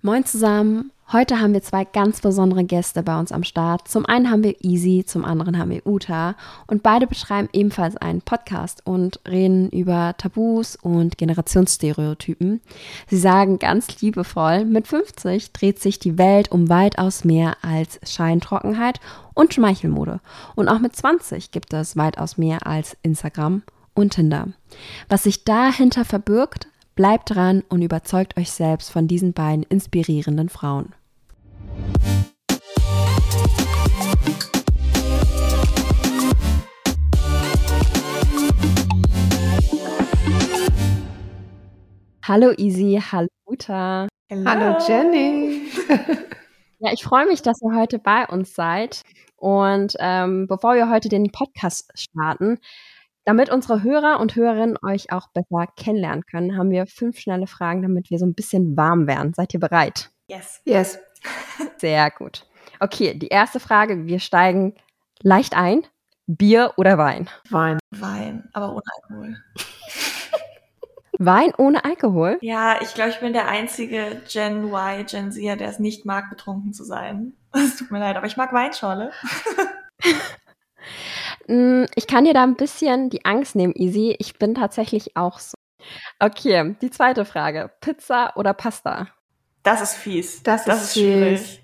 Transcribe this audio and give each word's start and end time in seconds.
Moin 0.00 0.24
zusammen. 0.24 0.92
Heute 1.10 1.40
haben 1.40 1.54
wir 1.54 1.62
zwei 1.62 1.84
ganz 1.84 2.20
besondere 2.20 2.62
Gäste 2.62 3.02
bei 3.02 3.18
uns 3.18 3.32
am 3.32 3.42
Start. 3.42 3.88
Zum 3.88 4.06
einen 4.06 4.30
haben 4.30 4.44
wir 4.44 4.54
Easy, 4.62 5.02
zum 5.04 5.24
anderen 5.24 5.58
haben 5.58 5.70
wir 5.70 5.84
Uta 5.84 6.36
und 6.68 6.84
beide 6.84 7.08
betreiben 7.08 7.48
ebenfalls 7.52 7.96
einen 7.96 8.22
Podcast 8.22 8.86
und 8.86 9.18
reden 9.26 9.68
über 9.70 10.14
Tabus 10.16 10.76
und 10.76 11.18
Generationsstereotypen. 11.18 12.60
Sie 13.08 13.18
sagen 13.18 13.58
ganz 13.58 14.00
liebevoll, 14.00 14.64
mit 14.64 14.86
50 14.86 15.52
dreht 15.52 15.80
sich 15.80 15.98
die 15.98 16.16
Welt 16.16 16.52
um 16.52 16.68
weitaus 16.68 17.24
mehr 17.24 17.56
als 17.62 17.98
Scheintrockenheit 18.08 19.00
und 19.34 19.52
Schmeichelmode. 19.52 20.20
Und 20.54 20.68
auch 20.68 20.78
mit 20.78 20.94
20 20.94 21.50
gibt 21.50 21.72
es 21.72 21.96
weitaus 21.96 22.38
mehr 22.38 22.68
als 22.68 22.96
Instagram 23.02 23.62
und 23.94 24.12
Tinder. 24.12 24.46
Was 25.08 25.24
sich 25.24 25.42
dahinter 25.42 26.04
verbirgt, 26.04 26.68
bleibt 26.98 27.32
dran 27.32 27.62
und 27.68 27.80
überzeugt 27.80 28.36
euch 28.36 28.50
selbst 28.50 28.90
von 28.90 29.06
diesen 29.06 29.32
beiden 29.32 29.62
inspirierenden 29.62 30.48
Frauen. 30.48 30.96
Hallo 42.24 42.52
Easy, 42.56 43.00
hallo 43.00 43.28
Uta. 43.46 44.08
Hallo 44.32 44.76
Jenny. 44.84 45.68
ja, 46.80 46.92
ich 46.92 47.04
freue 47.04 47.26
mich, 47.26 47.42
dass 47.42 47.62
ihr 47.62 47.78
heute 47.78 48.00
bei 48.00 48.26
uns 48.26 48.56
seid. 48.56 49.02
Und 49.36 49.94
ähm, 50.00 50.48
bevor 50.48 50.74
wir 50.74 50.90
heute 50.90 51.08
den 51.08 51.30
Podcast 51.30 51.92
starten, 51.94 52.58
damit 53.28 53.50
unsere 53.50 53.82
Hörer 53.82 54.20
und 54.20 54.36
Hörerinnen 54.36 54.78
euch 54.82 55.12
auch 55.12 55.28
besser 55.28 55.66
kennenlernen 55.76 56.24
können, 56.24 56.56
haben 56.56 56.70
wir 56.70 56.86
fünf 56.86 57.18
schnelle 57.18 57.46
Fragen, 57.46 57.82
damit 57.82 58.08
wir 58.08 58.18
so 58.18 58.24
ein 58.24 58.32
bisschen 58.32 58.74
warm 58.74 59.06
werden. 59.06 59.34
Seid 59.34 59.52
ihr 59.52 59.60
bereit? 59.60 60.10
Yes. 60.28 60.62
Yes. 60.64 60.98
Sehr 61.76 62.10
gut. 62.10 62.46
Okay, 62.80 63.12
die 63.18 63.28
erste 63.28 63.60
Frage. 63.60 64.06
Wir 64.06 64.18
steigen 64.18 64.76
leicht 65.20 65.54
ein. 65.54 65.82
Bier 66.26 66.72
oder 66.78 66.96
Wein? 66.96 67.28
Wein. 67.50 67.78
Wein, 67.90 68.48
aber 68.54 68.72
ohne 68.72 68.82
Alkohol. 69.02 69.36
Wein 71.18 71.52
ohne 71.58 71.84
Alkohol? 71.84 72.38
Ja, 72.40 72.80
ich 72.80 72.94
glaube, 72.94 73.10
ich 73.10 73.20
bin 73.20 73.34
der 73.34 73.48
einzige 73.48 74.22
Gen 74.26 74.64
Y, 74.64 75.04
Gen 75.04 75.32
Z, 75.32 75.60
der 75.60 75.68
es 75.68 75.78
nicht 75.78 76.06
mag, 76.06 76.30
betrunken 76.30 76.72
zu 76.72 76.82
sein. 76.82 77.34
Es 77.52 77.76
tut 77.76 77.90
mir 77.90 77.98
leid, 77.98 78.16
aber 78.16 78.26
ich 78.26 78.38
mag 78.38 78.54
Weinschorle. 78.54 79.12
Mm, 81.46 81.84
ich 81.94 82.06
kann 82.06 82.24
dir 82.24 82.34
da 82.34 82.42
ein 82.42 82.56
bisschen 82.56 83.10
die 83.10 83.24
Angst 83.24 83.56
nehmen, 83.56 83.74
Easy. 83.76 84.16
Ich 84.18 84.38
bin 84.38 84.54
tatsächlich 84.54 85.16
auch 85.16 85.38
so. 85.38 85.56
Okay, 86.18 86.76
die 86.80 86.90
zweite 86.90 87.24
Frage. 87.24 87.70
Pizza 87.80 88.36
oder 88.36 88.52
Pasta? 88.52 89.08
Das 89.62 89.80
ist 89.80 89.94
fies. 89.94 90.42
Das, 90.42 90.64
das 90.64 90.76
ist, 90.76 90.84
ist 90.84 90.92
schwierig. 90.94 91.62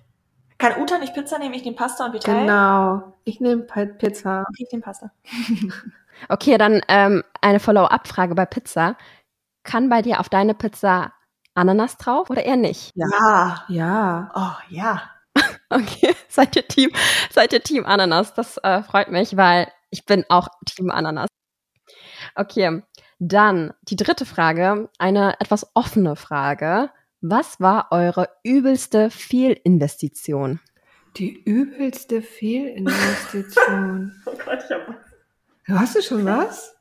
Kann 0.59 0.81
Uta 0.81 0.99
nicht 0.99 1.15
Pizza 1.15 1.39
nehmen? 1.39 1.55
Ich 1.55 1.65
nehme 1.65 1.77
Pasta 1.77 2.07
und 2.07 2.13
wir 2.13 2.21
teilen? 2.21 2.47
Genau. 2.47 3.15
Ich 3.25 3.41
nehme 3.41 3.63
Pizza. 3.63 4.45
Ich 4.57 4.71
nehme 4.71 4.83
Pasta. 4.83 5.11
okay, 6.29 6.59
dann 6.59 6.81
ähm, 6.89 7.25
eine 7.41 7.61
Follow-up-Frage 7.61 8.35
bei 8.35 8.47
Pizza. 8.47 8.97
Kann 9.65 9.89
bei 9.89 10.03
dir 10.03 10.21
auf 10.21 10.29
deine 10.29 10.55
Pizza 10.55 11.13
Ananas 11.55 11.97
drauf 11.97 12.31
oder 12.31 12.45
eher 12.45 12.57
nicht? 12.57 12.93
Ja. 12.95 13.65
Ja. 13.69 14.31
Oh, 14.35 14.63
ja. 14.69 15.03
okay, 15.79 16.15
seid 16.29 16.57
ihr 16.57 16.67
Team, 16.67 16.91
seid 17.31 17.53
ihr 17.53 17.63
Team 17.63 17.85
Ananas? 17.85 18.35
Das 18.35 18.59
äh, 18.59 18.83
freut 18.83 19.11
mich, 19.11 19.37
weil 19.37 19.71
ich 19.91 20.07
bin 20.07 20.25
auch 20.29 20.49
Team 20.67 20.91
Ananas. 20.91 21.29
Okay, 22.35 22.83
dann 23.19 23.73
die 23.83 23.97
dritte 23.97 24.27
Frage, 24.27 24.89
eine 24.99 25.41
etwas 25.41 25.67
offene 25.75 26.17
Frage. 26.17 26.91
Was 27.21 27.61
war 27.61 27.89
eure 27.91 28.29
übelste 28.43 29.11
Fehlinvestition? 29.11 30.61
Die 31.17 31.43
übelste 31.45 32.23
Fehlinvestition. 32.23 34.13
oh 34.27 34.33
Gott, 34.45 34.65
ich 34.65 34.71
hab 34.71 34.89
was. 34.89 34.97
Du 35.67 35.79
hast 35.79 35.97
du 35.97 36.03
schon 36.03 36.25
was? 36.27 36.75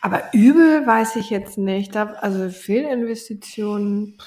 Aber 0.00 0.32
übel 0.32 0.86
weiß 0.86 1.16
ich 1.16 1.30
jetzt 1.30 1.58
nicht. 1.58 1.96
Also 1.96 2.48
Fehlinvestitionen, 2.50 4.18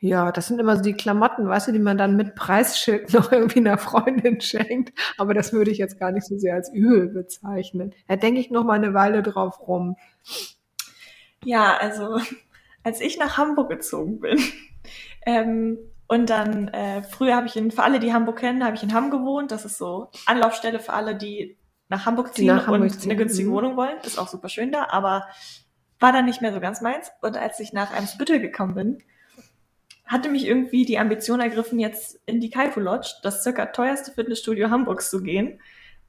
ja, 0.00 0.30
das 0.30 0.46
sind 0.46 0.60
immer 0.60 0.76
so 0.76 0.82
die 0.82 0.92
Klamotten, 0.92 1.48
weißt 1.48 1.68
du, 1.68 1.72
die 1.72 1.78
man 1.80 1.98
dann 1.98 2.16
mit 2.16 2.34
Preisschild 2.34 3.12
noch 3.14 3.32
irgendwie 3.32 3.58
einer 3.58 3.78
Freundin 3.78 4.40
schenkt. 4.40 4.92
Aber 5.16 5.34
das 5.34 5.52
würde 5.52 5.70
ich 5.70 5.78
jetzt 5.78 5.98
gar 5.98 6.12
nicht 6.12 6.26
so 6.26 6.38
sehr 6.38 6.54
als 6.54 6.72
übel 6.72 7.08
bezeichnen. 7.08 7.94
Da 8.06 8.16
denke 8.16 8.40
ich 8.40 8.50
noch 8.50 8.64
mal 8.64 8.74
eine 8.74 8.94
Weile 8.94 9.22
drauf 9.22 9.66
rum. 9.66 9.96
Ja, 11.44 11.76
also 11.76 12.20
als 12.84 13.00
ich 13.00 13.18
nach 13.18 13.36
Hamburg 13.36 13.70
gezogen 13.70 14.20
bin, 14.20 14.38
ähm, 15.26 15.78
und 16.10 16.30
dann, 16.30 16.68
äh, 16.68 17.02
früher 17.02 17.36
habe 17.36 17.46
ich 17.46 17.56
in, 17.56 17.70
für 17.70 17.82
alle, 17.82 18.00
die 18.00 18.14
Hamburg 18.14 18.38
kennen, 18.38 18.64
habe 18.64 18.74
ich 18.74 18.82
in 18.82 18.94
Hamm 18.94 19.10
gewohnt. 19.10 19.50
Das 19.50 19.66
ist 19.66 19.76
so 19.76 20.08
Anlaufstelle 20.24 20.80
für 20.80 20.94
alle, 20.94 21.14
die 21.14 21.58
nach 21.90 22.06
Hamburg 22.06 22.34
ziehen 22.34 22.46
nach 22.46 22.66
Hamburg 22.66 22.82
und 22.82 22.90
ziehen. 22.90 23.10
eine 23.10 23.18
günstige 23.18 23.50
mhm. 23.50 23.52
Wohnung 23.52 23.76
wollen. 23.76 23.98
Ist 24.04 24.18
auch 24.18 24.28
super 24.28 24.48
schön 24.48 24.72
da, 24.72 24.86
aber 24.88 25.26
war 26.00 26.12
dann 26.12 26.24
nicht 26.24 26.40
mehr 26.40 26.54
so 26.54 26.60
ganz 26.60 26.80
meins. 26.80 27.10
Und 27.20 27.36
als 27.36 27.60
ich 27.60 27.74
nach 27.74 27.92
Eimsbüttel 27.92 28.40
gekommen 28.40 28.74
bin, 28.74 28.98
hatte 30.08 30.28
mich 30.28 30.46
irgendwie 30.46 30.84
die 30.84 30.98
Ambition 30.98 31.40
ergriffen, 31.40 31.78
jetzt 31.78 32.18
in 32.26 32.40
die 32.40 32.50
Kaifu 32.50 32.80
Lodge, 32.80 33.14
das 33.22 33.42
circa 33.42 33.66
teuerste 33.66 34.10
Fitnessstudio 34.10 34.70
Hamburgs 34.70 35.10
zu 35.10 35.22
gehen. 35.22 35.60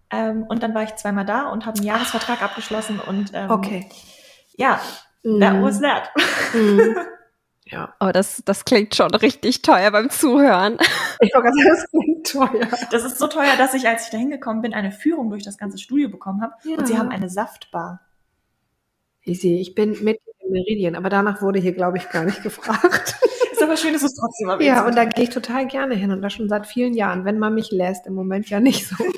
Ähm, 0.10 0.44
und 0.44 0.64
dann 0.64 0.74
war 0.74 0.84
ich 0.84 0.96
zweimal 0.96 1.26
da 1.26 1.50
und 1.50 1.66
habe 1.66 1.78
einen 1.78 1.86
Jahresvertrag 1.86 2.42
abgeschlossen 2.42 3.00
und 3.00 3.32
ähm, 3.34 3.52
okay. 3.52 3.88
ja, 4.58 4.82
mm. 5.24 5.40
that 5.40 5.62
was 5.62 5.82
that. 5.82 6.10
Mm. 6.54 6.98
Ja. 7.72 7.94
Oh, 8.00 8.10
das, 8.12 8.42
das 8.46 8.66
klingt 8.66 8.96
schon 8.96 9.14
richtig 9.14 9.62
teuer 9.62 9.92
beim 9.92 10.10
Zuhören. 10.10 10.78
Ich 11.22 11.36
wollte 11.36 11.50
sagen, 11.50 11.70
das 11.70 11.86
klingt 11.92 12.32
teuer. 12.32 12.88
Das 12.92 13.04
ist 13.04 13.20
so 13.20 13.28
teuer, 13.28 13.58
dass 13.58 13.74
ich, 13.74 13.90
als 13.90 14.06
ich 14.06 14.10
da 14.10 14.18
hingekommen 14.18 14.62
bin, 14.62 14.74
eine 14.74 14.92
Führung 14.92 15.30
durch 15.30 15.44
das 15.44 15.58
ganze 15.58 15.78
Studio 15.78 16.10
bekommen 16.10 16.42
habe. 16.42 16.54
Ja. 16.64 16.78
Und 16.78 16.88
sie 16.88 16.98
haben 16.98 17.10
eine 17.10 17.30
Saftbar. 17.30 18.00
Ich 19.22 19.42
sehe, 19.42 19.60
ich 19.60 19.76
bin 19.76 20.02
mit 20.02 20.22
in 20.40 20.52
Meridien, 20.54 20.96
aber 20.96 21.10
danach 21.10 21.42
wurde 21.42 21.60
hier, 21.60 21.74
glaube 21.74 21.98
ich, 21.98 22.10
gar 22.10 22.24
nicht 22.24 22.42
gefragt. 22.44 23.16
Ist 23.60 23.64
aber 23.64 23.78
schön, 23.78 23.94
dass 23.94 24.04
es 24.04 24.16
trotzdem 24.16 24.50
erwähnt 24.50 24.68
Ja, 24.68 24.86
und 24.86 24.96
da 24.96 25.06
gehe 25.06 25.26
ich 25.26 25.30
total 25.30 25.68
gerne 25.68 25.96
hin 25.96 26.12
und 26.12 26.22
das 26.22 26.34
schon 26.34 26.50
seit 26.50 26.66
vielen 26.66 26.94
Jahren, 26.94 27.26
wenn 27.26 27.40
man 27.40 27.54
mich 27.54 27.72
lässt. 27.72 28.08
Im 28.08 28.14
Moment 28.14 28.50
ja 28.50 28.60
nicht 28.60 28.88
so. 28.88 28.96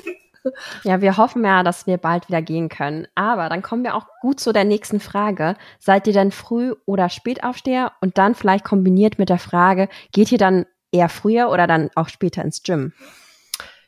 Ja, 0.82 1.00
wir 1.00 1.18
hoffen 1.18 1.44
ja, 1.44 1.62
dass 1.62 1.86
wir 1.86 1.98
bald 1.98 2.26
wieder 2.26 2.42
gehen 2.42 2.68
können. 2.68 3.06
Aber 3.14 3.48
dann 3.48 3.62
kommen 3.62 3.84
wir 3.84 3.94
auch 3.94 4.06
gut 4.20 4.40
zu 4.40 4.52
der 4.52 4.64
nächsten 4.64 4.98
Frage. 4.98 5.54
Seid 5.78 6.08
ihr 6.08 6.12
denn 6.12 6.32
Früh- 6.32 6.74
oder 6.84 7.10
Spätaufsteher? 7.10 7.92
Und 8.00 8.18
dann 8.18 8.34
vielleicht 8.34 8.64
kombiniert 8.64 9.20
mit 9.20 9.28
der 9.28 9.38
Frage, 9.38 9.88
geht 10.10 10.32
ihr 10.32 10.38
dann 10.38 10.66
eher 10.90 11.08
früher 11.08 11.48
oder 11.48 11.68
dann 11.68 11.90
auch 11.94 12.08
später 12.08 12.42
ins 12.42 12.64
Gym? 12.64 12.92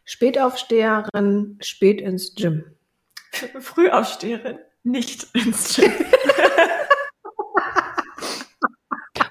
Spätaufsteherin, 0.05 1.59
spät 1.61 2.01
ins 2.01 2.37
Gym. 2.37 2.65
Frühaufsteherin, 3.59 4.59
nicht 4.85 5.27
ins 5.35 5.75
Gym. 5.75 5.91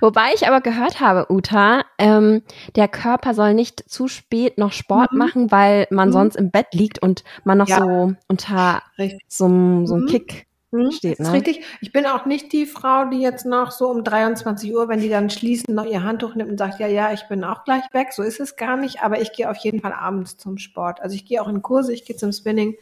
Wobei 0.04 0.34
ich 0.36 0.46
aber 0.46 0.60
gehört 0.60 1.00
habe, 1.00 1.32
Uta, 1.32 1.86
ähm, 1.98 2.42
der 2.76 2.90
Körper 2.90 3.34
soll 3.34 3.54
nicht 3.54 3.90
zu 3.90 4.10
spät 4.10 4.58
noch 4.58 4.74
Sport 4.74 5.14
mhm. 5.14 5.18
machen, 5.18 5.50
weil 5.50 5.88
man 5.92 6.10
mhm. 6.10 6.14
sonst 6.14 6.36
im 6.36 6.52
Bett 6.52 6.74
liegt 6.74 7.02
und 7.02 7.24
man 7.46 7.58
noch 7.58 7.70
ja. 7.70 7.80
so 7.80 8.14
unter 8.28 8.82
richtig. 8.98 9.22
so, 9.30 9.46
so 9.86 9.94
einem 9.94 10.04
mhm. 10.04 10.08
Kick 10.08 10.48
mhm. 10.72 10.92
steht. 10.92 11.20
Ne? 11.20 11.24
Das 11.24 11.28
ist 11.30 11.34
richtig. 11.34 11.62
Ich 11.80 11.94
bin 11.94 12.06
auch 12.06 12.26
nicht 12.26 12.52
die 12.52 12.66
Frau, 12.66 13.06
die 13.06 13.22
jetzt 13.22 13.46
noch 13.46 13.72
so 13.72 13.88
um 13.88 14.04
23 14.04 14.76
Uhr, 14.76 14.90
wenn 14.90 15.00
die 15.00 15.08
dann 15.08 15.30
schließen, 15.30 15.74
noch 15.74 15.86
ihr 15.86 16.04
Handtuch 16.04 16.36
nimmt 16.36 16.52
und 16.52 16.58
sagt, 16.58 16.82
ja, 16.82 16.88
ja, 16.88 17.14
ich 17.14 17.30
bin 17.30 17.46
auch 17.46 17.64
gleich 17.64 17.84
weg. 17.94 18.12
So 18.12 18.24
ist 18.24 18.42
es 18.42 18.58
gar 18.58 18.76
nicht. 18.76 19.04
Aber 19.04 19.22
ich 19.22 19.32
gehe 19.32 19.50
auf 19.50 19.56
jeden 19.56 19.80
Fall 19.80 19.94
abends 19.94 20.36
zum 20.36 20.58
Sport. 20.58 21.02
Also 21.02 21.16
ich 21.16 21.24
gehe 21.24 21.42
auch 21.42 21.48
in 21.48 21.62
Kurse, 21.62 21.94
ich 21.94 22.04
gehe 22.04 22.18
zum 22.18 22.34
Spinning 22.34 22.76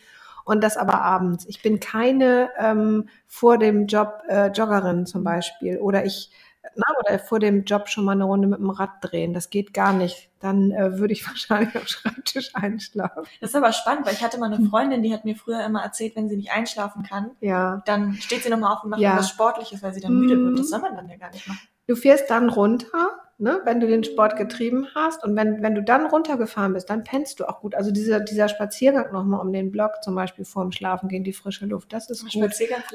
und 0.43 0.63
das 0.63 0.75
aber 0.75 1.01
abends. 1.03 1.45
Ich 1.47 1.61
bin 1.61 1.79
keine 1.79 2.49
ähm, 2.57 3.09
vor 3.27 3.59
dem 3.59 3.85
Job 3.85 4.23
äh, 4.27 4.47
Joggerin 4.47 5.05
zum 5.05 5.23
Beispiel 5.23 5.77
oder 5.77 6.03
ich 6.03 6.31
na, 6.75 6.85
oder 6.99 7.19
vor 7.19 7.39
dem 7.39 7.63
Job 7.63 7.89
schon 7.89 8.05
mal 8.05 8.13
eine 8.13 8.23
Runde 8.23 8.47
mit 8.47 8.59
dem 8.59 8.69
Rad 8.69 8.91
drehen. 9.01 9.33
Das 9.33 9.49
geht 9.49 9.73
gar 9.73 9.93
nicht. 9.93 10.29
Dann 10.39 10.71
äh, 10.71 10.97
würde 10.99 11.13
ich 11.13 11.27
wahrscheinlich 11.27 11.75
am 11.75 11.87
Schreibtisch 11.87 12.55
einschlafen. 12.55 13.23
Das 13.39 13.51
ist 13.51 13.55
aber 13.55 13.73
spannend, 13.73 14.05
weil 14.05 14.13
ich 14.13 14.23
hatte 14.23 14.39
mal 14.39 14.51
eine 14.51 14.67
Freundin, 14.69 15.03
die 15.03 15.13
hat 15.13 15.25
mir 15.25 15.35
früher 15.35 15.65
immer 15.65 15.81
erzählt, 15.83 16.15
wenn 16.15 16.29
sie 16.29 16.37
nicht 16.37 16.51
einschlafen 16.51 17.03
kann, 17.03 17.31
ja. 17.39 17.81
dann 17.85 18.13
steht 18.15 18.43
sie 18.43 18.49
nochmal 18.49 18.73
auf 18.73 18.83
und 18.83 18.91
macht 18.91 19.01
ja. 19.01 19.17
was 19.17 19.29
Sportliches, 19.29 19.81
weil 19.83 19.93
sie 19.93 20.01
dann 20.01 20.13
müde 20.13 20.37
wird. 20.37 20.59
Das 20.59 20.69
soll 20.69 20.79
man 20.79 20.95
dann 20.95 21.09
ja 21.09 21.17
gar 21.17 21.31
nicht 21.31 21.47
machen. 21.47 21.59
Du 21.87 21.95
fährst 21.95 22.29
dann 22.29 22.49
runter, 22.49 23.09
ne, 23.41 23.59
wenn 23.65 23.79
du 23.79 23.87
den 23.87 24.03
Sport 24.03 24.37
getrieben 24.37 24.87
hast 24.93 25.23
und 25.23 25.35
wenn, 25.35 25.61
wenn 25.61 25.75
du 25.75 25.81
dann 25.81 26.05
runtergefahren 26.05 26.73
bist, 26.73 26.89
dann 26.89 27.03
pennst 27.03 27.39
du 27.39 27.49
auch 27.49 27.59
gut. 27.61 27.75
Also 27.75 27.91
dieser, 27.91 28.19
dieser 28.19 28.47
Spaziergang 28.47 29.11
nochmal 29.11 29.41
um 29.41 29.51
den 29.51 29.71
Block, 29.71 30.03
zum 30.03 30.15
Beispiel 30.15 30.45
vorm 30.45 30.71
Schlafen 30.71 31.09
gegen 31.09 31.23
die 31.23 31.33
frische 31.33 31.65
Luft, 31.65 31.91
das 31.91 32.09
ist 32.09 32.31
gut. 32.31 32.51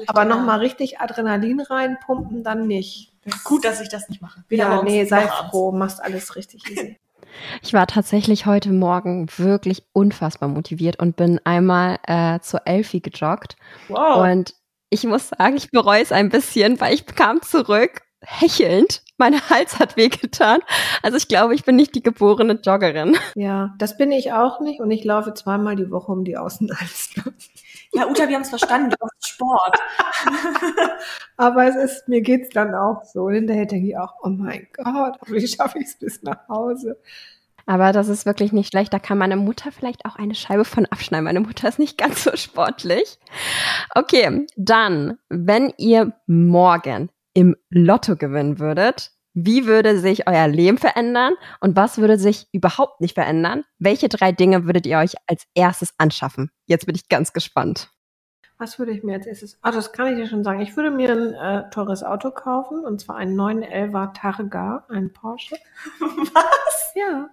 Aber 0.07 0.25
nochmal 0.25 0.59
richtig 0.59 0.99
Adrenalin 0.99 1.59
reinpumpen, 1.59 2.43
dann 2.43 2.65
nicht. 2.65 3.13
Gut, 3.43 3.65
dass 3.65 3.81
ich 3.81 3.89
das 3.89 4.07
nicht 4.07 4.21
mache. 4.21 4.43
Weder 4.47 4.63
ja, 4.69 4.83
nee, 4.83 5.03
sei 5.03 5.27
froh, 5.27 5.73
machst 5.73 6.01
alles 6.01 6.35
richtig 6.35 6.69
easy. 6.71 6.97
Ich 7.61 7.73
war 7.73 7.85
tatsächlich 7.85 8.47
heute 8.47 8.71
Morgen 8.71 9.27
wirklich 9.35 9.83
unfassbar 9.93 10.49
motiviert 10.49 10.97
und 10.97 11.17
bin 11.17 11.39
einmal 11.43 11.99
äh, 12.07 12.39
zur 12.39 12.61
Elfi 12.65 12.99
gejoggt. 12.99 13.57
Wow. 13.89 14.23
Und 14.23 14.55
ich 14.89 15.03
muss 15.03 15.29
sagen, 15.29 15.55
ich 15.55 15.69
bereue 15.69 16.01
es 16.01 16.11
ein 16.11 16.29
bisschen, 16.29 16.79
weil 16.79 16.95
ich 16.95 17.05
kam 17.05 17.41
zurück 17.43 18.01
hechelnd 18.21 19.03
Mein 19.17 19.49
Hals 19.49 19.79
hat 19.79 19.97
wehgetan. 19.97 20.59
Also 21.01 21.17
ich 21.17 21.27
glaube, 21.27 21.55
ich 21.55 21.63
bin 21.63 21.75
nicht 21.75 21.95
die 21.95 22.03
geborene 22.03 22.59
Joggerin. 22.63 23.17
Ja, 23.35 23.73
das 23.77 23.97
bin 23.97 24.11
ich 24.11 24.31
auch 24.33 24.59
nicht 24.59 24.79
und 24.79 24.91
ich 24.91 25.03
laufe 25.03 25.33
zweimal 25.33 25.75
die 25.75 25.89
Woche 25.89 26.11
um 26.11 26.23
die 26.23 26.37
Außenalster. 26.37 27.23
Ja, 27.93 28.07
Uta, 28.07 28.27
wir 28.27 28.35
haben 28.35 28.43
es 28.43 28.49
verstanden, 28.49 28.91
du 28.91 28.97
machst 29.01 29.27
Sport. 29.27 29.77
Aber 31.37 31.65
es 31.67 31.75
ist, 31.75 32.07
mir 32.07 32.21
geht's 32.21 32.49
dann 32.49 32.75
auch 32.75 33.03
so. 33.05 33.29
Hinterher 33.29 33.65
denke 33.65 33.87
ich 33.87 33.97
auch, 33.97 34.13
oh 34.21 34.29
mein 34.29 34.67
Gott, 34.73 35.17
wie 35.27 35.47
schaffe 35.47 35.79
ich 35.79 35.87
es 35.87 35.95
bis 35.97 36.21
nach 36.21 36.47
Hause? 36.47 36.99
Aber 37.65 37.91
das 37.91 38.07
ist 38.07 38.25
wirklich 38.25 38.53
nicht 38.53 38.69
schlecht. 38.69 38.93
Da 38.93 38.99
kann 38.99 39.17
meine 39.17 39.35
Mutter 39.35 39.71
vielleicht 39.71 40.05
auch 40.05 40.15
eine 40.15 40.35
Scheibe 40.35 40.63
von 40.63 40.85
abschneiden. 40.85 41.25
Meine 41.25 41.41
Mutter 41.41 41.67
ist 41.67 41.79
nicht 41.79 41.97
ganz 41.97 42.23
so 42.23 42.35
sportlich. 42.35 43.19
Okay, 43.93 44.47
dann, 44.55 45.17
wenn 45.29 45.73
ihr 45.77 46.13
morgen 46.27 47.09
im 47.37 47.55
Lotto 47.69 48.15
gewinnen 48.15 48.57
würdet, 48.57 49.11
wie 49.35 49.67
würde 49.67 49.99
sich 49.99 50.27
euer 50.27 50.47
Leben 50.47 50.79
verändern 50.79 51.35
und 51.59 51.75
was 51.75 51.99
würde 51.99 52.17
sich 52.17 52.47
überhaupt 52.51 52.99
nicht 52.99 53.13
verändern? 53.13 53.63
Welche 53.77 54.09
drei 54.09 54.31
Dinge 54.31 54.65
würdet 54.65 54.87
ihr 54.87 54.97
euch 54.97 55.13
als 55.27 55.43
erstes 55.53 55.93
anschaffen? 55.99 56.49
Jetzt 56.65 56.87
bin 56.87 56.95
ich 56.95 57.09
ganz 57.09 57.33
gespannt. 57.33 57.91
Was 58.57 58.79
würde 58.79 58.91
ich 58.91 59.03
mir 59.03 59.13
als 59.13 59.27
erstes? 59.27 59.59
Ah, 59.61 59.69
das 59.69 59.91
kann 59.91 60.07
ich 60.07 60.15
dir 60.15 60.27
schon 60.27 60.43
sagen. 60.43 60.61
Ich 60.61 60.75
würde 60.75 60.89
mir 60.89 61.11
ein 61.11 61.33
äh, 61.35 61.69
teures 61.69 62.01
Auto 62.01 62.31
kaufen 62.31 62.83
und 62.83 62.99
zwar 62.99 63.17
einen 63.17 63.39
911er 63.39 64.13
Targa, 64.15 64.85
einen 64.89 65.13
Porsche. 65.13 65.57
Was? 65.99 66.93
Ja. 66.95 67.29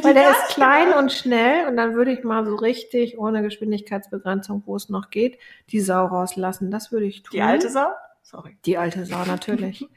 Weil 0.00 0.14
der 0.14 0.30
ist 0.30 0.54
klein 0.54 0.86
gedacht. 0.86 1.02
und 1.02 1.12
schnell 1.12 1.66
und 1.66 1.76
dann 1.76 1.94
würde 1.94 2.12
ich 2.12 2.22
mal 2.22 2.46
so 2.46 2.54
richtig 2.54 3.18
ohne 3.18 3.42
Geschwindigkeitsbegrenzung, 3.42 4.62
wo 4.64 4.76
es 4.76 4.90
noch 4.90 5.10
geht, 5.10 5.40
die 5.70 5.80
Sau 5.80 6.06
rauslassen. 6.06 6.70
Das 6.70 6.92
würde 6.92 7.06
ich 7.06 7.24
tun. 7.24 7.32
Die 7.32 7.42
alte 7.42 7.68
Sau? 7.68 7.88
Sorry. 8.34 8.56
Die 8.66 8.76
alte 8.76 9.06
Sau, 9.06 9.24
natürlich. 9.24 9.88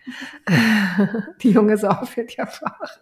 die 1.42 1.50
junge 1.52 1.76
Sau 1.78 2.06
fährt 2.06 2.36
ja 2.36 2.46
Fahrrad. 2.46 3.00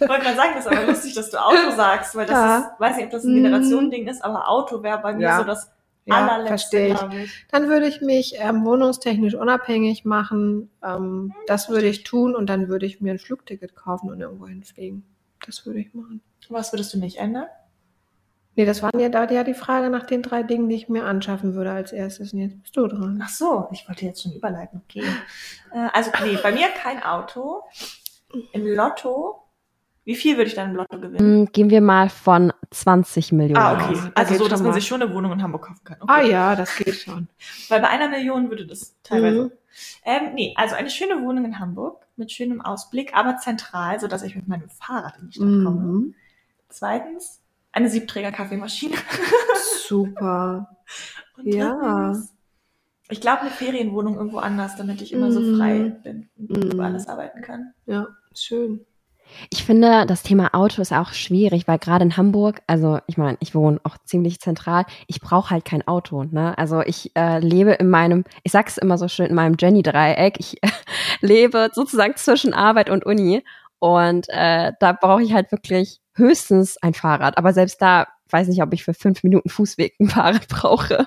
Ich 0.00 0.08
wollte 0.08 0.22
gerade 0.22 0.36
sagen, 0.36 0.52
das 0.54 0.66
ist 0.66 0.72
aber 0.72 0.86
lustig, 0.86 1.14
dass 1.14 1.30
du 1.30 1.36
Auto 1.44 1.70
sagst, 1.76 2.14
weil 2.14 2.26
das 2.26 2.36
Ja. 2.36 2.58
ist, 2.58 2.80
weiß 2.80 2.96
nicht, 2.96 3.06
ob 3.06 3.10
das 3.10 3.24
ein 3.24 3.32
Mhm. 3.32 3.42
Generationending 3.42 4.06
ist, 4.06 4.22
aber 4.24 4.48
Auto 4.48 4.82
wäre 4.84 4.98
bei 4.98 5.14
mir 5.14 5.22
Ja. 5.22 5.38
so 5.38 5.44
das 5.44 5.72
Ja, 6.04 6.14
allerletzte, 6.26 6.48
verstehe 6.48 7.24
ich. 7.24 7.46
Dann 7.50 7.68
würde 7.68 7.88
ich 7.88 8.00
mich 8.00 8.34
ähm, 8.38 8.64
wohnungstechnisch 8.64 9.34
unabhängig 9.34 10.04
machen. 10.04 10.70
Ähm, 10.82 11.34
das 11.48 11.68
würde 11.68 11.88
ich 11.88 12.04
tun 12.04 12.36
und 12.36 12.46
dann 12.46 12.68
würde 12.68 12.86
ich 12.86 13.00
mir 13.00 13.10
ein 13.12 13.18
Flugticket 13.18 13.74
kaufen 13.74 14.10
und 14.10 14.20
irgendwo 14.20 14.46
hinfliegen. 14.46 15.04
Das 15.44 15.66
würde 15.66 15.80
ich 15.80 15.92
machen. 15.92 16.20
Was 16.48 16.72
würdest 16.72 16.94
du 16.94 16.98
nicht 16.98 17.18
ändern? 17.18 17.46
Nee, 18.58 18.66
das 18.66 18.82
waren 18.82 18.98
ja 18.98 19.08
da 19.08 19.30
ja 19.30 19.44
die 19.44 19.54
Frage 19.54 19.88
nach 19.88 20.04
den 20.04 20.20
drei 20.20 20.42
Dingen, 20.42 20.68
die 20.68 20.74
ich 20.74 20.88
mir 20.88 21.04
anschaffen 21.04 21.54
würde 21.54 21.70
als 21.70 21.92
erstes. 21.92 22.32
Und 22.32 22.40
jetzt 22.40 22.60
bist 22.60 22.76
du 22.76 22.88
dran. 22.88 23.22
Ach 23.22 23.28
so, 23.28 23.68
ich 23.70 23.88
wollte 23.88 24.04
jetzt 24.04 24.20
schon 24.20 24.32
überleiten. 24.32 24.82
Okay. 24.84 25.04
Äh, 25.72 25.88
also, 25.92 26.10
nee, 26.24 26.36
bei 26.42 26.50
mir 26.50 26.66
kein 26.70 27.00
Auto. 27.04 27.62
Im 28.50 28.66
Lotto. 28.66 29.44
Wie 30.04 30.16
viel 30.16 30.36
würde 30.36 30.48
ich 30.48 30.56
dann 30.56 30.70
im 30.70 30.74
Lotto 30.76 30.98
gewinnen? 30.98 31.18
Hm, 31.18 31.52
gehen 31.52 31.70
wir 31.70 31.80
mal 31.80 32.08
von 32.08 32.52
20 32.72 33.30
Millionen 33.30 33.62
Ah, 33.62 33.74
okay. 33.74 33.92
aus. 33.96 34.10
Also 34.16 34.34
so, 34.34 34.48
dass 34.48 34.58
man 34.58 34.70
mal. 34.70 34.74
sich 34.74 34.88
schon 34.88 35.02
eine 35.02 35.14
Wohnung 35.14 35.30
in 35.30 35.40
Hamburg 35.40 35.66
kaufen 35.66 35.84
kann. 35.84 35.98
Okay. 36.00 36.12
Ah 36.12 36.22
ja, 36.22 36.56
das 36.56 36.74
geht 36.74 36.96
schon. 36.96 37.28
Weil 37.68 37.80
bei 37.80 37.88
einer 37.90 38.08
Million 38.08 38.50
würde 38.50 38.66
das 38.66 38.96
teilweise. 39.04 39.44
Mhm. 39.44 39.52
Ähm, 40.04 40.34
nee, 40.34 40.54
also 40.56 40.74
eine 40.74 40.90
schöne 40.90 41.22
Wohnung 41.22 41.44
in 41.44 41.60
Hamburg 41.60 42.04
mit 42.16 42.32
schönem 42.32 42.60
Ausblick, 42.60 43.14
aber 43.14 43.36
zentral, 43.36 44.00
sodass 44.00 44.24
ich 44.24 44.34
mit 44.34 44.48
meinem 44.48 44.68
Fahrrad 44.68 45.16
in 45.20 45.28
die 45.28 45.34
Stadt 45.34 45.46
komme. 45.46 45.80
Mhm. 45.80 46.14
Zweitens, 46.70 47.40
eine 47.72 47.88
Siebträger-Kaffeemaschine. 47.88 48.96
Super. 49.86 50.68
Und 51.36 51.46
Ja. 51.54 52.12
ich 53.10 53.20
glaube, 53.20 53.42
eine 53.42 53.50
Ferienwohnung 53.50 54.16
irgendwo 54.16 54.38
anders, 54.38 54.76
damit 54.76 55.00
ich 55.02 55.12
immer 55.12 55.30
so 55.32 55.40
Mhm. 55.40 55.56
frei 55.56 55.78
bin 56.02 56.28
und 56.36 56.64
über 56.72 56.84
alles 56.84 57.08
arbeiten 57.08 57.40
kann. 57.42 57.72
Ja, 57.86 58.08
schön. 58.34 58.84
Ich 59.50 59.62
finde, 59.64 60.06
das 60.06 60.22
Thema 60.22 60.54
Auto 60.54 60.80
ist 60.80 60.92
auch 60.92 61.12
schwierig, 61.12 61.68
weil 61.68 61.78
gerade 61.78 62.02
in 62.04 62.16
Hamburg, 62.16 62.62
also 62.66 62.98
ich 63.06 63.18
meine, 63.18 63.36
ich 63.40 63.54
wohne 63.54 63.78
auch 63.84 63.96
ziemlich 64.04 64.40
zentral, 64.40 64.84
ich 65.06 65.20
brauche 65.20 65.50
halt 65.50 65.66
kein 65.66 65.86
Auto. 65.86 66.24
Ne? 66.24 66.56
Also 66.56 66.80
ich 66.80 67.12
äh, 67.14 67.38
lebe 67.38 67.72
in 67.72 67.90
meinem, 67.90 68.24
ich 68.42 68.52
sag's 68.52 68.78
immer 68.78 68.96
so 68.96 69.06
schön, 69.06 69.26
in 69.26 69.34
meinem 69.34 69.56
Jenny-Dreieck. 69.58 70.36
Ich 70.40 70.56
lebe 71.20 71.68
sozusagen 71.74 72.16
zwischen 72.16 72.54
Arbeit 72.54 72.88
und 72.88 73.04
Uni 73.04 73.44
und 73.78 74.26
äh, 74.30 74.72
da 74.80 74.92
brauche 74.92 75.22
ich 75.22 75.34
halt 75.34 75.52
wirklich 75.52 76.00
höchstens 76.18 76.76
ein 76.82 76.94
Fahrrad. 76.94 77.38
Aber 77.38 77.52
selbst 77.52 77.80
da 77.82 78.08
weiß 78.30 78.48
nicht, 78.48 78.62
ob 78.62 78.72
ich 78.74 78.84
für 78.84 78.94
fünf 78.94 79.22
Minuten 79.24 79.48
Fußweg 79.48 79.94
ein 80.00 80.08
Fahrrad 80.08 80.48
brauche. 80.50 81.06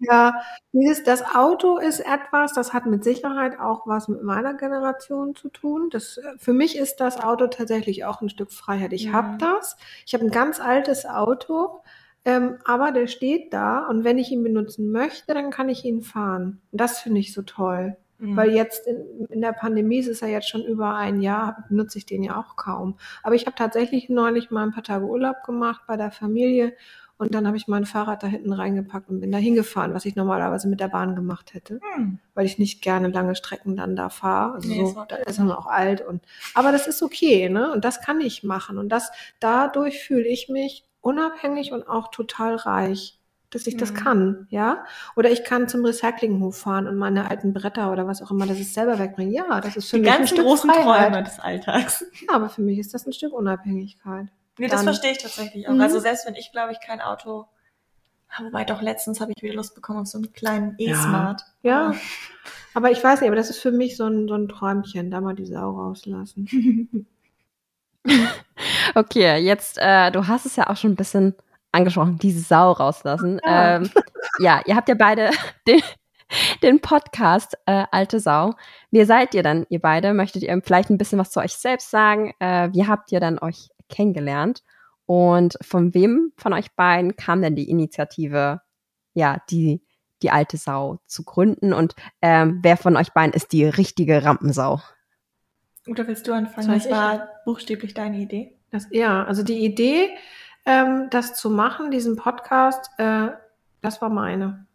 Ja, 0.00 0.42
dieses, 0.72 1.02
das 1.04 1.22
Auto 1.34 1.78
ist 1.78 2.00
etwas, 2.00 2.52
das 2.52 2.72
hat 2.72 2.84
mit 2.86 3.04
Sicherheit 3.04 3.58
auch 3.60 3.86
was 3.86 4.08
mit 4.08 4.22
meiner 4.22 4.54
Generation 4.54 5.34
zu 5.34 5.48
tun. 5.48 5.88
Das, 5.90 6.18
äh, 6.18 6.32
für 6.38 6.52
mich 6.52 6.76
ist 6.76 6.96
das 7.00 7.18
Auto 7.22 7.46
tatsächlich 7.46 8.04
auch 8.04 8.20
ein 8.20 8.28
Stück 8.28 8.52
Freiheit. 8.52 8.92
Ich 8.92 9.06
Mhm. 9.06 9.12
habe 9.12 9.28
das. 9.38 9.76
Ich 10.04 10.12
habe 10.14 10.24
ein 10.24 10.30
ganz 10.30 10.60
altes 10.60 11.06
Auto, 11.06 11.80
ähm, 12.24 12.58
aber 12.64 12.90
der 12.92 13.06
steht 13.06 13.52
da 13.54 13.86
und 13.86 14.04
wenn 14.04 14.18
ich 14.18 14.30
ihn 14.30 14.42
benutzen 14.42 14.90
möchte, 14.90 15.32
dann 15.32 15.50
kann 15.50 15.68
ich 15.68 15.84
ihn 15.84 16.02
fahren. 16.02 16.60
Und 16.72 16.80
das 16.80 17.00
finde 17.00 17.20
ich 17.20 17.32
so 17.32 17.42
toll. 17.42 17.96
Mhm. 18.18 18.36
Weil 18.36 18.50
jetzt 18.52 18.86
in, 18.86 19.26
in 19.26 19.40
der 19.40 19.52
Pandemie 19.52 19.98
es 19.98 20.06
ist 20.06 20.22
ja 20.22 20.28
jetzt 20.28 20.48
schon 20.48 20.62
über 20.64 20.94
ein 20.94 21.20
Jahr, 21.20 21.64
benutze 21.68 21.98
ich 21.98 22.06
den 22.06 22.22
ja 22.22 22.38
auch 22.38 22.56
kaum. 22.56 22.96
Aber 23.22 23.34
ich 23.34 23.46
habe 23.46 23.56
tatsächlich 23.56 24.08
neulich 24.08 24.50
mal 24.50 24.62
ein 24.64 24.72
paar 24.72 24.82
Tage 24.84 25.04
Urlaub 25.06 25.42
gemacht 25.44 25.82
bei 25.86 25.96
der 25.96 26.10
Familie 26.10 26.74
und 27.16 27.32
dann 27.34 27.46
habe 27.46 27.56
ich 27.56 27.68
mein 27.68 27.86
Fahrrad 27.86 28.22
da 28.24 28.26
hinten 28.26 28.52
reingepackt 28.52 29.08
und 29.08 29.20
bin 29.20 29.30
da 29.30 29.38
hingefahren, 29.38 29.94
was 29.94 30.04
ich 30.04 30.16
normalerweise 30.16 30.68
mit 30.68 30.80
der 30.80 30.88
Bahn 30.88 31.14
gemacht 31.14 31.54
hätte, 31.54 31.80
Hm. 31.94 32.18
weil 32.34 32.44
ich 32.44 32.58
nicht 32.58 32.82
gerne 32.82 33.08
lange 33.08 33.36
Strecken 33.36 33.76
dann 33.76 33.94
da 33.94 34.08
fahre. 34.08 34.54
Also 34.54 34.68
Nee, 34.68 34.84
so, 34.86 35.04
da 35.08 35.16
ist 35.16 35.38
man 35.38 35.52
auch 35.52 35.66
alt 35.66 36.00
und 36.00 36.22
aber 36.54 36.72
das 36.72 36.86
ist 36.88 37.02
okay, 37.02 37.48
ne? 37.48 37.70
Und 37.72 37.84
das 37.84 38.00
kann 38.00 38.20
ich 38.20 38.42
machen 38.42 38.78
und 38.78 38.88
das 38.88 39.10
dadurch 39.40 40.02
fühle 40.02 40.26
ich 40.26 40.48
mich 40.48 40.84
unabhängig 41.00 41.70
und 41.72 41.86
auch 41.86 42.10
total 42.10 42.56
reich, 42.56 43.18
dass 43.54 43.66
ich 43.66 43.76
das 43.76 43.92
Mhm. 43.92 43.96
kann, 43.96 44.46
ja? 44.50 44.84
Oder 45.16 45.30
ich 45.30 45.44
kann 45.44 45.68
zum 45.68 45.84
Recyclinghof 45.84 46.58
fahren 46.58 46.86
und 46.86 46.96
meine 46.96 47.30
alten 47.30 47.52
Bretter 47.54 47.90
oder 47.92 48.06
was 48.06 48.20
auch 48.20 48.30
immer, 48.30 48.46
das 48.46 48.58
ist 48.60 48.74
selber 48.74 48.98
wegbringen. 48.98 49.32
Ja, 49.32 49.60
das 49.60 49.76
ist 49.76 49.88
für 49.90 49.96
Die 49.96 50.02
mich 50.02 50.12
ein 50.12 50.26
Stück 50.26 50.40
großen 50.44 50.70
Freiheit. 50.70 51.08
Träume 51.12 51.22
des 51.22 51.38
Alltags. 51.40 52.04
Ja, 52.28 52.34
aber 52.34 52.48
für 52.48 52.62
mich 52.62 52.78
ist 52.78 52.92
das 52.92 53.06
ein 53.06 53.12
Stück 53.12 53.32
Unabhängigkeit. 53.32 54.26
Nee, 54.58 54.66
das 54.68 54.76
Dann- 54.80 54.84
verstehe 54.84 55.12
ich 55.12 55.18
tatsächlich 55.18 55.66
auch. 55.68 55.72
Mhm. 55.72 55.80
Also 55.80 55.98
selbst 56.00 56.26
wenn 56.26 56.34
ich, 56.34 56.52
glaube 56.52 56.72
ich, 56.72 56.80
kein 56.80 57.00
Auto, 57.00 57.46
wobei 58.40 58.64
doch 58.64 58.82
letztens 58.82 59.20
habe 59.20 59.32
ich 59.34 59.42
wieder 59.42 59.54
Lust 59.54 59.74
bekommen 59.74 60.00
auf 60.00 60.06
so 60.08 60.18
einen 60.18 60.32
kleinen 60.32 60.74
Ja. 60.78 60.92
E-Smart. 60.92 61.42
Ja, 61.62 61.86
Aber- 61.86 61.96
aber 62.74 62.90
ich 62.90 63.02
weiß 63.02 63.20
nicht, 63.20 63.28
aber 63.28 63.36
das 63.36 63.50
ist 63.50 63.60
für 63.60 63.72
mich 63.72 63.96
so 63.96 64.04
ein, 64.06 64.28
so 64.28 64.34
ein 64.34 64.48
Träumchen, 64.48 65.10
da 65.10 65.20
mal 65.20 65.34
die 65.34 65.46
Sau 65.46 65.70
rauslassen. 65.70 66.48
Okay, 68.94 69.38
jetzt, 69.38 69.78
äh, 69.80 70.10
du 70.12 70.28
hast 70.28 70.46
es 70.46 70.56
ja 70.56 70.68
auch 70.68 70.76
schon 70.76 70.92
ein 70.92 70.96
bisschen 70.96 71.34
angesprochen, 71.74 72.18
die 72.18 72.32
Sau 72.32 72.72
rauslassen. 72.72 73.40
Ja. 73.44 73.76
Ähm, 73.76 73.90
ja, 74.38 74.62
ihr 74.66 74.76
habt 74.76 74.88
ja 74.88 74.94
beide 74.94 75.30
den, 75.66 75.82
den 76.62 76.80
Podcast 76.80 77.56
äh, 77.66 77.84
Alte 77.90 78.20
Sau. 78.20 78.54
Wie 78.90 79.04
seid 79.04 79.34
ihr 79.34 79.42
dann, 79.42 79.66
ihr 79.68 79.80
beide? 79.80 80.14
Möchtet 80.14 80.42
ihr 80.42 80.60
vielleicht 80.64 80.90
ein 80.90 80.98
bisschen 80.98 81.18
was 81.18 81.30
zu 81.30 81.40
euch 81.40 81.54
selbst 81.54 81.90
sagen? 81.90 82.32
Äh, 82.38 82.70
wie 82.72 82.86
habt 82.86 83.12
ihr 83.12 83.20
dann 83.20 83.38
euch 83.38 83.68
kennengelernt? 83.88 84.62
Und 85.06 85.58
von 85.60 85.92
wem 85.92 86.32
von 86.36 86.52
euch 86.54 86.74
beiden 86.76 87.16
kam 87.16 87.42
denn 87.42 87.56
die 87.56 87.68
Initiative, 87.68 88.62
ja, 89.12 89.38
die, 89.50 89.82
die 90.22 90.30
Alte 90.30 90.56
Sau 90.56 91.00
zu 91.06 91.24
gründen? 91.24 91.72
Und 91.72 91.94
ähm, 92.22 92.60
wer 92.62 92.76
von 92.76 92.96
euch 92.96 93.12
beiden 93.12 93.34
ist 93.34 93.52
die 93.52 93.66
richtige 93.66 94.24
Rampensau? 94.24 94.80
Oder 95.86 96.06
willst 96.06 96.26
du 96.26 96.32
anfangen? 96.32 96.68
Das 96.68 96.90
war 96.90 97.28
buchstäblich 97.44 97.92
deine 97.92 98.18
Idee. 98.18 98.58
Das, 98.70 98.88
ja, 98.90 99.24
also 99.24 99.42
die 99.42 99.64
Idee, 99.64 100.10
ähm, 100.66 101.08
das 101.10 101.34
zu 101.34 101.50
machen, 101.50 101.90
diesen 101.90 102.16
Podcast, 102.16 102.90
äh, 102.98 103.28
das 103.82 104.00
war 104.00 104.08
meine. 104.08 104.66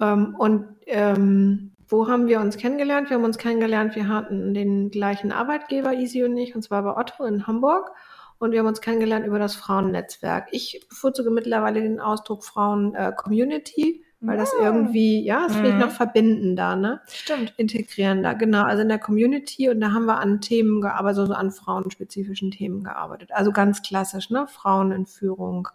Ähm, 0.00 0.34
und 0.36 0.76
ähm, 0.86 1.72
wo 1.88 2.08
haben 2.08 2.26
wir 2.26 2.40
uns 2.40 2.56
kennengelernt? 2.56 3.10
Wir 3.10 3.16
haben 3.16 3.24
uns 3.24 3.38
kennengelernt, 3.38 3.94
wir 3.96 4.08
hatten 4.08 4.54
den 4.54 4.90
gleichen 4.90 5.30
Arbeitgeber, 5.30 5.92
Easy 5.92 6.24
und 6.24 6.36
ich, 6.36 6.54
und 6.54 6.62
zwar 6.62 6.82
bei 6.82 6.96
Otto 6.96 7.24
in 7.24 7.46
Hamburg. 7.46 7.90
Und 8.38 8.50
wir 8.50 8.58
haben 8.58 8.66
uns 8.66 8.80
kennengelernt 8.80 9.24
über 9.24 9.38
das 9.38 9.54
Frauennetzwerk. 9.54 10.48
Ich 10.50 10.84
bevorzuge 10.88 11.30
mittlerweile 11.30 11.80
den 11.80 12.00
Ausdruck 12.00 12.44
Frauen-Community, 12.44 14.04
weil 14.26 14.38
das 14.38 14.52
Ah. 14.54 14.64
irgendwie, 14.64 15.22
ja, 15.24 15.46
ich 15.50 15.56
Mhm. 15.56 15.78
noch 15.78 15.90
verbindender, 15.90 16.76
ne? 16.76 17.00
Stimmt. 17.08 17.54
integrierender, 17.56 18.34
genau, 18.34 18.62
also 18.62 18.82
in 18.82 18.88
der 18.88 18.98
Community 18.98 19.68
und 19.68 19.80
da 19.80 19.92
haben 19.92 20.06
wir 20.06 20.18
an 20.18 20.40
Themen 20.40 20.80
gearbeitet, 20.80 21.18
also 21.18 21.26
so 21.26 21.34
an 21.34 21.50
frauenspezifischen 21.50 22.50
Themen 22.50 22.84
gearbeitet. 22.84 23.30
Also 23.32 23.52
ganz 23.52 23.82
klassisch, 23.82 24.30
ne? 24.30 24.46
Frauen 24.48 24.92
in 24.92 25.06
Führung, 25.06 25.68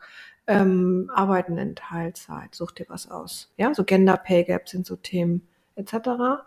ähm, 0.47 1.11
Arbeiten 1.13 1.57
in 1.57 1.75
Teilzeit, 1.75 2.55
such 2.55 2.71
dir 2.71 2.85
was 2.89 3.09
aus. 3.11 3.51
Ja, 3.57 3.73
so 3.73 3.83
Gender 3.83 4.17
Pay 4.17 4.45
Gap 4.45 4.69
sind 4.69 4.85
so 4.85 4.95
Themen 4.95 5.47
etc. 5.75 6.43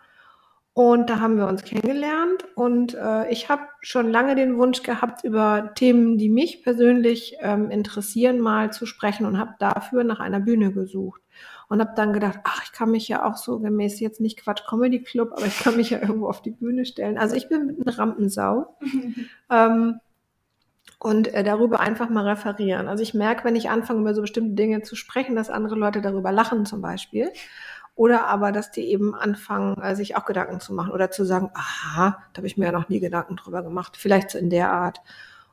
Und 0.72 1.10
da 1.10 1.18
haben 1.20 1.36
wir 1.36 1.46
uns 1.48 1.64
kennengelernt 1.64 2.44
und 2.54 2.94
äh, 2.94 3.28
ich 3.30 3.48
habe 3.48 3.62
schon 3.82 4.08
lange 4.08 4.36
den 4.36 4.56
Wunsch 4.56 4.82
gehabt, 4.82 5.24
über 5.24 5.72
Themen, 5.74 6.16
die 6.16 6.28
mich 6.30 6.62
persönlich 6.62 7.36
ähm, 7.40 7.70
interessieren, 7.70 8.38
mal 8.38 8.72
zu 8.72 8.86
sprechen 8.86 9.26
und 9.26 9.36
habe 9.38 9.54
dafür 9.58 10.04
nach 10.04 10.20
einer 10.20 10.38
Bühne 10.40 10.72
gesucht. 10.72 11.20
Und 11.70 11.80
habe 11.80 11.92
dann 11.94 12.12
gedacht, 12.12 12.40
ach, 12.42 12.64
ich 12.64 12.72
kann 12.72 12.90
mich 12.90 13.06
ja 13.06 13.24
auch 13.24 13.36
so 13.36 13.60
gemäß 13.60 14.00
jetzt 14.00 14.20
nicht 14.20 14.42
Quatsch 14.42 14.66
Comedy 14.68 15.04
Club, 15.04 15.30
aber 15.32 15.46
ich 15.46 15.56
kann 15.60 15.76
mich 15.76 15.90
ja 15.90 16.00
irgendwo 16.00 16.28
auf 16.28 16.42
die 16.42 16.50
Bühne 16.50 16.84
stellen. 16.84 17.16
Also 17.16 17.36
ich 17.36 17.48
bin 17.48 17.76
eine 17.80 17.96
Rampensau. 17.96 18.76
ähm, 19.50 20.00
und 20.98 21.32
äh, 21.32 21.44
darüber 21.44 21.78
einfach 21.78 22.10
mal 22.10 22.28
referieren. 22.28 22.88
Also 22.88 23.04
ich 23.04 23.14
merke, 23.14 23.44
wenn 23.44 23.54
ich 23.54 23.70
anfange, 23.70 24.00
über 24.00 24.14
so 24.14 24.20
bestimmte 24.20 24.54
Dinge 24.54 24.82
zu 24.82 24.96
sprechen, 24.96 25.36
dass 25.36 25.48
andere 25.48 25.76
Leute 25.76 26.02
darüber 26.02 26.32
lachen 26.32 26.66
zum 26.66 26.82
Beispiel. 26.82 27.30
Oder 27.94 28.26
aber, 28.26 28.50
dass 28.50 28.72
die 28.72 28.90
eben 28.90 29.14
anfangen, 29.14 29.80
äh, 29.80 29.94
sich 29.94 30.16
auch 30.16 30.24
Gedanken 30.24 30.58
zu 30.58 30.74
machen 30.74 30.90
oder 30.90 31.12
zu 31.12 31.24
sagen, 31.24 31.50
aha, 31.54 32.18
da 32.32 32.38
habe 32.38 32.48
ich 32.48 32.56
mir 32.56 32.66
ja 32.66 32.72
noch 32.72 32.88
nie 32.88 32.98
Gedanken 32.98 33.36
drüber 33.36 33.62
gemacht. 33.62 33.96
Vielleicht 33.96 34.30
so 34.30 34.38
in 34.38 34.50
der 34.50 34.72
Art. 34.72 35.00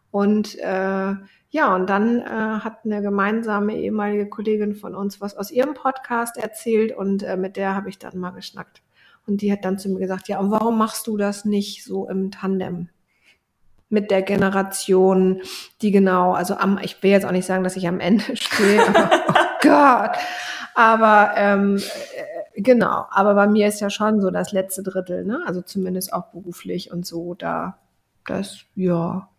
Und 0.10 0.58
äh, 0.60 1.14
ja, 1.50 1.74
und 1.76 1.90
dann 1.90 2.20
äh, 2.22 2.26
hat 2.26 2.80
eine 2.84 3.02
gemeinsame 3.02 3.76
ehemalige 3.76 4.28
Kollegin 4.28 4.76
von 4.76 4.96
uns 4.96 5.22
was 5.22 5.36
aus 5.38 5.52
ihrem 5.52 5.74
Podcast 5.74 6.38
erzählt 6.38 6.96
und 6.96 7.24
äh, 7.24 7.38
mit 7.38 7.56
der 7.56 7.76
habe 7.76 7.90
ich 7.90 8.00
dann 8.00 8.18
mal 8.18 8.32
geschnackt. 8.32 8.82
Und 9.26 9.42
die 9.42 9.52
hat 9.52 9.66
dann 9.66 9.78
zu 9.78 9.90
mir 9.90 10.00
gesagt, 10.00 10.28
ja, 10.28 10.40
und 10.40 10.52
warum 10.52 10.78
machst 10.78 11.08
du 11.08 11.18
das 11.18 11.46
nicht 11.46 11.84
so 11.84 12.08
im 12.08 12.32
Tandem? 12.32 12.90
mit 13.90 14.12
der 14.12 14.22
Generation, 14.22 15.42
die 15.82 15.92
genau, 15.92 16.34
also 16.34 16.56
am, 16.58 16.78
ich 16.82 17.02
will 17.04 17.12
jetzt 17.12 17.26
auch 17.26 17.32
nicht 17.32 17.46
sagen, 17.46 17.64
dass 17.64 17.78
ich 17.78 17.88
am 17.88 18.00
Ende 18.00 18.24
stehe, 18.36 18.86
aber, 18.86 19.10
oh 19.30 19.34
Gott, 19.62 20.18
aber 20.76 21.32
ähm, 21.38 21.78
äh, 21.78 22.62
genau, 22.62 23.06
aber 23.10 23.34
bei 23.34 23.48
mir 23.48 23.68
ist 23.68 23.80
ja 23.80 23.90
schon 23.90 24.20
so 24.20 24.30
das 24.30 24.52
letzte 24.52 24.84
Drittel, 24.84 25.26
ne? 25.26 25.42
Also 25.46 25.62
zumindest 25.62 26.14
auch 26.14 26.28
beruflich 26.28 26.92
und 26.92 27.06
so, 27.06 27.34
da, 27.34 27.78
das, 28.26 28.60
ja, 28.76 29.30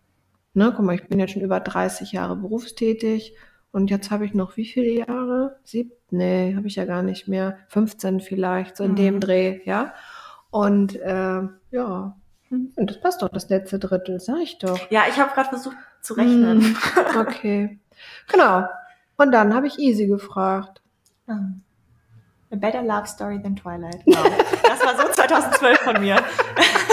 ne, 0.53 0.73
guck 0.75 0.85
mal, 0.85 0.95
ich 0.95 1.07
bin 1.07 1.19
jetzt 1.19 1.33
schon 1.33 1.41
über 1.41 1.59
30 1.59 2.11
Jahre 2.11 2.35
berufstätig 2.35 3.35
und 3.71 3.89
jetzt 3.89 4.11
habe 4.11 4.25
ich 4.25 4.33
noch 4.33 4.57
wie 4.57 4.65
viele 4.65 5.05
Jahre? 5.07 5.57
Sieb? 5.63 5.93
Nee, 6.11 6.55
habe 6.55 6.67
ich 6.67 6.75
ja 6.75 6.85
gar 6.85 7.03
nicht 7.03 7.27
mehr. 7.27 7.57
15 7.67 8.19
vielleicht, 8.21 8.77
so 8.77 8.83
in 8.83 8.91
mhm. 8.91 8.95
dem 8.95 9.19
Dreh, 9.19 9.61
ja. 9.65 9.93
Und 10.49 10.95
äh, 10.95 11.41
ja, 11.71 12.15
und 12.51 12.89
das 12.89 12.99
passt 12.99 13.21
doch, 13.21 13.29
das 13.29 13.49
letzte 13.49 13.77
Drittel, 13.77 14.19
sag 14.19 14.39
ich 14.41 14.57
doch. 14.57 14.89
Ja, 14.89 15.03
ich 15.07 15.19
habe 15.19 15.31
gerade 15.33 15.49
versucht 15.49 15.77
zu 16.01 16.15
rechnen. 16.15 16.61
Hm, 16.61 16.75
okay. 17.19 17.79
genau. 18.27 18.67
Und 19.17 19.31
dann 19.31 19.53
habe 19.53 19.67
ich 19.67 19.77
Easy 19.77 20.07
gefragt. 20.07 20.81
Oh. 21.27 21.33
A 22.51 22.55
better 22.55 22.81
love 22.81 23.05
story 23.05 23.39
than 23.39 23.55
Twilight. 23.55 24.01
Wow. 24.05 24.25
Das 24.63 24.83
war 24.83 24.97
so 24.97 25.13
2012 25.13 25.79
von 25.79 26.01
mir. 26.01 26.15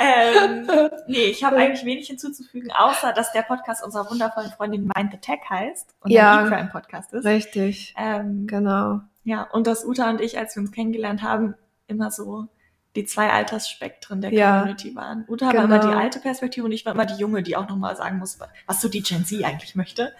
ähm, 0.00 0.68
nee, 1.06 1.24
ich 1.24 1.44
habe 1.44 1.56
eigentlich 1.56 1.84
wenig 1.84 2.06
hinzuzufügen, 2.06 2.70
außer 2.72 3.12
dass 3.12 3.32
der 3.32 3.42
Podcast 3.42 3.84
unserer 3.84 4.10
wundervollen 4.10 4.50
Freundin 4.50 4.90
Mind 4.94 5.12
the 5.12 5.18
Tech 5.18 5.40
heißt 5.48 5.94
und 6.00 6.10
ja, 6.10 6.38
ein 6.38 6.46
E-Crime 6.46 6.70
Podcast 6.70 7.12
ist. 7.12 7.24
Richtig. 7.24 7.94
Ähm, 7.96 8.46
genau. 8.46 9.00
Ja, 9.24 9.42
und 9.52 9.66
dass 9.66 9.84
Uta 9.84 10.10
und 10.10 10.20
ich, 10.20 10.38
als 10.38 10.56
wir 10.56 10.62
uns 10.62 10.72
kennengelernt 10.72 11.22
haben, 11.22 11.54
immer 11.86 12.10
so 12.10 12.48
die 12.96 13.04
zwei 13.04 13.30
Altersspektren 13.30 14.20
der 14.20 14.32
ja, 14.32 14.58
Community 14.60 14.94
waren. 14.94 15.24
Uta 15.28 15.50
genau. 15.50 15.58
war 15.58 15.64
immer 15.64 15.78
die 15.78 15.88
genau. 15.88 15.98
alte 15.98 16.20
Perspektive 16.20 16.64
und 16.64 16.72
ich 16.72 16.86
war 16.86 16.94
immer 16.94 17.06
die 17.06 17.16
junge, 17.16 17.42
die 17.42 17.56
auch 17.56 17.68
nochmal 17.68 17.96
sagen 17.96 18.18
muss, 18.18 18.38
was 18.66 18.80
so 18.80 18.88
die 18.88 19.02
Gen 19.02 19.24
Z 19.24 19.44
eigentlich 19.44 19.74
möchte. 19.74 20.12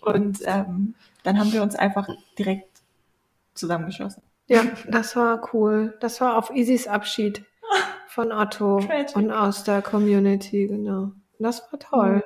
Und 0.00 0.40
ähm, 0.44 0.94
dann 1.22 1.38
haben 1.38 1.52
wir 1.52 1.62
uns 1.62 1.76
einfach 1.76 2.08
direkt 2.38 2.68
zusammengeschlossen. 3.54 4.22
Ja, 4.46 4.64
das 4.88 5.14
war 5.14 5.54
cool. 5.54 5.96
Das 6.00 6.20
war 6.20 6.36
auf 6.36 6.50
Isis 6.50 6.88
Abschied 6.88 7.44
von 8.10 8.32
Otto 8.32 8.80
Tragic. 8.80 9.16
und 9.16 9.30
aus 9.30 9.64
der 9.64 9.82
Community, 9.82 10.66
genau. 10.66 11.12
Das 11.38 11.62
war 11.70 11.78
toll. 11.78 12.16
Mhm. 12.16 12.22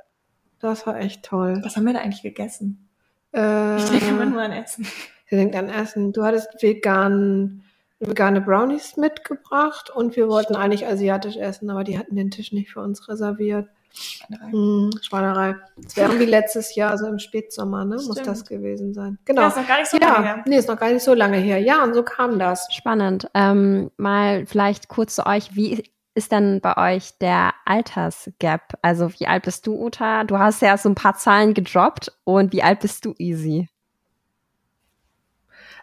Das 0.60 0.86
war 0.86 0.98
echt 0.98 1.24
toll. 1.24 1.60
Was 1.62 1.76
haben 1.76 1.84
wir 1.84 1.92
da 1.92 2.00
eigentlich 2.00 2.22
gegessen? 2.22 2.88
Äh, 3.34 3.76
ich 3.76 3.90
denke 3.90 4.08
immer 4.08 4.26
nur 4.26 4.42
an 4.42 4.52
Essen. 4.52 4.86
Sie 5.26 5.36
denkt 5.36 5.54
an 5.56 5.68
Essen. 5.68 6.12
Du 6.12 6.24
hattest 6.24 6.62
vegan 6.62 7.62
vegane 8.00 8.40
Brownies 8.40 8.96
mitgebracht 8.96 9.90
und 9.90 10.16
wir 10.16 10.28
wollten 10.28 10.56
eigentlich 10.56 10.86
asiatisch 10.86 11.36
essen, 11.36 11.70
aber 11.70 11.84
die 11.84 11.98
hatten 11.98 12.16
den 12.16 12.30
Tisch 12.30 12.52
nicht 12.52 12.70
für 12.70 12.80
uns 12.80 13.08
reserviert. 13.08 13.68
Schweinerei. 13.94 14.50
Hm, 14.50 14.90
Schweinerei. 15.00 15.54
Wäre 15.94 16.18
wie 16.18 16.24
letztes 16.24 16.74
Jahr, 16.74 16.90
also 16.90 17.06
im 17.06 17.18
Spätsommer, 17.18 17.84
ne? 17.84 17.96
Muss 17.96 18.20
das 18.22 18.44
gewesen 18.44 18.92
sein. 18.92 19.18
Genau. 19.24 19.42
Ja, 19.42 19.48
ist 19.48 19.56
noch 19.56 19.68
gar 19.68 19.78
nicht 19.78 19.90
so 19.90 19.98
ja, 19.98 20.08
lange 20.08 20.24
her. 20.26 20.44
Nee, 20.46 20.56
ist 20.56 20.68
noch 20.68 20.78
gar 20.78 20.90
nicht 20.90 21.02
so 21.02 21.14
lange 21.14 21.36
her. 21.36 21.58
Ja, 21.58 21.84
und 21.84 21.94
so 21.94 22.02
kam 22.02 22.38
das. 22.38 22.66
Spannend. 22.72 23.28
Ähm, 23.34 23.90
mal 23.96 24.46
vielleicht 24.46 24.88
kurz 24.88 25.14
zu 25.14 25.26
euch. 25.26 25.54
Wie 25.54 25.84
ist 26.14 26.32
denn 26.32 26.60
bei 26.60 26.94
euch 26.94 27.18
der 27.18 27.54
Altersgap? 27.64 28.74
Also 28.82 29.12
wie 29.18 29.26
alt 29.26 29.44
bist 29.44 29.66
du, 29.66 29.80
Uta? 29.80 30.24
Du 30.24 30.38
hast 30.38 30.62
ja 30.62 30.76
so 30.76 30.88
ein 30.88 30.94
paar 30.96 31.14
Zahlen 31.14 31.54
gedroppt. 31.54 32.12
Und 32.24 32.52
wie 32.52 32.62
alt 32.62 32.80
bist 32.80 33.04
du, 33.04 33.14
Easy? 33.18 33.68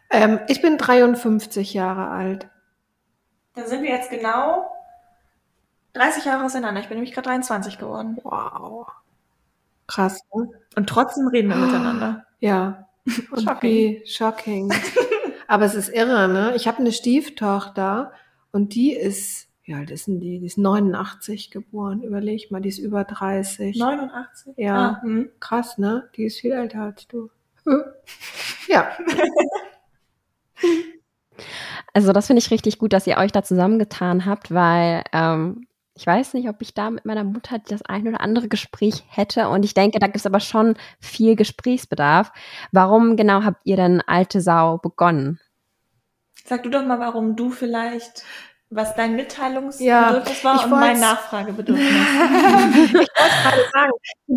Ähm, 0.10 0.40
ich 0.50 0.62
bin 0.62 0.78
53 0.78 1.74
Jahre 1.74 2.10
alt. 2.10 2.50
Dann 3.56 3.68
sind 3.68 3.84
wir 3.84 3.90
jetzt 3.90 4.10
genau 4.10 4.70
30 5.94 6.26
Jahre 6.26 6.46
auseinander. 6.46 6.82
Ich 6.82 6.88
bin 6.88 6.98
nämlich 6.98 7.14
gerade 7.14 7.30
23 7.30 7.78
geworden. 7.78 8.18
Wow. 8.24 8.88
Krass. 9.88 10.22
Ne? 10.34 10.50
Und 10.76 10.88
trotzdem 10.88 11.28
reden 11.28 11.50
wir 11.50 11.58
miteinander. 11.58 12.26
Ja. 12.44 12.88
Und 13.32 13.44
shocking. 13.44 14.02
shocking. 14.04 14.74
Aber 15.48 15.66
es 15.66 15.76
ist 15.76 15.90
irre, 15.90 16.28
ne? 16.28 16.54
Ich 16.56 16.68
habe 16.68 16.80
eine 16.80 16.92
Stieftochter 16.92 18.14
und 18.52 18.74
die 18.74 18.94
ist, 18.94 19.50
wie 19.64 19.74
alt 19.74 19.92
ist 19.92 20.08
denn 20.08 20.20
die? 20.20 20.40
Die 20.40 20.46
ist 20.46 20.58
89 20.58 21.52
geboren. 21.52 22.04
Überleg 22.04 22.50
mal, 22.52 22.62
die 22.62 22.70
ist 22.70 22.80
über 22.80 23.04
30. 23.04 23.78
89? 23.78 24.54
Ja. 24.56 24.76
Ah, 24.76 25.02
hm. 25.02 25.30
Krass, 25.40 25.78
ne? 25.78 26.10
Die 26.16 26.24
ist 26.24 26.40
viel 26.40 26.54
älter 26.54 26.84
als 26.84 27.06
du. 27.08 27.30
ja. 28.68 28.92
Also 31.94 32.14
das 32.14 32.28
finde 32.28 32.40
ich 32.40 32.50
richtig 32.50 32.80
gut, 32.80 32.94
dass 32.94 33.06
ihr 33.06 33.18
euch 33.18 33.34
da 33.34 33.44
zusammengetan 33.44 34.26
habt, 34.26 34.54
weil 34.54 35.04
ähm, 35.12 35.68
ich 35.96 36.08
weiß 36.08 36.34
nicht, 36.34 36.48
ob 36.48 36.62
ich 36.62 36.74
da 36.74 36.90
mit 36.90 37.06
meiner 37.06 37.24
Mutter 37.24 37.60
das 37.60 37.82
ein 37.84 38.08
oder 38.08 38.22
andere 38.22 38.48
Gespräch 38.48 39.04
hätte. 39.08 39.50
Und 39.50 39.64
ich 39.64 39.74
denke, 39.74 40.00
da 40.00 40.08
gibt 40.08 40.18
es 40.18 40.26
aber 40.26 40.40
schon 40.40 40.76
viel 41.00 41.36
Gesprächsbedarf. 41.36 42.32
Warum 42.72 43.18
genau 43.18 43.44
habt 43.44 43.62
ihr 43.66 43.76
denn 43.76 44.02
Alte 44.02 44.42
Sau 44.42 44.78
begonnen? 44.78 45.40
Sag 46.46 46.64
du 46.64 46.70
doch 46.70 46.86
mal, 46.86 47.00
warum 47.00 47.36
du 47.36 47.52
vielleicht 47.52 48.24
was 48.74 48.96
dein 48.96 49.18
Mitteilungsbedürfnis 49.18 50.44
ja, 50.44 50.44
war 50.44 50.64
und 50.64 50.70
mein 50.72 50.98
Nachfragebedürfnis. 50.98 51.86
ich 51.90 52.94
wollte 52.94 53.12
gerade 53.14 53.62
sagen, 53.74 53.92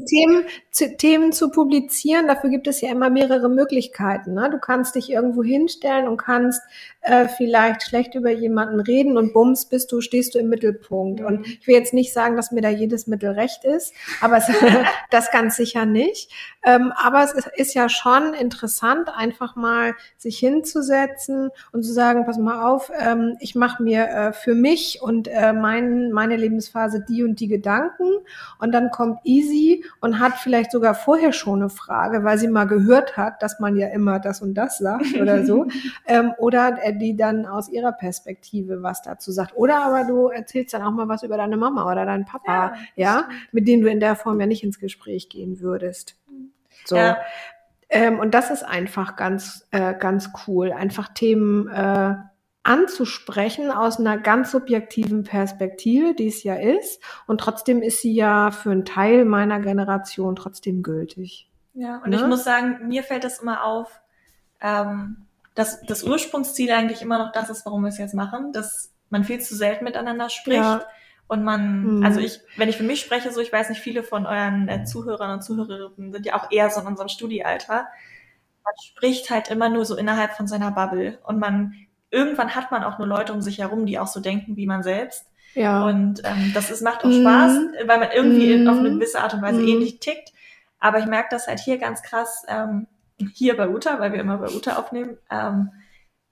Themen 0.06 0.44
zu, 0.72 0.96
Themen 0.96 1.32
zu 1.32 1.50
publizieren, 1.50 2.26
dafür 2.26 2.50
gibt 2.50 2.66
es 2.66 2.80
ja 2.80 2.90
immer 2.90 3.10
mehrere 3.10 3.48
Möglichkeiten. 3.48 4.34
Ne? 4.34 4.50
Du 4.50 4.58
kannst 4.58 4.96
dich 4.96 5.10
irgendwo 5.10 5.44
hinstellen 5.44 6.08
und 6.08 6.16
kannst 6.16 6.60
äh, 7.02 7.28
vielleicht 7.28 7.84
schlecht 7.84 8.16
über 8.16 8.30
jemanden 8.30 8.80
reden 8.80 9.16
und 9.16 9.32
bums 9.32 9.66
bist 9.66 9.92
du, 9.92 10.00
stehst 10.00 10.34
du 10.34 10.40
im 10.40 10.48
Mittelpunkt. 10.48 11.20
Mhm. 11.20 11.26
Und 11.26 11.46
ich 11.46 11.66
will 11.68 11.76
jetzt 11.76 11.94
nicht 11.94 12.12
sagen, 12.12 12.34
dass 12.34 12.50
mir 12.50 12.60
da 12.60 12.70
jedes 12.70 13.06
Mittel 13.06 13.30
recht 13.30 13.64
ist, 13.64 13.94
aber 14.20 14.38
es, 14.38 14.46
das 15.10 15.30
ganz 15.30 15.54
sicher 15.54 15.86
nicht. 15.86 16.32
Ähm, 16.64 16.92
aber 16.96 17.22
es 17.22 17.32
ist, 17.32 17.48
ist 17.54 17.74
ja 17.74 17.88
schon 17.88 18.34
interessant, 18.34 19.08
einfach 19.14 19.54
mal 19.54 19.94
sich 20.16 20.38
hinzusetzen 20.38 21.50
und 21.72 21.84
zu 21.84 21.92
sagen, 21.92 22.24
pass 22.26 22.38
mal 22.38 22.68
auf, 22.68 22.90
ähm, 22.98 23.36
ich 23.38 23.54
mache 23.54 23.82
mir 23.82 24.08
äh, 24.08 24.24
für 24.33 24.54
mich 24.54 25.00
und 25.02 25.28
äh, 25.28 25.52
mein, 25.52 26.12
meine 26.12 26.37
Lebensphase 26.37 27.04
die 27.07 27.23
und 27.25 27.40
die 27.40 27.49
Gedanken. 27.49 28.11
Und 28.59 28.73
dann 28.73 28.90
kommt 28.90 29.21
Easy 29.25 29.85
und 30.00 30.21
hat 30.21 30.35
vielleicht 30.35 30.73
sogar 30.73 30.95
vorher 30.95 31.33
schon 31.33 31.61
eine 31.61 31.71
Frage, 31.71 32.25
weil 32.25 32.38
sie 32.38 32.49
mal 32.49 32.66
gehört 32.66 33.16
hat, 33.16 33.43
dass 33.43 33.61
man 33.61 33.76
ja 33.76 33.88
immer 33.88 34.19
das 34.21 34.43
und 34.43 34.54
das 34.54 34.78
sagt 34.78 35.19
oder 35.21 35.45
so. 35.45 35.66
ähm, 36.07 36.33
oder 36.38 36.78
äh, 36.83 36.97
die 36.97 37.16
dann 37.16 37.47
aus 37.47 37.69
ihrer 37.69 37.93
Perspektive 37.93 38.83
was 38.83 39.02
dazu 39.02 39.33
sagt. 39.33 39.57
Oder 39.57 39.85
aber 39.85 40.04
du 40.04 40.28
erzählst 40.28 40.75
dann 40.75 40.83
auch 40.83 40.93
mal 40.93 41.09
was 41.09 41.23
über 41.23 41.37
deine 41.37 41.57
Mama 41.57 41.90
oder 41.90 42.07
deinen 42.07 42.25
Papa, 42.25 42.75
ja, 42.97 43.04
ja 43.04 43.28
mit 43.52 43.69
denen 43.69 43.83
du 43.83 43.90
in 43.90 44.00
der 44.00 44.16
Form 44.16 44.40
ja 44.40 44.47
nicht 44.47 44.64
ins 44.64 44.78
Gespräch 44.78 45.28
gehen 45.28 45.61
würdest. 45.61 46.16
So. 46.85 46.97
Ja. 46.97 47.19
Ähm, 47.88 48.19
und 48.19 48.35
das 48.35 48.50
ist 48.50 48.62
einfach 48.64 49.16
ganz, 49.16 49.66
äh, 49.71 49.95
ganz 49.95 50.31
cool. 50.47 50.73
Einfach 50.73 51.12
Themen 51.14 51.69
äh, 51.69 52.14
anzusprechen 52.64 53.71
aus 53.71 54.00
einer 54.00 54.18
ganz 54.18 54.50
subjektiven 54.50 55.23
Perspektive, 55.23 56.14
die 56.14 56.28
es 56.28 56.42
ja 56.42 56.54
ist. 56.54 57.00
Und 57.26 57.38
trotzdem 57.40 57.83
ist 57.83 58.00
sie 58.00 58.14
ja 58.14 58.50
für 58.50 58.71
einen 58.71 58.87
Teil 58.87 59.25
meiner 59.25 59.61
Generation 59.61 60.35
trotzdem 60.35 60.83
gültig. 60.83 61.50
Ja, 61.75 61.99
und 61.99 62.11
ne? 62.11 62.16
ich 62.16 62.26
muss 62.26 62.42
sagen, 62.42 62.88
mir 62.88 63.02
fällt 63.02 63.25
das 63.25 63.40
immer 63.40 63.64
auf, 63.64 64.00
ähm, 64.61 65.26
dass 65.54 65.83
das 65.83 66.02
Ursprungsziel 66.02 66.73
eigentlich 66.73 67.02
immer 67.02 67.18
noch 67.18 67.33
das 67.33 67.50
ist, 67.50 67.66
warum 67.66 67.83
wir 67.83 67.88
es 67.88 67.99
jetzt 67.99 68.14
machen, 68.14 68.52
dass 68.52 68.92
man 69.11 69.25
viel 69.25 69.40
zu 69.40 69.54
selten 69.54 69.85
miteinander 69.85 70.30
spricht. 70.30 70.56
Ja. 70.56 70.85
Und 71.26 71.44
man, 71.44 71.99
mhm. 71.99 72.04
also 72.04 72.21
ich, 72.21 72.40
wenn 72.56 72.68
ich 72.68 72.76
für 72.76 72.83
mich 72.83 73.00
spreche, 73.00 73.30
so 73.30 73.40
ich 73.40 73.52
weiß 73.52 73.68
nicht, 73.68 73.80
viele 73.80 74.02
von 74.02 74.26
euren 74.26 74.68
äh, 74.68 74.85
Zuhörern 74.85 75.33
und 75.33 75.42
Zuhörerinnen 75.42 76.12
sind 76.12 76.26
ja 76.26 76.35
auch 76.35 76.50
eher 76.50 76.71
so 76.71 76.80
in 76.80 76.87
unserem 76.87 77.09
Studiealter. 77.09 77.87
Man 78.64 78.75
spricht 78.83 79.30
halt 79.30 79.50
immer 79.50 79.68
nur 79.68 79.85
so 79.85 79.97
innerhalb 79.97 80.33
von 80.33 80.47
seiner 80.47 80.71
Bubble 80.71 81.18
und 81.25 81.38
man 81.38 81.75
irgendwann 82.14 82.54
hat 82.54 82.71
man 82.71 82.85
auch 82.85 82.99
nur 82.99 83.06
Leute 83.09 83.33
um 83.33 83.42
sich 83.42 83.59
herum, 83.59 83.85
die 83.87 83.99
auch 83.99 84.06
so 84.06 84.21
denken 84.21 84.56
wie 84.56 84.66
man 84.66 84.83
selbst. 84.83 85.26
Ja. 85.54 85.85
Und 85.87 86.23
ähm, 86.25 86.52
das 86.54 86.71
ist, 86.71 86.83
macht 86.83 87.04
auch 87.04 87.09
Mhm. 87.09 87.21
Spaß, 87.21 87.59
weil 87.87 87.99
man 87.99 88.09
irgendwie 88.14 88.56
Mhm. 88.56 88.68
auf 88.68 88.78
eine 88.78 88.90
gewisse 88.92 89.21
Art 89.21 89.35
und 89.35 89.42
Weise 89.42 89.61
Mhm. 89.61 89.68
ähnlich 89.68 90.00
tickt. 90.00 90.33
Aber 90.80 90.99
ich 90.99 91.06
merke 91.06 91.28
das 91.30 91.47
halt 91.47 91.61
hier 91.61 91.78
ganz 91.78 92.02
krass, 92.02 92.44
ähm, 92.49 92.87
hier 93.35 93.56
bei 93.56 93.68
Uta, 93.68 94.00
weil 94.00 94.12
wir 94.12 94.21
immer 94.21 94.38
bei 94.38 94.49
Uta 94.49 94.76
aufnehmen, 94.76 95.16
ähm, 95.30 95.71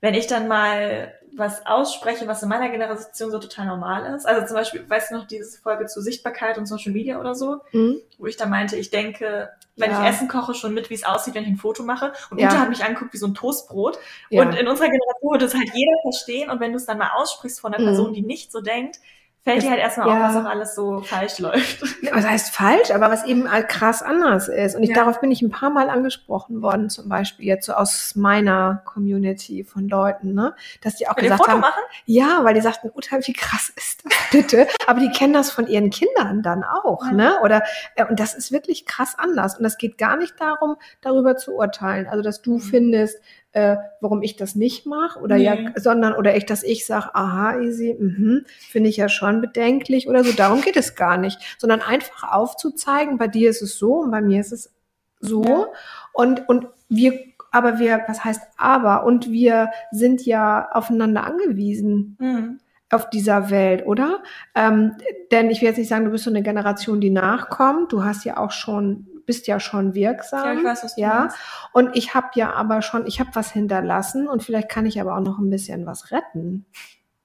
wenn 0.01 0.15
ich 0.15 0.27
dann 0.27 0.49
mal 0.49 1.12
was 1.37 1.65
ausspreche, 1.67 2.27
was 2.27 2.43
in 2.43 2.49
meiner 2.49 2.69
Generation 2.69 3.31
so 3.31 3.39
total 3.39 3.67
normal 3.67 4.15
ist. 4.15 4.27
Also 4.27 4.47
zum 4.47 4.57
Beispiel, 4.57 4.85
weißt 4.89 5.11
du 5.11 5.17
noch, 5.17 5.27
diese 5.27 5.59
Folge 5.61 5.87
zu 5.87 6.01
Sichtbarkeit 6.03 6.59
und 6.59 6.67
Social 6.67 6.93
Media 6.93 7.19
oder 7.19 7.35
so, 7.35 7.61
Mhm. 7.73 8.01
wo 8.19 8.27
ich 8.27 8.37
da 8.37 8.47
meinte, 8.47 8.77
ich 8.77 8.91
denke, 8.91 9.51
wenn 9.77 9.91
Ja. 9.91 10.03
ich 10.03 10.09
Essen 10.11 10.29
koche, 10.29 10.53
schon 10.55 10.75
mit, 10.75 10.91
wie 10.91 10.95
es 10.95 11.05
aussieht, 11.05 11.35
wenn 11.35 11.45
ich 11.45 11.49
ein 11.49 11.57
Foto 11.57 11.83
mache. 11.83 12.12
Und 12.31 12.39
Ja. 12.39 12.49
Uta 12.49 12.59
hat 12.61 12.69
mich 12.69 12.85
angeguckt 12.85 13.15
wie 13.15 13.19
so 13.19 13.27
ein 13.27 13.35
Toastbrot. 13.35 13.99
Ja. 14.29 14.43
Und 14.43 14.53
in 14.55 14.69
unserer 14.69 14.89
Generation 14.89 15.33
wird 15.33 15.43
das 15.43 15.55
halt 15.55 15.71
jeder 15.73 15.95
verstehen. 16.03 16.51
Und 16.51 16.61
wenn 16.61 16.73
du 16.73 16.77
es 16.77 16.85
dann 16.85 16.99
mal 16.99 17.11
aussprichst 17.17 17.61
von 17.61 17.73
einer 17.73 17.83
Mhm. 17.83 17.87
Person, 17.89 18.12
die 18.12 18.23
nicht 18.23 18.53
so 18.53 18.61
denkt, 18.61 18.99
fällt 19.45 19.63
dir 19.63 19.71
halt 19.71 19.81
erstmal 19.81 20.09
ja. 20.09 20.15
auf, 20.29 20.35
was 20.35 20.45
auch 20.45 20.49
alles 20.49 20.75
so 20.75 21.01
falsch 21.03 21.39
läuft. 21.41 21.83
Was 22.13 22.27
heißt 22.27 22.55
falsch, 22.55 22.91
aber 22.93 23.11
was 23.11 23.25
eben 23.25 23.51
halt 23.51 23.69
krass 23.69 24.03
anders 24.03 24.49
ist. 24.49 24.77
Und 24.77 24.83
ich, 24.83 24.91
Ja. 24.91 24.97
darauf 24.97 25.21
bin 25.21 25.31
ich 25.33 25.43
ein 25.43 25.51
paar 25.51 25.71
Mal 25.71 25.89
angesprochen 25.91 26.63
worden, 26.63 26.91
zum 26.91 27.09
Beispiel 27.09 27.47
jetzt 27.47 27.67
so 27.67 27.73
aus 27.73 28.15
meiner 28.15 28.83
Community 28.85 29.65
von 29.65 29.89
Leuten, 29.89 30.35
ne? 30.35 30.55
Dass 30.83 30.97
die 30.97 31.09
auch 31.09 31.15
dem 31.15 31.23
gesagt 31.25 31.41
Foto 31.41 31.53
haben, 31.53 31.61
machen? 31.61 31.81
ja, 32.05 32.41
weil 32.45 32.55
die 32.55 32.61
sagten, 32.61 32.91
Uta, 32.95 33.17
wie 33.27 33.33
krass 33.33 33.73
ist 33.75 34.05
das 34.05 34.13
bitte? 34.31 34.69
Aber 34.87 35.01
die 35.01 35.11
kennen 35.11 35.33
das 35.33 35.51
von 35.51 35.67
ihren 35.67 35.91
Kindern 35.91 36.43
dann 36.43 36.63
auch, 36.65 37.05
Ja. 37.07 37.13
ne? 37.13 37.35
Oder 37.43 37.63
äh, 37.97 38.05
und 38.05 38.21
das 38.21 38.35
ist 38.35 38.53
wirklich 38.53 38.87
krass 38.87 39.15
anders. 39.19 39.57
Und 39.57 39.65
das 39.65 39.79
geht 39.79 39.99
gar 39.99 40.17
nicht 40.17 40.41
darum, 40.41 40.77
darüber 41.01 41.37
zu 41.37 41.55
urteilen. 41.57 42.07
Also 42.07 42.23
dass 42.23 42.43
du 42.43 42.55
Mhm. 42.55 42.61
findest, 42.61 43.19
äh, 43.52 43.76
warum 44.00 44.23
ich 44.23 44.37
das 44.37 44.54
nicht 44.54 44.87
mache 44.87 45.21
oder 45.21 45.37
Nee. 45.37 45.44
ja, 45.44 45.56
sondern 45.76 46.14
oder 46.14 46.37
ich, 46.37 46.47
dass 46.47 46.62
ich 46.62 46.87
sage, 46.87 47.14
aha, 47.14 47.61
easy, 47.61 47.94
mhm, 47.99 48.44
finde 48.71 48.88
ich 48.88 48.97
ja 48.97 49.09
schon 49.09 49.40
bedenklich 49.40 50.09
oder 50.09 50.25
so. 50.25 50.32
Darum 50.32 50.61
geht 50.62 50.76
es 50.76 50.94
gar 50.94 51.16
nicht, 51.18 51.38
sondern 51.59 51.80
einfach 51.82 52.32
aufzuzeigen, 52.32 53.18
bei 53.18 53.28
dir 53.28 53.50
ist 53.50 53.62
es 53.62 53.78
so 53.78 53.97
und 53.97 54.11
bei 54.11 54.21
mir 54.23 54.40
ist 54.40 54.52
es 54.52 54.73
so 55.21 55.44
Ja. 55.44 55.66
und 56.12 56.49
und 56.49 56.66
wir 56.88 57.18
aber 57.54 57.78
wir, 57.78 58.02
was 58.09 58.25
heißt 58.25 58.40
aber? 58.56 59.04
Und 59.04 59.30
wir 59.30 59.71
sind 59.90 60.25
ja 60.25 60.71
aufeinander 60.73 61.25
angewiesen 61.25 62.16
Mhm. 62.18 62.61
auf 62.90 63.11
dieser 63.11 63.50
Welt, 63.50 63.85
oder? 63.87 64.23
Ähm, 64.54 64.92
denn 65.30 65.50
ich 65.50 65.61
will 65.61 65.68
jetzt 65.68 65.76
nicht 65.76 65.88
sagen, 65.88 66.06
du 66.06 66.11
bist 66.12 66.25
so 66.25 66.30
eine 66.30 66.42
Generation, 66.42 67.00
die 67.02 67.11
nachkommt. 67.11 67.92
Du 67.92 68.04
hast 68.04 68.25
ja 68.25 68.38
auch 68.38 68.52
schon, 68.52 69.06
bist 69.26 69.47
ja 69.47 69.61
schon 69.61 69.95
wirksam. 69.95 70.45
Ja, 70.45 70.52
ich 70.55 70.64
weiß, 70.64 70.85
was 70.85 70.95
du 70.95 71.00
ja. 71.00 71.21
meinst. 71.21 71.37
Und 71.73 71.97
ich 71.97 72.14
habe 72.14 72.29
ja 72.35 72.52
aber 72.52 72.83
schon, 72.83 73.07
ich 73.07 73.21
habe 73.21 73.31
was 73.35 73.50
hinterlassen 73.52 74.29
und 74.29 74.43
vielleicht 74.43 74.69
kann 74.69 74.87
ich 74.87 75.00
aber 75.00 75.17
auch 75.17 75.21
noch 75.23 75.38
ein 75.38 75.50
bisschen 75.50 75.87
was 75.87 76.11
retten. 76.11 76.67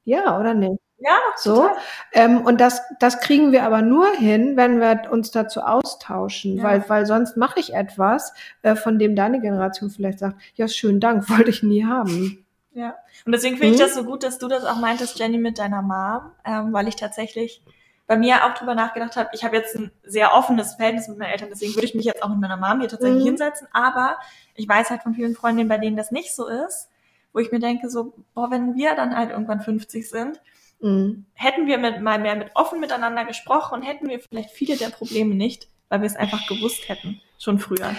Ja, 0.04 0.39
oder 0.39 0.54
nicht? 0.54 0.80
Ja, 1.00 1.16
doch, 1.36 1.42
So. 1.42 1.70
Ähm, 2.13 2.42
und 2.42 2.60
das, 2.60 2.82
das 3.00 3.20
kriegen 3.20 3.51
wir 3.51 3.63
aber 3.63 3.82
nur 3.84 4.08
hin, 4.16 4.58
wenn 4.58 4.80
wir 4.80 5.12
uns 5.12 5.30
dazu 5.32 5.62
austauschen, 5.62 6.58
Ja. 6.58 6.63
weil, 6.63 6.89
weil 6.89 7.06
sonst 7.06 7.38
mache 7.38 7.60
ich 7.60 7.74
etwas, 7.75 8.34
äh, 8.63 8.75
von 8.75 8.98
dem 8.98 9.16
deine 9.16 9.39
Generation 9.39 9.89
vielleicht 9.92 10.20
sagt, 10.20 10.38
ja, 10.56 10.68
schönen 10.68 11.00
Dank, 11.00 11.30
wollte 11.30 11.51
ich 11.51 11.62
nie 11.62 11.86
haben. 11.86 12.46
Ja. 12.72 12.96
Und 13.25 13.32
deswegen 13.32 13.58
finde 13.58 13.74
ich 13.75 13.80
Mhm. 13.80 13.84
das 13.86 13.94
so 13.96 14.04
gut, 14.06 14.24
dass 14.24 14.38
du 14.39 14.48
das 14.48 14.63
auch 14.66 14.77
meintest, 14.80 15.20
Jenny, 15.20 15.38
mit 15.38 15.60
deiner 15.60 15.82
Mom, 15.82 16.32
ähm, 16.46 16.74
weil 16.74 16.88
ich 16.88 16.96
tatsächlich 16.96 17.62
bei 18.08 18.18
mir 18.18 18.46
auch 18.46 18.54
drüber 18.54 18.74
nachgedacht 18.74 19.16
habe. 19.18 19.30
Ich 19.34 19.44
habe 19.44 19.58
jetzt 19.58 19.76
ein 19.76 19.92
sehr 20.04 20.34
offenes 20.34 20.76
Verhältnis 20.76 21.08
mit 21.10 21.18
meinen 21.18 21.32
Eltern, 21.32 21.50
deswegen 21.52 21.76
würde 21.76 21.86
ich 21.86 21.94
mich 21.96 22.06
jetzt 22.06 22.24
auch 22.24 22.30
mit 22.30 22.40
meiner 22.40 22.58
Mom 22.58 22.80
hier 22.80 22.90
tatsächlich 22.90 23.22
Mhm. 23.24 23.28
hinsetzen. 23.28 23.68
Aber 23.74 24.18
ich 24.56 24.68
weiß 24.68 24.90
halt 24.90 25.04
von 25.04 25.14
vielen 25.14 25.36
Freundinnen, 25.36 25.70
bei 25.70 25.78
denen 25.78 25.98
das 25.98 26.12
nicht 26.12 26.34
so 26.34 26.48
ist, 26.48 26.90
wo 27.34 27.40
ich 27.40 27.52
mir 27.52 27.60
denke, 27.60 27.90
so, 27.90 28.14
boah, 28.34 28.50
wenn 28.50 28.76
wir 28.76 28.96
dann 28.96 29.16
halt 29.16 29.32
irgendwann 29.32 29.60
50 29.62 30.10
sind, 30.10 30.42
Mhm. 30.80 31.26
hätten 31.34 31.66
wir 31.68 31.80
mit, 31.80 32.02
mal 32.02 32.20
mehr 32.20 32.36
mit 32.36 32.52
offen 32.54 32.80
miteinander 32.80 33.26
gesprochen, 33.26 33.82
hätten 33.82 34.08
wir 34.08 34.20
vielleicht 34.20 34.52
viele 34.52 34.78
der 34.78 34.90
Probleme 34.90 35.36
nicht, 35.36 35.68
weil 35.90 36.02
wir 36.02 36.08
es 36.08 36.16
einfach 36.16 36.48
gewusst 36.48 36.88
hätten, 36.88 37.20
schon 37.40 37.60
früher. 37.60 37.96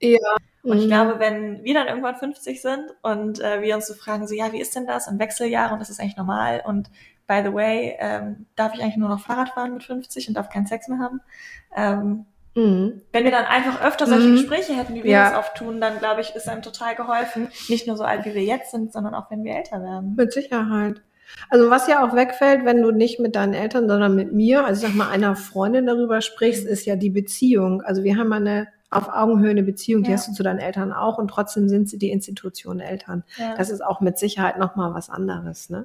Ja. 0.00 0.18
Und 0.62 0.78
ich 0.78 0.84
Mhm. 0.84 0.88
glaube, 0.88 1.18
wenn 1.20 1.62
wir 1.62 1.74
dann 1.74 1.86
irgendwann 1.86 2.16
50 2.16 2.60
sind 2.60 2.94
und 3.02 3.40
äh, 3.40 3.62
wir 3.62 3.76
uns 3.76 3.86
so 3.86 3.94
fragen, 3.94 4.26
so 4.26 4.34
ja, 4.34 4.52
wie 4.52 4.60
ist 4.60 4.74
denn 4.74 4.86
das? 4.86 5.08
Und 5.08 5.18
Wechseljahre 5.18 5.74
und 5.74 5.78
das 5.80 5.90
ist 5.90 6.00
eigentlich 6.00 6.16
normal. 6.16 6.62
Und 6.66 6.90
by 7.26 7.40
the 7.44 7.52
way, 7.52 7.96
ähm, 7.98 8.46
darf 8.56 8.74
ich 8.74 8.82
eigentlich 8.82 8.96
nur 8.96 9.08
noch 9.08 9.20
Fahrrad 9.20 9.50
fahren 9.50 9.74
mit 9.74 9.82
50 9.84 10.28
und 10.28 10.34
darf 10.34 10.48
keinen 10.48 10.66
Sex 10.66 10.88
mehr 10.88 10.98
haben? 10.98 11.20
Ähm, 11.74 12.26
Mhm. 12.54 13.02
wenn 13.12 13.24
wir 13.24 13.30
dann 13.30 13.44
einfach 13.44 13.82
öfter 13.84 14.06
solche 14.06 14.28
Mhm. 14.28 14.32
Gespräche 14.36 14.72
hätten, 14.74 14.94
wie 14.94 15.04
wir 15.04 15.10
Ja. 15.10 15.28
das 15.30 15.38
oft 15.38 15.56
tun, 15.56 15.78
dann 15.80 15.98
glaube 15.98 16.22
ich, 16.22 16.34
ist 16.34 16.48
einem 16.48 16.62
total 16.62 16.94
geholfen. 16.94 17.48
Nicht 17.68 17.86
nur 17.86 17.96
so 17.98 18.04
alt, 18.04 18.24
wie 18.24 18.34
wir 18.34 18.42
jetzt 18.44 18.70
sind, 18.70 18.92
sondern 18.94 19.14
auch 19.14 19.30
wenn 19.30 19.44
wir 19.44 19.54
älter 19.54 19.82
werden. 19.82 20.14
Mit 20.16 20.32
Sicherheit. 20.32 21.02
Also 21.50 21.68
was 21.70 21.86
ja 21.88 22.06
auch 22.06 22.14
wegfällt, 22.14 22.64
wenn 22.64 22.80
du 22.80 22.92
nicht 22.92 23.20
mit 23.20 23.36
deinen 23.36 23.52
Eltern, 23.52 23.88
sondern 23.88 24.14
mit 24.14 24.32
mir, 24.32 24.64
also 24.64 24.80
ich 24.86 24.88
sag 24.92 24.96
mal 24.96 25.10
einer 25.10 25.36
Freundin 25.36 25.84
darüber 25.86 26.20
sprichst, 26.22 26.64
ist 26.64 26.86
ja 26.86 26.96
die 26.96 27.10
Beziehung. 27.10 27.82
Also 27.82 28.04
wir 28.04 28.16
haben 28.16 28.32
eine 28.32 28.68
auf 28.88 29.08
Augenhöhe 29.12 29.50
eine 29.50 29.64
Beziehung, 29.64 30.04
die 30.04 30.10
Ja. 30.12 30.16
hast 30.16 30.28
du 30.28 30.32
zu 30.32 30.42
deinen 30.44 30.60
Eltern 30.60 30.92
auch 30.92 31.18
und 31.18 31.28
trotzdem 31.28 31.68
sind 31.68 31.90
sie 31.90 31.98
die 31.98 32.10
Institution 32.12 32.78
Eltern. 32.80 33.24
Ja. 33.36 33.54
Das 33.56 33.68
ist 33.68 33.84
auch 33.84 34.00
mit 34.00 34.16
Sicherheit 34.16 34.58
nochmal 34.58 34.94
was 34.94 35.10
anderes, 35.10 35.68
ne? 35.68 35.84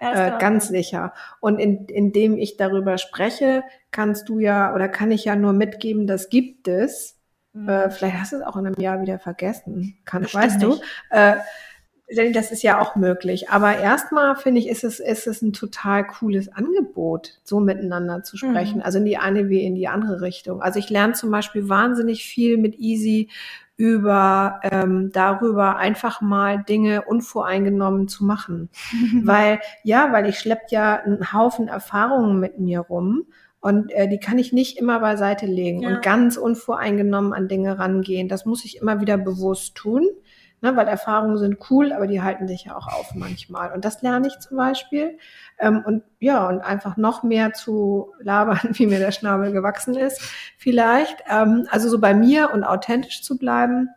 Ja, 0.00 0.36
Äh, 0.36 0.38
ganz 0.38 0.68
sicher. 0.68 1.12
Und 1.40 1.58
in, 1.58 1.86
indem 1.86 2.36
ich 2.36 2.56
darüber 2.56 2.98
spreche, 2.98 3.62
kannst 3.90 4.28
du 4.28 4.38
ja 4.38 4.74
oder 4.74 4.88
kann 4.88 5.10
ich 5.10 5.24
ja 5.24 5.36
nur 5.36 5.52
mitgeben, 5.52 6.06
das 6.06 6.28
gibt 6.28 6.68
es. 6.68 7.18
Mhm. 7.52 7.68
Äh, 7.68 7.90
vielleicht 7.90 8.16
hast 8.16 8.32
du 8.32 8.36
es 8.36 8.42
auch 8.42 8.56
in 8.56 8.66
einem 8.66 8.80
Jahr 8.80 9.00
wieder 9.00 9.18
vergessen. 9.18 9.98
Kann, 10.04 10.22
Bestimmt 10.22 10.44
weißt 10.44 10.62
du? 10.62 10.76
Äh, 11.10 11.36
das 12.32 12.50
ist 12.50 12.62
ja 12.62 12.80
auch 12.80 12.96
möglich. 12.96 13.50
Aber 13.50 13.76
erstmal 13.78 14.34
finde 14.36 14.60
ich, 14.60 14.68
ist 14.68 14.82
es, 14.82 14.98
ist 14.98 15.26
es 15.26 15.42
ein 15.42 15.52
total 15.52 16.06
cooles 16.06 16.48
Angebot, 16.50 17.38
so 17.44 17.60
miteinander 17.60 18.22
zu 18.22 18.36
sprechen. 18.38 18.76
Mhm. 18.76 18.82
Also 18.82 18.98
in 18.98 19.04
die 19.04 19.18
eine 19.18 19.48
wie 19.48 19.62
in 19.64 19.74
die 19.74 19.88
andere 19.88 20.22
Richtung. 20.22 20.62
Also 20.62 20.78
ich 20.78 20.88
lerne 20.88 21.12
zum 21.12 21.30
Beispiel 21.30 21.68
wahnsinnig 21.68 22.24
viel 22.24 22.56
mit 22.56 22.78
Easy 22.78 23.28
über 23.78 24.60
ähm, 24.64 25.10
darüber 25.12 25.76
einfach 25.76 26.20
mal 26.20 26.62
Dinge 26.62 27.02
unvoreingenommen 27.06 28.08
zu 28.08 28.24
machen. 28.24 28.68
weil, 29.22 29.60
ja, 29.84 30.12
weil 30.12 30.28
ich 30.28 30.38
schlepp 30.38 30.70
ja 30.70 30.96
einen 30.96 31.32
Haufen 31.32 31.68
Erfahrungen 31.68 32.40
mit 32.40 32.58
mir 32.58 32.80
rum. 32.80 33.24
Und 33.60 33.90
äh, 33.92 34.08
die 34.08 34.18
kann 34.18 34.38
ich 34.38 34.52
nicht 34.52 34.78
immer 34.78 35.00
beiseite 35.00 35.46
legen 35.46 35.80
Ja. 35.82 35.88
und 35.90 36.02
ganz 36.02 36.36
unvoreingenommen 36.36 37.32
an 37.32 37.48
Dinge 37.48 37.78
rangehen. 37.78 38.28
Das 38.28 38.44
muss 38.44 38.64
ich 38.64 38.78
immer 38.80 39.00
wieder 39.00 39.16
bewusst 39.16 39.74
tun, 39.76 40.06
ne, 40.60 40.76
weil 40.76 40.88
Erfahrungen 40.88 41.38
sind 41.38 41.58
cool, 41.70 41.92
aber 41.92 42.06
die 42.06 42.22
halten 42.22 42.48
sich 42.48 42.64
ja 42.64 42.76
auch 42.76 42.88
auf 42.88 43.14
manchmal. 43.14 43.72
Und 43.72 43.84
das 43.84 44.02
lerne 44.02 44.28
ich 44.28 44.38
zum 44.38 44.56
Beispiel. 44.56 45.18
Ähm, 45.58 45.82
und 45.86 46.02
ja, 46.18 46.48
und 46.48 46.60
einfach 46.60 46.96
noch 46.96 47.22
mehr 47.22 47.52
zu 47.52 48.12
labern, 48.20 48.60
wie 48.72 48.86
mir 48.86 48.98
der 48.98 49.12
Schnabel 49.12 49.52
gewachsen 49.52 49.96
ist, 49.96 50.20
vielleicht. 50.58 51.22
Ähm, 51.28 51.66
also 51.70 51.88
so 51.88 52.00
bei 52.00 52.14
mir 52.14 52.50
und 52.52 52.64
authentisch 52.64 53.22
zu 53.22 53.38
bleiben. 53.38 53.88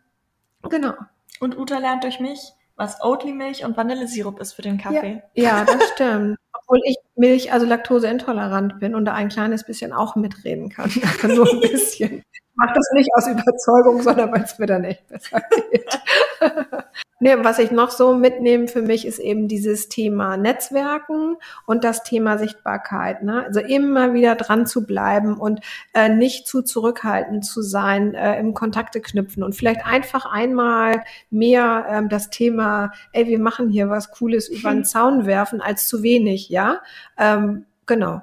Genau. 0.70 0.94
Und 1.40 1.58
Uta 1.58 1.80
lernt 1.80 2.04
durch 2.04 2.20
mich, 2.20 2.54
was 2.76 3.02
Oatly-Milch 3.02 3.66
und 3.66 3.78
Vanillesirup 3.78 4.40
ist 4.40 4.54
für 4.54 4.62
den 4.62 4.78
Kaffee. 4.78 5.24
Ja, 5.34 5.66
das 5.66 5.90
stimmt. 5.94 6.38
Obwohl 6.54 6.80
ich 6.86 6.98
Milch, 7.16 7.52
also 7.52 7.66
laktoseintolerant 7.66 8.80
bin 8.80 8.96
und 8.96 9.06
da 9.06 9.14
ein 9.14 9.30
kleines 9.30 9.66
bisschen 9.66 9.94
auch 9.94 10.16
mitreden 10.16 10.70
kann. 10.70 10.92
Aber 11.24 11.34
nur 11.34 11.50
ein 11.50 11.60
bisschen. 11.62 12.24
Ich 12.34 12.42
mache 12.56 12.74
das 12.76 12.90
nicht 12.94 13.10
aus 13.16 13.28
Überzeugung, 13.28 14.02
sondern 14.02 14.32
weil 14.32 14.44
es 14.44 14.60
mir 14.60 14.68
dann 14.68 14.84
echt 14.84 15.08
besser 15.08 15.42
geht. 15.50 16.00
nee, 17.22 17.36
was 17.38 17.60
ich 17.60 17.72
noch 17.72 17.92
so 17.92 18.14
mitnehme 18.16 18.68
für 18.68 18.82
mich 18.82 19.06
ist 19.06 19.20
eben 19.20 19.48
dieses 19.48 19.88
Thema 19.88 20.38
Netzwerken 20.38 21.38
und 21.66 21.84
das 21.84 22.04
Thema 22.04 22.38
Sichtbarkeit. 22.38 23.24
Ne? 23.24 23.46
Also 23.46 23.60
immer 23.62 24.14
wieder 24.14 24.36
dran 24.36 24.66
zu 24.66 24.86
bleiben 24.86 25.38
und 25.38 25.62
äh, 25.94 26.10
nicht 26.10 26.48
zu 26.48 26.62
zurückhaltend 26.64 27.46
zu 27.46 27.62
sein, 27.62 28.16
äh, 28.16 28.40
im 28.40 28.54
Kontakte 28.54 29.02
knüpfen 29.02 29.44
und 29.44 29.56
vielleicht 29.56 29.86
einfach 29.86 30.26
einmal 30.26 31.04
mehr 31.30 31.86
ähm, 31.90 32.10
das 32.10 32.32
Thema, 32.32 32.92
ey, 33.14 33.28
wir 33.28 33.40
machen 33.40 33.70
hier 33.70 33.90
was 33.90 34.12
Cooles 34.12 34.50
über 34.50 34.72
den 34.72 34.84
Zaun 34.84 35.26
werfen, 35.26 35.62
als 35.62 35.88
zu 35.88 36.04
wenig, 36.04 36.41
ja. 36.50 36.82
Ähm, 37.18 37.66
genau. 37.86 38.22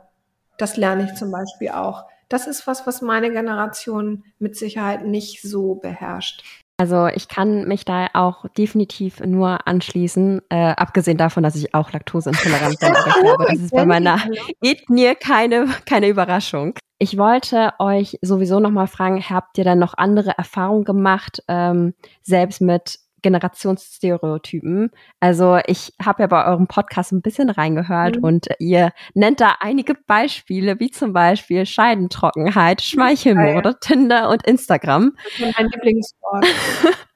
Das 0.58 0.76
lerne 0.76 1.04
ich 1.04 1.14
zum 1.14 1.30
Beispiel 1.30 1.70
auch. 1.70 2.04
Das 2.28 2.46
ist 2.46 2.66
was, 2.66 2.86
was 2.86 3.00
meine 3.00 3.30
Generation 3.30 4.24
mit 4.38 4.56
Sicherheit 4.56 5.06
nicht 5.06 5.42
so 5.42 5.76
beherrscht. 5.76 6.42
Also 6.80 7.08
ich 7.08 7.26
kann 7.26 7.66
mich 7.66 7.84
da 7.84 8.06
auch 8.12 8.46
definitiv 8.56 9.18
nur 9.20 9.66
anschließen, 9.66 10.42
äh, 10.48 10.74
abgesehen 10.76 11.18
davon, 11.18 11.42
dass 11.42 11.56
ich 11.56 11.74
auch 11.74 11.92
laktoseintolerant 11.92 12.78
bin. 12.78 12.94
Aber 12.94 13.08
ich 13.08 13.14
glaube, 13.20 13.46
das 13.48 13.58
ist 13.58 13.72
bei 13.72 13.84
meiner 13.84 14.20
Ethnie 14.62 15.14
keine, 15.16 15.66
keine 15.86 16.08
Überraschung. 16.08 16.74
Ich 17.00 17.18
wollte 17.18 17.72
euch 17.80 18.18
sowieso 18.22 18.60
nochmal 18.60 18.86
fragen, 18.86 19.22
habt 19.28 19.58
ihr 19.58 19.64
dann 19.64 19.80
noch 19.80 19.94
andere 19.96 20.38
Erfahrungen 20.38 20.84
gemacht, 20.84 21.42
ähm, 21.48 21.94
selbst 22.22 22.60
mit 22.60 23.00
Generationsstereotypen? 23.22 24.90
Also 25.20 25.58
ich 25.66 25.92
habe 26.04 26.22
ja 26.22 26.26
bei 26.26 26.44
eurem 26.46 26.66
Podcast 26.66 27.12
ein 27.12 27.22
bisschen 27.22 27.50
reingehört 27.50 28.16
Mhm. 28.16 28.24
und 28.24 28.46
ihr 28.58 28.92
nennt 29.14 29.40
da 29.40 29.56
einige 29.60 29.94
Beispiele, 29.94 30.78
wie 30.80 30.90
zum 30.90 31.12
Beispiel 31.12 31.66
Scheidentrockenheit, 31.66 32.82
Schmeichelmorde, 32.82 33.78
Tinder 33.80 34.28
und 34.30 34.46
Instagram. 34.46 35.12
Das 35.38 35.48
ist 35.48 35.58
mein 35.58 35.68
Lieblingswort. 35.68 36.46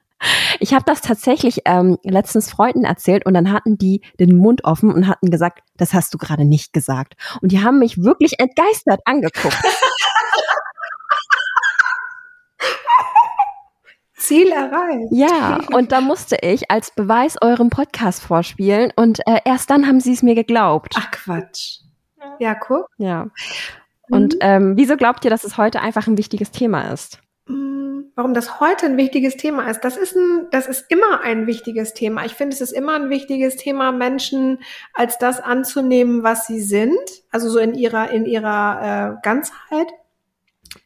Ich 0.61 0.73
habe 0.73 0.85
das 0.85 1.01
tatsächlich 1.01 1.63
ähm, 1.65 1.97
letztens 2.03 2.49
Freunden 2.49 2.85
erzählt 2.85 3.25
und 3.25 3.33
dann 3.33 3.51
hatten 3.51 3.77
die 3.77 3.99
den 4.21 4.37
Mund 4.37 4.63
offen 4.63 4.89
und 4.89 5.09
hatten 5.09 5.29
gesagt, 5.29 5.59
das 5.75 5.93
hast 5.93 6.13
du 6.13 6.17
gerade 6.17 6.45
nicht 6.45 6.71
gesagt. 6.71 7.15
Und 7.41 7.51
die 7.51 7.61
haben 7.61 7.77
mich 7.77 7.97
wirklich 8.01 8.39
entgeistert 8.39 9.01
angeguckt. 9.03 9.57
Ziel 14.23 14.51
erreicht. 14.51 15.09
Ja, 15.11 15.59
und 15.73 15.91
da 15.91 16.01
musste 16.01 16.37
ich 16.41 16.69
als 16.71 16.91
Beweis 16.91 17.35
eurem 17.41 17.69
Podcast 17.69 18.21
vorspielen 18.23 18.91
und 18.95 19.19
äh, 19.27 19.39
erst 19.45 19.69
dann 19.69 19.87
haben 19.87 19.99
sie 19.99 20.13
es 20.13 20.23
mir 20.23 20.35
geglaubt. 20.35 20.93
Ach 20.97 21.11
Quatsch. 21.11 21.79
Ja, 22.39 22.55
guck. 22.55 22.87
Ja. 22.97 23.27
Und 24.09 24.33
Mhm. 24.35 24.39
ähm, 24.41 24.73
wieso 24.77 24.97
glaubt 24.97 25.23
ihr, 25.25 25.29
dass 25.31 25.43
es 25.43 25.57
heute 25.57 25.81
einfach 25.81 26.07
ein 26.07 26.17
wichtiges 26.17 26.51
Thema 26.51 26.91
ist? 26.93 27.19
Mm, 27.47 27.83
Warum 28.15 28.33
das 28.35 28.59
heute 28.59 28.85
ein 28.85 28.95
wichtiges 28.97 29.37
Thema 29.37 29.67
ist, 29.69 29.81
das 29.81 29.97
ist 29.97 30.15
ein, 30.15 30.47
das 30.51 30.67
ist 30.67 30.85
immer 30.89 31.21
ein 31.23 31.47
wichtiges 31.47 31.93
Thema. 31.95 32.25
Ich 32.25 32.33
finde, 32.35 32.53
es 32.53 32.61
ist 32.61 32.71
immer 32.71 32.93
ein 32.93 33.09
wichtiges 33.09 33.55
Thema, 33.55 33.91
Menschen 33.91 34.59
als 34.93 35.17
das 35.17 35.39
anzunehmen, 35.39 36.21
was 36.21 36.45
sie 36.45 36.61
sind, 36.61 36.95
also 37.31 37.49
so 37.49 37.57
in 37.59 37.73
ihrer 37.73 38.11
in 38.11 38.25
ihrer 38.25 39.17
äh, 39.17 39.21
Ganzheit. 39.23 39.87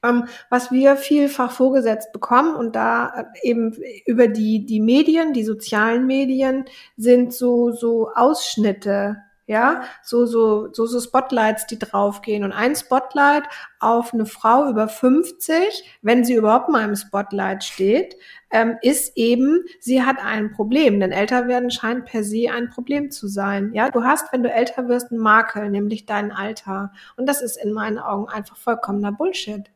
Ähm, 0.03 0.25
was 0.49 0.71
wir 0.71 0.95
vielfach 0.97 1.51
vorgesetzt 1.51 2.11
bekommen 2.13 2.55
und 2.55 2.75
da 2.75 3.27
äh, 3.43 3.49
eben 3.49 3.75
über 4.05 4.27
die 4.27 4.65
die 4.65 4.79
Medien, 4.79 5.33
die 5.33 5.43
sozialen 5.43 6.05
Medien 6.05 6.65
sind 6.97 7.33
so 7.33 7.71
so 7.71 8.11
Ausschnitte, 8.13 9.17
ja, 9.47 9.83
so 10.03 10.25
so 10.25 10.71
so 10.73 10.85
so 10.85 10.99
Spotlights, 10.99 11.67
die 11.67 11.79
draufgehen 11.79 12.43
und 12.43 12.51
ein 12.51 12.75
Spotlight 12.75 13.43
auf 13.79 14.13
eine 14.13 14.25
Frau 14.25 14.69
über 14.69 14.87
50, 14.89 15.97
wenn 16.01 16.25
sie 16.25 16.33
überhaupt 16.33 16.69
mal 16.69 16.83
im 16.83 16.95
Spotlight 16.95 17.63
steht, 17.63 18.17
ähm, 18.51 18.77
ist 18.81 19.15
eben, 19.17 19.63
sie 19.79 20.03
hat 20.03 20.17
ein 20.23 20.51
Problem. 20.51 20.99
Denn 20.99 21.11
älter 21.11 21.47
werden 21.47 21.71
scheint 21.71 22.05
per 22.05 22.23
se 22.23 22.49
ein 22.51 22.69
Problem 22.69 23.11
zu 23.11 23.27
sein. 23.27 23.71
Ja, 23.73 23.89
du 23.89 24.03
hast, 24.03 24.31
wenn 24.33 24.43
du 24.43 24.51
älter 24.51 24.87
wirst, 24.87 25.11
einen 25.11 25.21
Makel, 25.21 25.69
nämlich 25.69 26.05
dein 26.05 26.31
Alter. 26.31 26.91
Und 27.15 27.27
das 27.27 27.41
ist 27.41 27.57
in 27.57 27.73
meinen 27.73 27.99
Augen 27.99 28.29
einfach 28.29 28.57
vollkommener 28.57 29.11
Bullshit. 29.11 29.69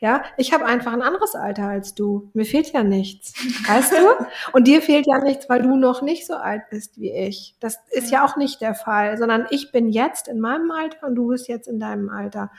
Ja, 0.00 0.24
ich 0.38 0.54
habe 0.54 0.64
einfach 0.64 0.92
ein 0.92 1.02
anderes 1.02 1.34
Alter 1.34 1.68
als 1.68 1.94
du. 1.94 2.30
Mir 2.32 2.46
fehlt 2.46 2.72
ja 2.72 2.82
nichts, 2.82 3.34
weißt 3.68 3.92
du? 3.92 4.26
Und 4.52 4.66
dir 4.66 4.80
fehlt 4.80 5.06
ja 5.06 5.18
nichts, 5.18 5.48
weil 5.48 5.62
du 5.62 5.76
noch 5.76 6.00
nicht 6.00 6.26
so 6.26 6.34
alt 6.34 6.62
bist 6.70 6.98
wie 6.98 7.10
ich. 7.10 7.54
Das 7.60 7.78
ist 7.90 8.10
ja 8.10 8.24
auch 8.24 8.36
nicht 8.36 8.60
der 8.62 8.74
Fall, 8.74 9.18
sondern 9.18 9.46
ich 9.50 9.72
bin 9.72 9.90
jetzt 9.90 10.28
in 10.28 10.40
meinem 10.40 10.70
Alter 10.70 11.06
und 11.06 11.16
du 11.16 11.28
bist 11.28 11.48
jetzt 11.48 11.68
in 11.68 11.78
deinem 11.78 12.08
Alter. 12.08 12.50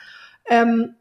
Ähm, 0.46 0.94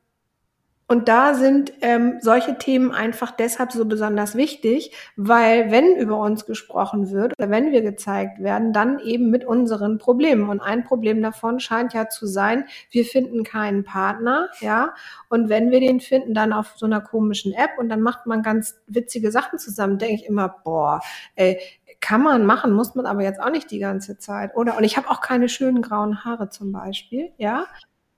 und 0.91 1.07
da 1.07 1.35
sind 1.35 1.71
ähm, 1.79 2.17
solche 2.19 2.57
Themen 2.57 2.91
einfach 2.91 3.31
deshalb 3.31 3.71
so 3.71 3.85
besonders 3.85 4.35
wichtig, 4.35 4.91
weil 5.15 5.71
wenn 5.71 5.95
über 5.95 6.17
uns 6.17 6.45
gesprochen 6.45 7.11
wird 7.11 7.31
oder 7.39 7.49
wenn 7.49 7.71
wir 7.71 7.81
gezeigt 7.81 8.43
werden, 8.43 8.73
dann 8.73 8.99
eben 8.99 9.29
mit 9.29 9.45
unseren 9.45 9.99
Problemen. 9.99 10.49
Und 10.49 10.59
ein 10.59 10.83
Problem 10.83 11.21
davon 11.21 11.61
scheint 11.61 11.93
ja 11.93 12.09
zu 12.09 12.27
sein, 12.27 12.65
wir 12.89 13.05
finden 13.05 13.45
keinen 13.45 13.85
Partner, 13.85 14.49
ja. 14.59 14.93
Und 15.29 15.47
wenn 15.47 15.71
wir 15.71 15.79
den 15.79 16.01
finden, 16.01 16.33
dann 16.33 16.51
auf 16.51 16.73
so 16.75 16.87
einer 16.87 16.99
komischen 16.99 17.53
App 17.53 17.77
und 17.77 17.87
dann 17.87 18.01
macht 18.01 18.25
man 18.25 18.43
ganz 18.43 18.75
witzige 18.87 19.31
Sachen 19.31 19.59
zusammen, 19.59 19.97
denke 19.97 20.15
ich 20.15 20.25
immer, 20.25 20.57
boah, 20.65 20.99
ey, 21.35 21.57
kann 22.01 22.21
man 22.21 22.45
machen, 22.45 22.73
muss 22.73 22.95
man 22.95 23.05
aber 23.05 23.21
jetzt 23.23 23.39
auch 23.39 23.49
nicht 23.49 23.71
die 23.71 23.79
ganze 23.79 24.17
Zeit, 24.17 24.57
oder? 24.57 24.75
Und 24.75 24.83
ich 24.83 24.97
habe 24.97 25.09
auch 25.09 25.21
keine 25.21 25.47
schönen 25.47 25.81
grauen 25.81 26.25
Haare 26.25 26.49
zum 26.49 26.73
Beispiel, 26.73 27.31
ja. 27.37 27.65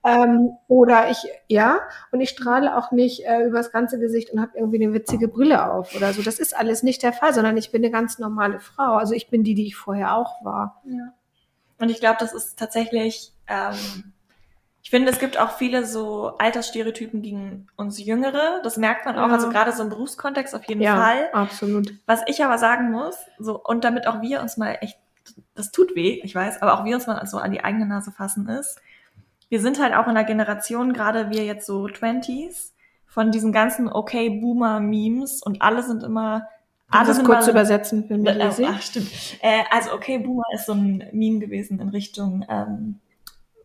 Ähm, 0.06 0.50
oder 0.68 1.10
ich, 1.10 1.18
ja, 1.48 1.78
und 2.12 2.20
ich 2.20 2.28
strahle 2.28 2.76
auch 2.76 2.92
nicht 2.92 3.24
äh, 3.24 3.44
übers 3.44 3.72
ganze 3.72 3.98
Gesicht 3.98 4.30
und 4.30 4.40
habe 4.40 4.52
irgendwie 4.54 4.84
eine 4.84 4.92
witzige 4.92 5.28
Brille 5.28 5.72
auf 5.72 5.94
oder 5.96 6.12
so. 6.12 6.20
Das 6.22 6.38
ist 6.38 6.54
alles 6.54 6.82
nicht 6.82 7.02
der 7.02 7.14
Fall, 7.14 7.32
sondern 7.32 7.56
ich 7.56 7.72
bin 7.72 7.82
eine 7.82 7.90
ganz 7.90 8.18
normale 8.18 8.60
Frau. 8.60 8.96
Also 8.96 9.14
ich 9.14 9.30
bin 9.30 9.44
die, 9.44 9.54
die 9.54 9.66
ich 9.66 9.76
vorher 9.76 10.14
auch 10.14 10.44
war. 10.44 10.82
Ja. 10.84 11.14
Und 11.78 11.88
ich 11.88 12.00
glaube, 12.00 12.16
das 12.20 12.34
ist 12.34 12.58
tatsächlich, 12.58 13.32
ähm, 13.48 14.12
ich 14.82 14.90
finde, 14.90 15.10
es 15.10 15.18
gibt 15.18 15.38
auch 15.40 15.52
viele 15.52 15.86
so 15.86 16.36
Altersstereotypen 16.36 17.22
gegen 17.22 17.68
uns 17.76 17.98
Jüngere. 17.98 18.60
Das 18.62 18.76
merkt 18.76 19.06
man 19.06 19.16
auch, 19.16 19.28
Ja. 19.28 19.32
also 19.32 19.48
gerade 19.48 19.72
so 19.72 19.82
im 19.82 19.88
Berufskontext 19.88 20.54
auf 20.54 20.64
jeden 20.68 20.82
ja, 20.82 20.96
Fall. 20.96 21.30
absolut. 21.32 21.94
Was 22.04 22.20
ich 22.26 22.44
aber 22.44 22.58
sagen 22.58 22.90
muss, 22.90 23.16
so, 23.38 23.58
und 23.58 23.84
damit 23.84 24.06
auch 24.06 24.20
wir 24.20 24.42
uns 24.42 24.58
mal 24.58 24.76
echt, 24.82 24.98
das 25.54 25.72
tut 25.72 25.96
weh, 25.96 26.20
ich 26.22 26.34
weiß, 26.34 26.60
aber 26.60 26.78
auch 26.78 26.84
wir 26.84 26.94
uns 26.94 27.06
mal 27.06 27.26
so 27.26 27.38
an 27.38 27.52
die 27.52 27.64
eigene 27.64 27.86
Nase 27.86 28.12
fassen 28.12 28.46
ist, 28.50 28.78
wir 29.54 29.60
sind 29.60 29.80
halt 29.80 29.94
auch 29.94 30.04
in 30.06 30.10
einer 30.16 30.24
Generation, 30.24 30.92
gerade 30.92 31.30
wir 31.30 31.44
jetzt 31.44 31.64
so 31.64 31.84
20s, 31.86 32.72
von 33.06 33.30
diesen 33.30 33.52
ganzen 33.52 33.88
Okay-Boomer-Memes 33.88 35.44
und 35.44 35.62
alle 35.62 35.84
sind 35.84 36.02
immer, 36.02 36.48
du 36.90 36.98
das 37.04 37.22
kurz 37.22 37.46
übersetzen 37.46 38.04
für 38.08 38.18
mich, 38.18 38.34
äh, 38.36 38.66
ach, 38.66 38.82
stimmt. 38.82 39.08
Äh, 39.42 39.62
also, 39.70 39.92
okay, 39.92 40.18
Boomer 40.18 40.42
ist 40.54 40.66
so 40.66 40.72
ein 40.72 41.04
Meme 41.12 41.38
gewesen 41.38 41.78
in 41.78 41.88
Richtung, 41.90 42.44
ähm, 42.48 42.98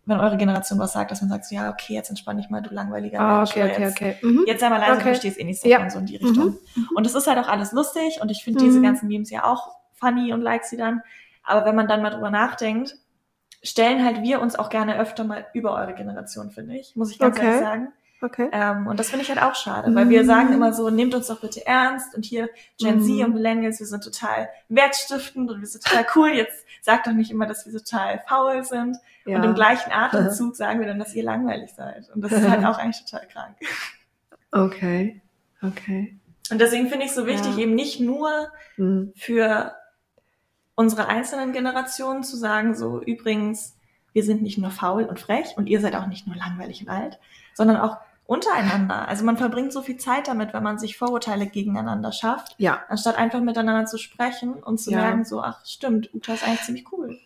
wenn 0.06 0.19
eure 0.19 0.38
Generation 0.38 0.78
was 0.78 0.93
sagt, 0.93 1.10
dass 1.10 1.21
man 1.21 1.30
sagt, 1.32 1.45
so, 1.45 1.56
ja, 1.56 1.71
okay, 1.71 1.95
jetzt 1.95 2.12
entspann 2.12 2.38
dich 2.38 2.52
mal, 2.52 2.62
du 2.62 2.71
langweiliger 2.71 3.19
Ah, 3.19 3.38
Mensch. 3.38 3.49
okay, 3.49 3.63
okay, 3.71 3.82
jetzt, 3.82 3.97
okay. 3.97 4.15
Mhm. 4.21 4.43
Jetzt 4.45 4.60
sei 4.60 4.69
mal 4.69 4.78
leise, 4.78 4.91
Okay. 4.91 4.99
du 4.99 5.06
verstehst 5.06 5.39
eh 5.39 5.43
nichts 5.43 5.63
Ja. 5.63 5.78
davon, 5.78 5.89
so 5.89 5.97
in 5.97 6.06
die 6.06 6.17
Richtung. 6.17 6.58
Und 6.93 7.08
es 7.08 7.15
ist 7.15 7.25
halt 7.25 7.39
auch 7.39 7.47
alles 7.49 7.71
lustig 7.71 8.19
und 8.21 8.30
ich 8.30 8.43
finde 8.43 8.60
diese 8.63 8.78
Mhm. 8.78 8.84
ganzen 8.84 9.08
Memes 9.08 9.32
ja 9.32 9.43
auch 9.45 9.71
funny 9.95 10.34
und 10.34 10.41
like 10.41 10.65
sie 10.65 10.78
dann. 10.78 11.02
Aber 11.43 11.65
wenn 11.65 11.75
man 11.75 11.88
dann 11.88 12.04
mal 12.04 12.12
drüber 12.12 12.30
nachdenkt, 12.30 12.95
stellen 13.61 14.03
halt 14.05 14.21
wir 14.23 14.41
uns 14.41 14.55
auch 14.57 14.69
gerne 14.69 14.97
öfter 14.99 15.23
mal 15.23 15.45
über 15.53 15.73
eure 15.75 15.93
Generation, 15.93 16.51
finde 16.51 16.77
ich. 16.77 16.95
Muss 16.95 17.11
ich 17.11 17.19
ganz 17.19 17.37
Okay. 17.37 17.45
ehrlich 17.47 17.61
sagen. 17.61 17.87
Okay. 18.21 18.49
Ähm, 18.51 18.87
und 18.87 18.99
das 18.99 19.09
finde 19.09 19.23
ich 19.23 19.29
halt 19.29 19.41
auch 19.41 19.55
schade, 19.55 19.95
weil 19.95 20.09
wir 20.09 20.23
Mhm. 20.23 20.27
sagen 20.27 20.53
immer 20.53 20.73
so, 20.73 20.89
nehmt 20.89 21.15
uns 21.15 21.27
doch 21.27 21.39
bitte 21.39 21.65
ernst 21.65 22.13
und 22.15 22.25
hier 22.25 22.49
Gen 22.77 23.01
Z 23.01 23.09
Mhm. 23.15 23.21
und 23.23 23.33
Millennials, 23.35 23.79
wir 23.79 23.87
sind 23.87 24.03
total 24.03 24.49
wertstiftend 24.67 25.49
und 25.49 25.61
wir 25.61 25.67
sind 25.67 25.85
total 25.85 26.05
cool. 26.15 26.29
Jetzt 26.29 26.65
sagt 26.81 27.07
doch 27.07 27.13
nicht 27.13 27.31
immer, 27.31 27.45
dass 27.45 27.65
wir 27.65 27.71
total 27.71 28.21
faul 28.27 28.63
sind. 28.65 28.97
Ja. 29.25 29.37
Und 29.37 29.43
im 29.45 29.55
gleichen 29.55 29.91
Atemzug 29.93 30.55
sagen 30.57 30.81
wir 30.81 30.87
dann, 30.87 30.99
dass 30.99 31.13
ihr 31.15 31.23
langweilig 31.23 31.71
seid. 31.73 32.09
Und 32.13 32.21
das 32.21 32.33
ist 32.33 32.49
halt 32.49 32.65
auch 32.65 32.77
eigentlich 32.77 33.05
total 33.05 33.25
krank. 33.27 33.55
Okay. 34.51 35.21
Okay. 35.61 36.17
Und 36.51 36.59
deswegen 36.59 36.87
finde 36.89 37.05
ich 37.05 37.11
es 37.11 37.15
so 37.15 37.25
wichtig, 37.25 37.55
Ja. 37.55 37.63
eben 37.63 37.75
nicht 37.75 37.99
nur 37.99 38.49
Mhm. 38.77 39.13
für 39.15 39.75
unsere 40.79 41.07
einzelnen 41.09 41.51
Generationen 41.51 42.23
zu 42.23 42.37
sagen, 42.37 42.73
so 42.73 43.01
übrigens, 43.01 43.75
wir 44.13 44.23
sind 44.23 44.41
nicht 44.41 44.57
nur 44.57 44.71
faul 44.71 45.03
und 45.03 45.19
frech 45.19 45.55
und 45.57 45.67
ihr 45.67 45.81
seid 45.81 45.93
auch 45.93 46.07
nicht 46.07 46.25
nur 46.25 46.37
langweilig 46.37 46.81
und 46.81 46.87
alt, 46.87 47.19
sondern 47.53 47.75
auch 47.75 47.97
untereinander. 48.25 49.05
Also 49.09 49.25
man 49.25 49.35
verbringt 49.35 49.73
so 49.73 49.81
viel 49.81 49.97
Zeit 49.97 50.29
damit, 50.29 50.53
wenn 50.53 50.63
man 50.63 50.79
sich 50.79 50.97
Vorurteile 50.97 51.47
gegeneinander 51.47 52.13
schafft, 52.13 52.55
Ja. 52.59 52.81
anstatt 52.87 53.17
einfach 53.17 53.41
miteinander 53.41 53.87
zu 53.87 53.97
sprechen 53.97 54.53
und 54.53 54.79
zu 54.79 54.91
Ja. 54.91 54.99
merken, 55.01 55.25
so, 55.25 55.41
ach 55.41 55.65
stimmt, 55.65 56.13
Uta 56.15 56.33
ist 56.35 56.45
eigentlich 56.45 56.61
ziemlich 56.61 56.85
cool. 56.93 57.19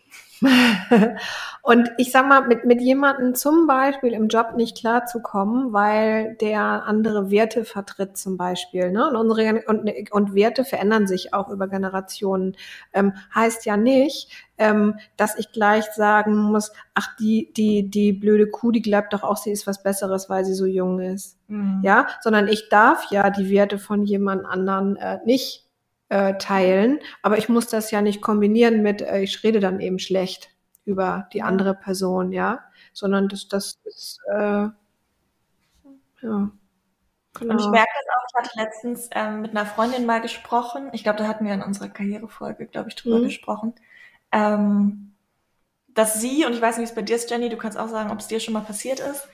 Und 1.62 1.90
ich 1.96 2.12
sag 2.12 2.28
mal, 2.28 2.46
mit, 2.46 2.64
mit 2.64 2.80
jemandem 2.82 3.34
zum 3.34 3.66
Beispiel 3.66 4.12
im 4.12 4.28
Job 4.28 4.54
nicht 4.54 4.76
klarzukommen, 4.76 5.72
weil 5.72 6.34
der 6.40 6.84
andere 6.86 7.30
Werte 7.30 7.64
vertritt 7.64 8.18
zum 8.18 8.36
Beispiel. 8.36 8.90
Ne? 8.90 9.08
Und, 9.08 9.16
unsere, 9.16 9.62
und, 9.66 9.90
und 10.10 10.34
Werte 10.34 10.64
verändern 10.64 11.06
sich 11.06 11.32
auch 11.32 11.48
über 11.48 11.68
Generationen. 11.68 12.56
Ähm, 12.92 13.14
heißt 13.34 13.64
ja 13.64 13.76
nicht, 13.78 14.30
ähm, 14.58 14.98
dass 15.16 15.38
ich 15.38 15.52
gleich 15.52 15.84
sagen 15.92 16.36
muss, 16.36 16.72
ach, 16.94 17.16
die, 17.18 17.52
die, 17.56 17.88
die 17.88 18.12
blöde 18.12 18.48
Kuh, 18.48 18.70
die 18.70 18.82
glaubt 18.82 19.12
doch 19.12 19.22
auch, 19.22 19.38
sie 19.38 19.50
ist 19.50 19.66
was 19.66 19.82
Besseres, 19.82 20.28
weil 20.28 20.44
sie 20.44 20.54
so 20.54 20.66
jung 20.66 21.00
ist. 21.00 21.38
Mhm. 21.48 21.80
Ja, 21.82 22.08
sondern 22.20 22.48
ich 22.48 22.68
darf 22.68 23.10
ja 23.10 23.30
die 23.30 23.50
Werte 23.50 23.78
von 23.78 24.04
jemand 24.04 24.44
anderen 24.44 24.96
äh, 24.96 25.18
nicht 25.24 25.63
äh, 26.14 26.38
teilen, 26.38 27.00
aber 27.22 27.38
ich 27.38 27.48
muss 27.48 27.66
das 27.66 27.90
ja 27.90 28.00
nicht 28.00 28.22
kombinieren 28.22 28.82
mit, 28.82 29.02
äh, 29.02 29.22
ich 29.22 29.42
rede 29.42 29.58
dann 29.58 29.80
eben 29.80 29.98
schlecht 29.98 30.50
über 30.84 31.28
die 31.32 31.42
andere 31.42 31.74
Person, 31.74 32.30
ja, 32.30 32.60
sondern 32.92 33.26
das, 33.28 33.48
das 33.48 33.80
ist, 33.84 34.20
äh, 34.32 34.36
ja, 34.36 34.72
genau. 36.22 36.50
Und 37.52 37.60
ich 37.60 37.68
merke 37.68 37.90
das 37.96 38.06
auch, 38.14 38.24
ich 38.28 38.34
hatte 38.38 38.50
letztens 38.62 39.08
ähm, 39.12 39.40
mit 39.40 39.50
einer 39.50 39.66
Freundin 39.66 40.06
mal 40.06 40.20
gesprochen. 40.20 40.90
Ich 40.92 41.02
glaube, 41.02 41.18
da 41.18 41.26
hatten 41.26 41.44
wir 41.46 41.52
in 41.52 41.62
unserer 41.62 41.88
Karrierefolge, 41.88 42.66
glaube 42.66 42.90
ich, 42.90 42.94
drüber 42.94 43.18
Mhm. 43.18 43.24
gesprochen. 43.24 43.74
Ähm, 44.30 45.14
dass 45.88 46.20
sie, 46.20 46.44
und 46.44 46.52
ich 46.52 46.60
weiß 46.60 46.78
nicht, 46.78 46.86
wie 46.86 46.90
es 46.90 46.94
bei 46.94 47.02
dir 47.02 47.16
ist, 47.16 47.28
Jenny, 47.30 47.48
du 47.48 47.56
kannst 47.56 47.76
auch 47.76 47.88
sagen, 47.88 48.12
ob 48.12 48.20
es 48.20 48.28
dir 48.28 48.38
schon 48.38 48.54
mal 48.54 48.60
passiert 48.60 49.00
ist, 49.00 49.26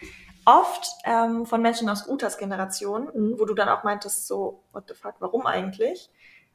oft 0.47 0.87
ähm, 1.05 1.45
von 1.45 1.61
Menschen 1.61 1.91
aus 1.91 2.09
Utas 2.09 2.39
Generation, 2.39 3.09
Mhm. 3.13 3.35
wo 3.39 3.45
du 3.45 3.53
dann 3.55 3.69
auch 3.69 3.85
meintest, 3.85 4.27
so, 4.27 4.63
what 4.73 4.85
the 4.89 4.95
fuck, 4.95 5.17
warum 5.19 5.47
eigentlich? 5.47 6.11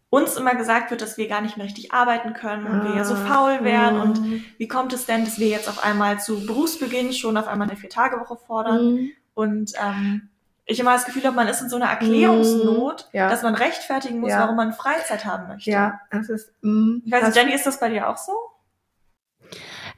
Uns 0.10 0.38
immer 0.38 0.56
gesagt 0.56 0.92
wird, 0.92 1.02
dass 1.02 1.18
wir 1.18 1.28
gar 1.28 1.42
nicht 1.42 1.58
mehr 1.58 1.66
richtig 1.66 1.92
arbeiten 1.92 2.34
können 2.34 2.66
und 2.68 2.84
wir 2.88 2.96
ja 2.96 3.04
so 3.04 3.16
Ah, 3.16 3.26
faul 3.26 3.64
wären 3.64 4.00
und 4.00 4.22
mhm. 4.22 4.46
wie 4.58 4.68
kommt 4.68 4.94
es 4.94 5.06
denn, 5.06 5.26
dass 5.26 5.40
wir 5.40 5.48
jetzt 5.48 5.68
auf 5.68 5.84
einmal 5.84 6.20
zu 6.20 6.46
Berufsbeginn 6.46 7.12
schon 7.12 7.36
auf 7.38 7.48
einmal 7.48 7.68
eine 7.68 7.78
Vier-Tage-Woche 7.78 8.38
fordern? 8.38 8.94
Mhm. 8.94 9.12
Und 9.34 9.74
ähm, 9.84 10.30
ich 10.66 10.80
immer 10.80 10.94
das 10.94 11.06
Gefühl 11.06 11.24
habe, 11.26 11.36
man 11.36 11.48
ist 11.48 11.62
in 11.62 11.70
so 11.70 11.76
einer 11.76 11.88
Erklärungsnot, 11.88 13.10
Mm, 13.12 13.18
ja. 13.18 13.30
dass 13.30 13.44
man 13.44 13.56
rechtfertigen 13.56 14.20
muss, 14.20 14.30
Ja. 14.32 14.40
warum 14.42 14.56
man 14.56 14.74
Freizeit 14.74 15.26
haben 15.26 15.48
möchte. 15.48 15.70
Ja, 15.70 16.00
das 16.12 16.30
ist, 16.30 16.54
mm, 16.62 17.02
Ich 17.06 17.12
weiß 17.12 17.26
nicht, 17.28 17.36
Jenny, 17.36 17.54
ist 17.54 17.66
das 17.66 17.80
bei 17.80 17.90
dir 17.90 18.10
auch 18.10 18.18
so? 18.18 18.32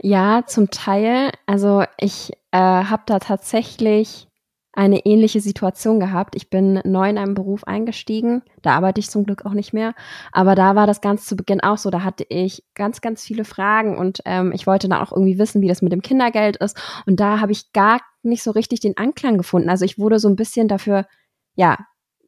Ja, 0.02 0.44
zum 0.46 0.70
Teil. 0.72 1.32
Also 1.46 1.84
ich 1.98 2.32
äh, 2.52 2.58
habe 2.58 3.04
da 3.06 3.20
tatsächlich 3.20 4.27
eine 4.78 5.08
ähnliche 5.08 5.42
Situation 5.42 6.00
gehabt. 6.00 6.36
Ich 6.36 6.52
bin 6.52 6.80
neu 6.86 7.10
in 7.10 7.18
einem 7.18 7.34
Beruf 7.34 7.64
eingestiegen. 7.64 8.44
Da 8.62 8.76
arbeite 8.76 9.00
ich 9.00 9.10
zum 9.10 9.26
Glück 9.26 9.44
auch 9.44 9.54
nicht 9.54 9.74
mehr. 9.74 9.96
Aber 10.32 10.54
da 10.54 10.76
war 10.76 10.86
das 10.86 11.02
ganz 11.02 11.26
zu 11.26 11.36
Beginn 11.36 11.62
auch 11.62 11.80
so. 11.80 11.90
Da 11.90 12.04
hatte 12.04 12.24
ich 12.30 12.64
ganz, 12.76 13.02
ganz 13.02 13.24
viele 13.24 13.44
Fragen 13.44 13.98
und 13.98 14.20
ähm, 14.26 14.52
ich 14.54 14.68
wollte 14.68 14.88
dann 14.88 15.02
auch 15.02 15.12
irgendwie 15.12 15.40
wissen, 15.40 15.64
wie 15.64 15.68
das 15.68 15.82
mit 15.82 15.92
dem 15.94 16.04
Kindergeld 16.04 16.58
ist. 16.58 16.78
Und 17.08 17.20
da 17.20 17.40
habe 17.40 17.54
ich 17.54 17.74
gar 17.74 18.02
nicht 18.22 18.44
so 18.44 18.52
richtig 18.52 18.80
den 18.80 18.96
Anklang 18.98 19.38
gefunden. 19.40 19.70
Also 19.70 19.84
ich 19.84 19.98
wurde 19.98 20.20
so 20.20 20.30
ein 20.30 20.36
bisschen 20.36 20.68
dafür, 20.68 21.08
ja, 21.56 21.80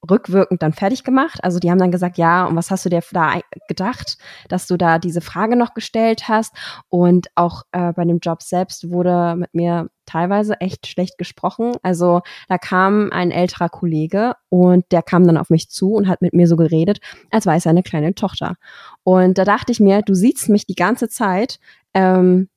rückwirkend 0.09 0.61
dann 0.61 0.73
fertig 0.73 1.03
gemacht. 1.03 1.39
Also 1.43 1.59
die 1.59 1.69
haben 1.69 1.79
dann 1.79 1.91
gesagt, 1.91 2.17
ja, 2.17 2.45
und 2.45 2.55
was 2.55 2.71
hast 2.71 2.85
du 2.85 2.89
dir 2.89 3.01
da 3.11 3.39
gedacht, 3.67 4.17
dass 4.47 4.67
du 4.67 4.77
da 4.77 4.99
diese 4.99 5.21
Frage 5.21 5.55
noch 5.55 5.73
gestellt 5.73 6.27
hast? 6.27 6.55
Und 6.89 7.27
auch 7.35 7.63
äh, 7.71 7.93
bei 7.93 8.05
dem 8.05 8.19
Job 8.19 8.41
selbst 8.41 8.91
wurde 8.91 9.35
mit 9.35 9.53
mir 9.53 9.89
teilweise 10.05 10.59
echt 10.59 10.87
schlecht 10.87 11.17
gesprochen. 11.17 11.73
Also 11.83 12.21
da 12.47 12.57
kam 12.57 13.11
ein 13.11 13.31
älterer 13.31 13.69
Kollege 13.69 14.33
und 14.49 14.85
der 14.91 15.03
kam 15.03 15.27
dann 15.27 15.37
auf 15.37 15.49
mich 15.49 15.69
zu 15.69 15.93
und 15.93 16.07
hat 16.07 16.21
mit 16.21 16.33
mir 16.33 16.47
so 16.47 16.55
geredet, 16.55 16.99
als 17.31 17.43
sei 17.43 17.57
es 17.57 17.67
eine 17.67 17.83
kleine 17.83 18.15
Tochter. 18.15 18.55
Und 19.03 19.37
da 19.37 19.45
dachte 19.45 19.71
ich 19.71 19.79
mir, 19.79 20.01
du 20.01 20.15
siehst 20.15 20.49
mich 20.49 20.65
die 20.65 20.75
ganze 20.75 21.09
Zeit, 21.09 21.59
ähm, 21.93 22.49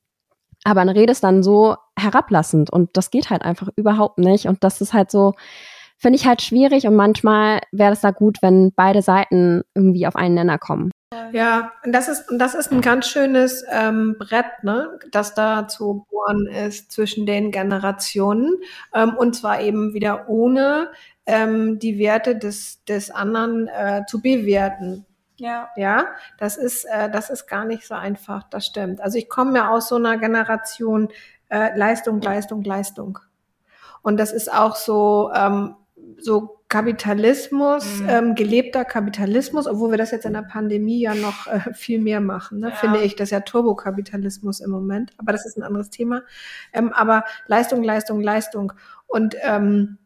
aber 0.63 0.85
dann 0.85 0.95
redest 0.95 1.23
dann 1.23 1.43
so 1.43 1.75
herablassend 1.97 2.69
und 2.69 2.95
das 2.97 3.11
geht 3.11 3.29
halt 3.29 3.43
einfach 3.43 3.67
überhaupt 3.75 4.17
nicht. 4.17 4.47
Und 4.47 4.63
das 4.63 4.81
ist 4.81 4.93
halt 4.93 5.11
so, 5.11 5.33
finde 6.03 6.17
ich 6.17 6.27
halt 6.27 6.41
schwierig 6.41 6.85
und 6.85 6.95
manchmal 6.95 7.61
wäre 7.71 7.93
es 7.93 8.01
da 8.01 8.11
gut, 8.11 8.37
wenn 8.41 8.71
beide 8.75 9.01
Seiten 9.01 9.63
irgendwie 9.73 10.05
auf 10.05 10.15
einen 10.15 10.35
Nenner 10.35 10.59
kommen. 10.59 10.91
Ja, 11.31 11.71
und 11.85 11.93
das 11.93 12.07
ist, 12.07 12.29
und 12.29 12.39
das 12.39 12.55
ist 12.55 12.71
ein 12.71 12.81
ganz 12.81 13.07
schönes 13.07 13.63
ähm, 13.71 14.17
Brett, 14.19 14.63
ne, 14.63 14.99
das 15.11 15.33
da 15.33 15.67
zu 15.67 16.05
bohren 16.09 16.47
ist 16.47 16.91
zwischen 16.91 17.25
den 17.25 17.51
Generationen. 17.51 18.55
Ähm, 18.93 19.15
und 19.15 19.35
zwar 19.35 19.61
eben 19.61 19.93
wieder 19.93 20.27
ohne 20.27 20.91
ähm, 21.25 21.79
die 21.79 21.97
Werte 21.97 22.35
des, 22.35 22.83
des 22.83 23.09
anderen 23.09 23.67
äh, 23.67 24.01
zu 24.07 24.21
bewerten. 24.21 25.05
Ja. 25.37 25.69
Ja, 25.77 26.07
das 26.37 26.57
ist, 26.57 26.85
äh, 26.85 27.09
das 27.09 27.29
ist 27.29 27.47
gar 27.47 27.65
nicht 27.65 27.87
so 27.87 27.95
einfach, 27.95 28.43
das 28.49 28.65
stimmt. 28.65 29.01
Also 29.01 29.17
ich 29.17 29.29
komme 29.29 29.57
ja 29.57 29.69
aus 29.69 29.87
so 29.87 29.95
einer 29.95 30.17
Generation 30.17 31.09
äh, 31.49 31.77
Leistung, 31.77 32.21
Leistung, 32.21 32.63
Leistung. 32.63 33.19
Und 34.01 34.17
das 34.17 34.33
ist 34.33 34.51
auch 34.53 34.75
so, 34.75 35.31
ähm, 35.33 35.75
so 36.19 36.59
Kapitalismus, 36.69 37.99
mhm. 37.99 38.09
ähm, 38.09 38.35
gelebter 38.35 38.83
Kapitalismus, 38.85 39.67
obwohl 39.67 39.91
wir 39.91 39.97
das 39.97 40.11
jetzt 40.11 40.25
in 40.25 40.33
der 40.33 40.41
Pandemie 40.41 41.01
ja 41.01 41.13
noch 41.13 41.47
äh, 41.47 41.73
viel 41.73 41.99
mehr 41.99 42.19
machen, 42.19 42.59
ne? 42.59 42.69
ja. 42.69 42.75
finde 42.75 43.01
ich. 43.01 43.15
Das 43.15 43.27
ist 43.27 43.31
ja 43.31 43.41
Turbokapitalismus 43.41 44.59
im 44.59 44.71
Moment, 44.71 45.11
aber 45.17 45.31
das 45.31 45.45
ist 45.45 45.57
ein 45.57 45.63
anderes 45.63 45.89
Thema. 45.89 46.23
Ähm, 46.73 46.91
aber 46.93 47.25
Leistung, 47.47 47.83
Leistung, 47.83 48.21
Leistung. 48.21 48.73
Und 49.05 49.35
ähm, 49.41 49.99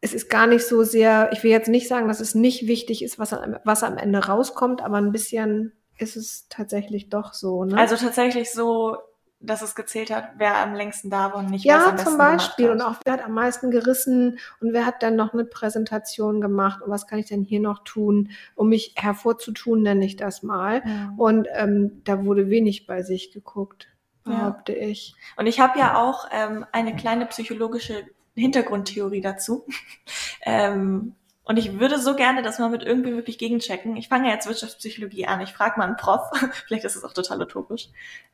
es 0.00 0.14
ist 0.14 0.28
gar 0.28 0.46
nicht 0.46 0.66
so 0.66 0.82
sehr, 0.82 1.30
ich 1.32 1.42
will 1.42 1.50
jetzt 1.50 1.68
nicht 1.68 1.88
sagen, 1.88 2.08
dass 2.08 2.20
es 2.20 2.34
nicht 2.34 2.66
wichtig 2.66 3.02
ist, 3.02 3.18
was, 3.18 3.32
was 3.64 3.82
am 3.82 3.96
Ende 3.96 4.18
rauskommt, 4.18 4.82
aber 4.82 4.96
ein 4.96 5.12
bisschen 5.12 5.72
ist 5.98 6.16
es 6.16 6.48
tatsächlich 6.48 7.08
doch 7.08 7.32
so. 7.32 7.64
Ne? 7.64 7.78
Also 7.78 7.96
tatsächlich 7.96 8.52
so, 8.52 8.96
dass 9.40 9.62
es 9.62 9.74
gezählt 9.74 10.10
hat, 10.10 10.30
wer 10.38 10.56
am 10.56 10.74
längsten 10.74 11.10
da 11.10 11.32
war 11.32 11.36
und 11.36 11.50
nicht 11.50 11.64
ja, 11.64 11.80
wer 11.84 11.92
am 11.92 11.98
zum 11.98 12.18
Beispiel 12.18 12.70
und 12.70 12.80
auch 12.80 12.96
wer 13.04 13.14
hat 13.14 13.24
am 13.24 13.32
meisten 13.32 13.70
gerissen 13.70 14.38
und 14.60 14.72
wer 14.72 14.86
hat 14.86 15.02
dann 15.02 15.16
noch 15.16 15.34
eine 15.34 15.44
Präsentation 15.44 16.40
gemacht 16.40 16.82
und 16.82 16.90
was 16.90 17.06
kann 17.06 17.18
ich 17.18 17.26
denn 17.26 17.42
hier 17.42 17.60
noch 17.60 17.84
tun, 17.84 18.30
um 18.54 18.68
mich 18.68 18.94
hervorzutun, 18.96 19.82
nenne 19.82 20.04
ich 20.04 20.16
das 20.16 20.42
mal. 20.42 20.82
Ja. 20.84 21.12
Und 21.16 21.48
ähm, 21.52 22.02
da 22.04 22.24
wurde 22.24 22.48
wenig 22.48 22.86
bei 22.86 23.02
sich 23.02 23.32
geguckt, 23.32 23.88
behaupte 24.24 24.74
ja. 24.74 24.88
ich. 24.88 25.14
Und 25.36 25.46
ich 25.46 25.60
habe 25.60 25.78
ja 25.78 25.96
auch 25.96 26.28
ähm, 26.32 26.64
eine 26.72 26.96
kleine 26.96 27.26
psychologische 27.26 28.04
Hintergrundtheorie 28.34 29.20
dazu. 29.20 29.66
ähm, 30.42 31.14
und 31.46 31.58
ich 31.58 31.78
würde 31.78 32.00
so 32.00 32.16
gerne 32.16 32.42
das 32.42 32.58
mal 32.58 32.68
mit 32.68 32.82
irgendwie 32.82 33.14
wirklich 33.14 33.38
gegenchecken. 33.38 33.96
Ich 33.96 34.08
fange 34.08 34.26
ja 34.26 34.34
jetzt 34.34 34.48
Wirtschaftspsychologie 34.48 35.28
an. 35.28 35.40
Ich 35.40 35.52
frage 35.52 35.78
mal 35.78 35.86
einen 35.86 35.96
Prof. 35.96 36.28
Vielleicht 36.66 36.84
ist 36.84 36.96
es 36.96 37.04
auch 37.04 37.12
total 37.12 37.40
utopisch. 37.40 37.88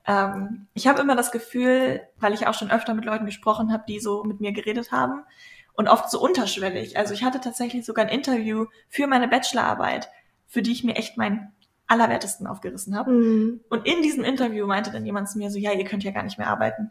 Ähm, 0.06 0.66
ich 0.72 0.86
habe 0.86 1.02
immer 1.02 1.14
das 1.14 1.30
Gefühl, 1.30 2.00
weil 2.18 2.32
ich 2.32 2.46
auch 2.46 2.54
schon 2.54 2.70
öfter 2.70 2.94
mit 2.94 3.04
Leuten 3.04 3.26
gesprochen 3.26 3.70
habe, 3.70 3.84
die 3.86 4.00
so 4.00 4.24
mit 4.24 4.40
mir 4.40 4.52
geredet 4.52 4.92
haben 4.92 5.24
und 5.74 5.88
oft 5.88 6.10
so 6.10 6.22
unterschwellig. 6.22 6.96
Also 6.96 7.12
ich 7.12 7.22
hatte 7.22 7.38
tatsächlich 7.40 7.84
sogar 7.84 8.06
ein 8.06 8.10
Interview 8.10 8.64
für 8.88 9.06
meine 9.06 9.28
Bachelorarbeit, 9.28 10.08
für 10.46 10.62
die 10.62 10.72
ich 10.72 10.82
mir 10.82 10.96
echt 10.96 11.18
meinen 11.18 11.52
allerwertesten 11.88 12.46
aufgerissen 12.46 12.96
habe. 12.96 13.10
Mhm. 13.10 13.60
Und 13.68 13.86
in 13.86 14.00
diesem 14.00 14.24
Interview 14.24 14.66
meinte 14.66 14.90
dann 14.90 15.04
jemand 15.04 15.28
zu 15.28 15.36
mir 15.36 15.50
so, 15.50 15.58
ja, 15.58 15.72
ihr 15.72 15.84
könnt 15.84 16.02
ja 16.02 16.12
gar 16.12 16.22
nicht 16.22 16.38
mehr 16.38 16.48
arbeiten. 16.48 16.90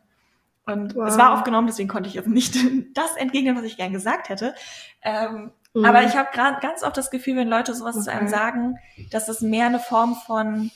Und 0.67 0.95
wow. 0.95 1.07
es 1.07 1.17
war 1.17 1.33
aufgenommen, 1.33 1.65
deswegen 1.65 1.89
konnte 1.89 2.09
ich 2.09 2.13
jetzt 2.13 2.27
nicht 2.27 2.55
das 2.93 3.15
entgegnen, 3.17 3.57
was 3.57 3.63
ich 3.63 3.77
gern 3.77 3.91
gesagt 3.91 4.29
hätte. 4.29 4.53
Ähm, 5.01 5.51
Mhm. 5.73 5.85
Aber 5.85 6.03
ich 6.03 6.15
habe 6.15 6.29
gerade 6.33 6.59
ganz 6.61 6.83
oft 6.83 6.97
das 6.97 7.11
Gefühl, 7.11 7.37
wenn 7.37 7.47
Leute 7.47 7.73
sowas 7.73 7.95
okay. 7.95 8.05
zu 8.05 8.11
einem 8.11 8.27
sagen, 8.27 8.77
dass 9.11 9.29
es 9.29 9.41
mehr 9.41 9.67
eine 9.67 9.79
Form 9.79 10.15
von 10.15 10.71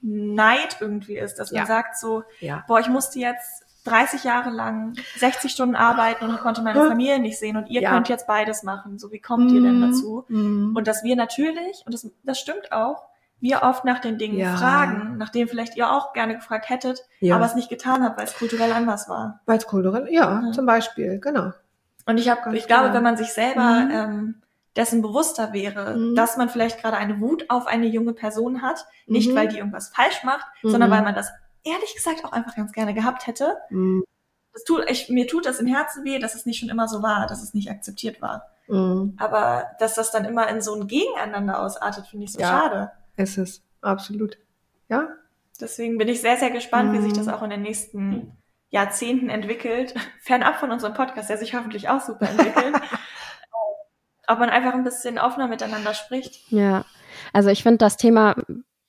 Neid 0.00 0.78
irgendwie 0.80 1.16
ist, 1.16 1.38
dass 1.38 1.52
man 1.52 1.62
ja. 1.62 1.66
sagt 1.66 1.98
so, 1.98 2.22
ja. 2.40 2.64
boah, 2.68 2.80
ich 2.80 2.88
musste 2.88 3.18
jetzt 3.18 3.64
30 3.84 4.24
Jahre 4.24 4.50
lang 4.50 4.94
60 5.16 5.50
Stunden 5.50 5.76
arbeiten 5.76 6.26
und 6.26 6.38
konnte 6.40 6.62
meine 6.62 6.86
Familie 6.86 7.18
nicht 7.18 7.38
sehen 7.38 7.56
und 7.56 7.68
ihr 7.68 7.82
ja. 7.82 7.90
könnt 7.90 8.08
jetzt 8.08 8.26
beides 8.26 8.62
machen. 8.62 8.98
So, 8.98 9.12
wie 9.12 9.20
kommt 9.20 9.50
ihr 9.52 9.62
denn 9.62 9.78
mhm. 9.78 9.92
dazu? 9.92 10.24
Mhm. 10.28 10.74
Und 10.76 10.86
dass 10.88 11.04
wir 11.04 11.16
natürlich, 11.16 11.82
und 11.86 11.94
das, 11.94 12.08
das 12.24 12.38
stimmt 12.38 12.72
auch, 12.72 13.04
wir 13.38 13.62
oft 13.62 13.84
nach 13.84 14.00
den 14.00 14.18
Dingen 14.18 14.38
ja. 14.38 14.56
fragen, 14.56 15.18
nach 15.18 15.28
denen 15.28 15.48
vielleicht 15.48 15.76
ihr 15.76 15.90
auch 15.90 16.12
gerne 16.14 16.34
gefragt 16.34 16.68
hättet, 16.70 17.02
ja. 17.20 17.36
aber 17.36 17.44
es 17.44 17.54
nicht 17.54 17.68
getan 17.68 18.02
habt, 18.02 18.18
weil 18.18 18.24
es 18.24 18.34
kulturell 18.34 18.72
anders 18.72 19.08
war. 19.08 19.40
Weil 19.46 19.58
es 19.58 19.66
kulturell, 19.66 20.08
ja, 20.10 20.42
ja, 20.42 20.52
zum 20.52 20.66
Beispiel, 20.66 21.20
genau. 21.20 21.52
Und 22.06 22.18
ich 22.18 22.28
habe, 22.28 22.56
ich 22.56 22.66
glaube, 22.66 22.92
wenn 22.92 23.02
man 23.02 23.16
sich 23.16 23.32
selber 23.32 23.62
mhm. 23.62 23.90
ähm, 23.90 24.42
dessen 24.76 25.02
bewusster 25.02 25.52
wäre, 25.52 25.96
mhm. 25.96 26.14
dass 26.14 26.36
man 26.36 26.48
vielleicht 26.48 26.80
gerade 26.80 26.96
eine 26.96 27.20
Wut 27.20 27.46
auf 27.48 27.66
eine 27.66 27.86
junge 27.86 28.12
Person 28.12 28.62
hat, 28.62 28.86
nicht 29.06 29.30
mhm. 29.30 29.36
weil 29.36 29.48
die 29.48 29.58
irgendwas 29.58 29.88
falsch 29.88 30.22
macht, 30.24 30.46
sondern 30.62 30.90
weil 30.90 31.00
mhm. 31.00 31.06
man 31.06 31.14
das 31.14 31.30
ehrlich 31.64 31.94
gesagt 31.94 32.24
auch 32.24 32.32
einfach 32.32 32.54
ganz 32.54 32.72
gerne 32.72 32.94
gehabt 32.94 33.26
hätte. 33.26 33.56
Mhm. 33.70 34.04
Das 34.52 34.64
tut, 34.64 34.88
ich, 34.88 35.08
mir 35.08 35.26
tut 35.26 35.44
das 35.44 35.58
im 35.58 35.66
Herzen 35.66 36.04
weh, 36.04 36.18
dass 36.18 36.34
es 36.34 36.46
nicht 36.46 36.58
schon 36.58 36.70
immer 36.70 36.88
so 36.88 37.02
war, 37.02 37.26
dass 37.26 37.42
es 37.42 37.52
nicht 37.52 37.70
akzeptiert 37.70 38.22
war. 38.22 38.46
Aber 38.68 39.66
dass 39.78 39.94
das 39.94 40.10
dann 40.10 40.24
immer 40.24 40.48
in 40.48 40.60
so 40.60 40.74
ein 40.74 40.88
Gegeneinander 40.88 41.60
ausartet, 41.60 42.06
finde 42.06 42.24
ich 42.24 42.32
so 42.32 42.40
ja, 42.40 42.48
schade. 42.48 42.90
Ist 43.16 43.38
es, 43.38 43.62
absolut. 43.80 44.38
Ja. 44.88 45.08
Deswegen 45.60 45.98
bin 45.98 46.08
ich 46.08 46.20
sehr, 46.20 46.36
sehr 46.36 46.50
gespannt, 46.50 46.92
wie 46.92 47.00
sich 47.00 47.12
das 47.12 47.28
auch 47.28 47.42
in 47.42 47.50
den 47.50 47.62
nächsten 47.62 48.36
Jahrzehnten 48.76 49.30
entwickelt, 49.30 49.94
fernab 50.20 50.60
von 50.60 50.70
unserem 50.70 50.94
Podcast, 50.94 51.30
der 51.30 51.38
sich 51.38 51.54
hoffentlich 51.54 51.88
auch 51.88 52.00
super 52.00 52.28
entwickelt. 52.28 52.76
ob 54.28 54.38
man 54.38 54.50
einfach 54.50 54.74
ein 54.74 54.84
bisschen 54.84 55.18
offener 55.18 55.48
miteinander 55.48 55.94
spricht. 55.94 56.50
Ja, 56.50 56.84
also 57.32 57.48
ich 57.48 57.62
finde 57.62 57.78
das 57.78 57.96
Thema, 57.96 58.34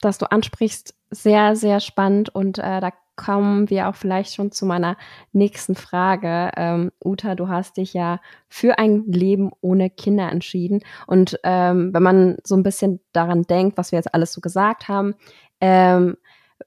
das 0.02 0.18
du 0.18 0.26
ansprichst, 0.30 0.96
sehr, 1.12 1.56
sehr 1.56 1.80
spannend 1.80 2.34
und 2.34 2.58
äh, 2.58 2.82
da 2.82 2.92
kommen 3.16 3.70
wir 3.70 3.88
auch 3.88 3.96
vielleicht 3.96 4.36
schon 4.36 4.52
zu 4.52 4.66
meiner 4.66 4.98
nächsten 5.32 5.76
Frage. 5.76 6.52
Ähm, 6.56 6.92
Uta, 7.04 7.36
du 7.36 7.48
hast 7.48 7.78
dich 7.78 7.94
ja 7.94 8.20
für 8.48 8.78
ein 8.78 9.06
Leben 9.08 9.52
ohne 9.62 9.90
Kinder 9.90 10.32
entschieden. 10.32 10.82
Und 11.08 11.40
ähm, 11.44 11.94
wenn 11.94 12.04
man 12.04 12.38
so 12.44 12.56
ein 12.56 12.62
bisschen 12.62 13.00
daran 13.14 13.44
denkt, 13.44 13.78
was 13.78 13.92
wir 13.92 13.98
jetzt 13.98 14.14
alles 14.14 14.34
so 14.34 14.42
gesagt 14.42 14.88
haben, 14.88 15.16
ähm, 15.62 16.18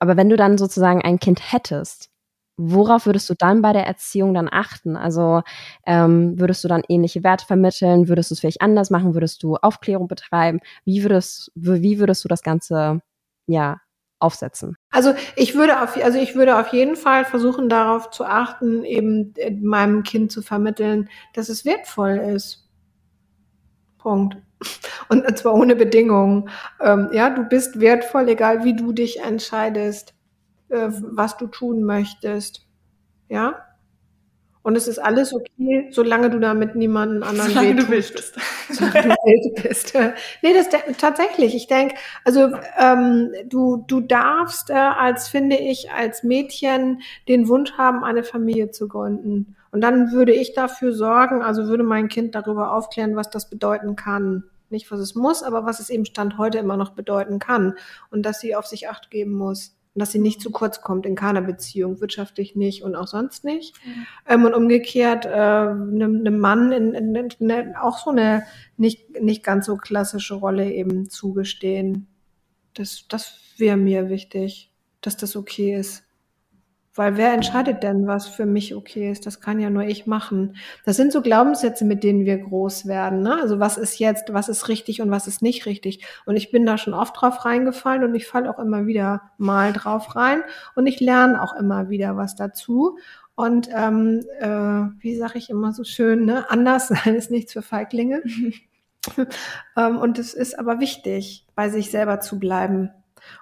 aber 0.01 0.17
wenn 0.17 0.29
du 0.29 0.37
dann 0.37 0.59
sozusagen 0.59 1.03
ein 1.03 1.21
Kind 1.21 1.53
hättest, 1.53 2.10
worauf 2.61 3.07
würdest 3.07 3.29
du 3.31 3.35
dann 3.35 3.63
bei 3.63 3.73
der 3.73 3.87
Erziehung 3.87 4.35
dann 4.35 4.49
achten? 4.51 4.97
Also 4.97 5.43
ähm, 5.87 6.39
würdest 6.39 6.63
du 6.63 6.69
dann 6.69 6.83
ähnliche 6.89 7.25
Werte 7.25 7.47
vermitteln? 7.47 8.09
Würdest 8.09 8.31
du 8.31 8.35
es 8.35 8.41
vielleicht 8.41 8.61
anders 8.61 8.91
machen? 8.91 9.15
Würdest 9.15 9.43
du 9.43 9.57
Aufklärung 9.57 10.09
betreiben? 10.09 10.61
Wie 10.85 11.03
würdest, 11.03 11.51
wie 11.55 11.99
würdest 11.99 12.23
du 12.25 12.29
das 12.29 12.43
Ganze 12.43 13.01
ja 13.47 13.81
aufsetzen? 14.19 14.77
Also 14.91 15.15
ich 15.37 15.55
würde 15.55 15.83
auf, 15.83 15.97
also 15.97 16.19
ich 16.19 16.35
würde 16.35 16.59
auf 16.59 16.69
jeden 16.69 16.97
Fall 16.97 17.25
versuchen, 17.25 17.69
darauf 17.69 18.11
zu 18.11 18.25
achten, 18.25 18.85
eben 18.85 19.33
äh, 19.37 19.51
meinem 19.51 20.03
Kind 20.03 20.31
zu 20.31 20.43
vermitteln, 20.43 21.09
dass 21.33 21.49
es 21.49 21.65
wertvoll 21.65 22.17
ist. 22.35 22.69
Punkt. 23.99 24.37
Und 25.09 25.39
zwar 25.39 25.55
ohne 25.55 25.75
Bedingungen. 25.75 26.51
Ähm, 26.83 27.09
ja, 27.13 27.31
du 27.31 27.45
bist 27.45 27.81
wertvoll, 27.81 28.29
egal 28.29 28.63
wie 28.65 28.77
du 28.77 28.93
dich 28.93 29.21
entscheidest 29.21 30.15
äh, 30.71 30.89
was 30.91 31.37
du 31.37 31.47
tun 31.47 31.85
möchtest. 31.85 32.67
Ja? 33.29 33.67
Und 34.63 34.77
es 34.77 34.89
ist 34.89 34.99
alles 34.99 35.33
okay, 35.33 35.89
solange 35.91 36.29
du 36.29 36.39
damit 36.39 36.75
niemanden 36.75 37.23
anderen 37.23 37.51
solange 37.51 37.77
du 37.77 37.89
wild 37.89 38.13
bist. 38.13 38.37
Solange 38.71 39.03
du 39.03 39.09
wild 39.09 39.63
bist. 39.63 39.95
nee, 40.43 40.53
das 40.53 40.69
tatsächlich. 40.99 41.55
Ich 41.55 41.67
denke, 41.67 41.95
also 42.25 42.53
ähm, 42.79 43.33
du, 43.47 43.85
du 43.87 44.01
darfst, 44.01 44.69
äh, 44.69 44.75
als 44.75 45.29
finde 45.29 45.57
ich, 45.57 45.91
als 45.91 46.25
Mädchen 46.25 47.01
den 47.27 47.49
Wunsch 47.49 47.73
haben, 47.79 48.05
eine 48.05 48.23
Familie 48.23 48.71
zu 48.71 48.87
gründen. 48.87 49.57
Und 49.73 49.81
dann 49.81 50.13
würde 50.13 50.33
ich 50.33 50.53
dafür 50.53 50.93
sorgen, 50.93 51.43
also 51.43 51.69
würde 51.69 51.85
mein 51.85 52.09
Kind 52.09 52.35
darüber 52.35 52.75
aufklären, 52.75 53.17
was 53.17 53.31
das 53.31 53.49
bedeuten 53.49 53.97
kann. 53.97 54.45
Nicht, 54.69 54.91
was 54.91 55.01
es 55.01 55.15
muss, 55.15 55.43
aber 55.43 55.65
was 55.65 55.81
es 55.81 55.89
eben 55.89 56.05
Stand 56.05 56.37
heute 56.37 56.59
immer 56.59 56.77
noch 56.77 56.91
bedeuten 56.91 57.39
kann. 57.39 57.77
Und 58.11 58.27
dass 58.27 58.41
sie 58.41 58.55
auf 58.55 58.67
sich 58.67 58.91
acht 58.91 59.11
geben 59.11 59.33
muss. 59.33 59.75
Und 59.95 60.01
dass 60.01 60.13
sie 60.13 60.21
nicht 60.21 60.41
zu 60.41 60.51
kurz 60.51 60.83
kommt 60.83 61.05
in 61.05 61.17
keiner 61.17 61.43
Beziehung, 61.43 62.01
wirtschaftlich 62.01 62.55
nicht 62.55 62.85
und 62.85 62.95
auch 62.95 63.09
sonst 63.09 63.45
nicht. 63.45 63.75
Mhm. 63.85 64.07
Ähm, 64.29 64.45
und 64.45 64.55
umgekehrt 64.55 65.27
einem 65.27 66.17
äh, 66.17 66.23
ne 66.23 66.31
Mann 66.31 66.71
in, 66.73 66.95
in, 66.95 67.15
in, 67.15 67.51
in, 67.51 67.77
auch 67.77 67.99
so 67.99 68.11
eine 68.11 68.45
nicht, 68.77 69.21
nicht 69.21 69.43
ganz 69.43 69.67
so 69.67 69.77
klassische 69.77 70.35
Rolle 70.35 70.71
eben 70.71 71.09
zugestehen. 71.09 72.07
Das, 72.75 73.07
das 73.09 73.41
wäre 73.57 73.77
mir 73.77 74.09
wichtig, 74.09 74.71
dass 75.01 75.17
das 75.17 75.35
okay 75.35 75.75
ist. 75.75 76.05
Weil 76.95 77.17
wer 77.17 77.33
entscheidet 77.33 77.85
denn, 77.85 78.09
was 78.09 78.27
für 78.27 78.47
mich 78.47 78.75
okay 78.75 79.13
ist? 79.13 79.25
Das 79.25 79.41
kann 79.41 79.61
ja 79.61 79.71
nur 79.71 79.85
ich 79.85 80.07
machen. 80.07 80.57
Das 80.85 80.97
sind 80.97 81.13
so 81.13 81.23
Glaubenssätze, 81.23 81.85
mit 81.85 82.03
denen 82.03 82.25
wir 82.25 82.39
groß 82.39 82.87
werden. 82.87 83.23
Ne? 83.23 83.39
Also 83.41 83.61
was 83.61 83.77
ist 83.77 84.01
jetzt, 84.01 84.33
was 84.33 84.49
ist 84.49 84.69
richtig 84.69 85.01
und 85.01 85.11
was 85.11 85.29
ist 85.29 85.41
nicht 85.41 85.67
richtig? 85.67 86.05
Und 86.27 86.37
ich 86.37 86.51
bin 86.51 86.67
da 86.67 86.79
schon 86.79 86.95
oft 86.95 87.21
drauf 87.21 87.45
reingefallen 87.45 88.03
und 88.03 88.15
ich 88.17 88.27
falle 88.27 88.51
auch 88.51 88.59
immer 88.59 88.87
wieder 88.87 89.31
mal 89.39 89.73
drauf 89.73 90.17
rein 90.17 90.43
und 90.75 90.89
ich 90.89 90.99
lerne 90.99 91.41
auch 91.41 91.55
immer 91.55 91.91
wieder 91.91 92.17
was 92.17 92.35
dazu. 92.35 92.99
Und 93.37 93.69
ähm, 93.73 94.25
äh, 94.41 94.49
wie 94.99 95.17
sage 95.17 95.39
ich 95.39 95.49
immer 95.49 95.73
so 95.73 95.85
schön, 95.85 96.25
ne? 96.25 96.51
anders 96.51 96.89
sein 96.89 97.15
ist 97.15 97.31
nichts 97.31 97.53
für 97.53 97.63
Feiglinge. 97.63 98.23
ähm, 99.77 99.97
und 99.99 100.19
es 100.19 100.35
ist 100.35 100.59
aber 100.59 100.81
wichtig, 100.81 101.47
bei 101.55 101.69
sich 101.69 101.93
selber 101.93 102.19
zu 102.19 102.41
bleiben 102.41 102.91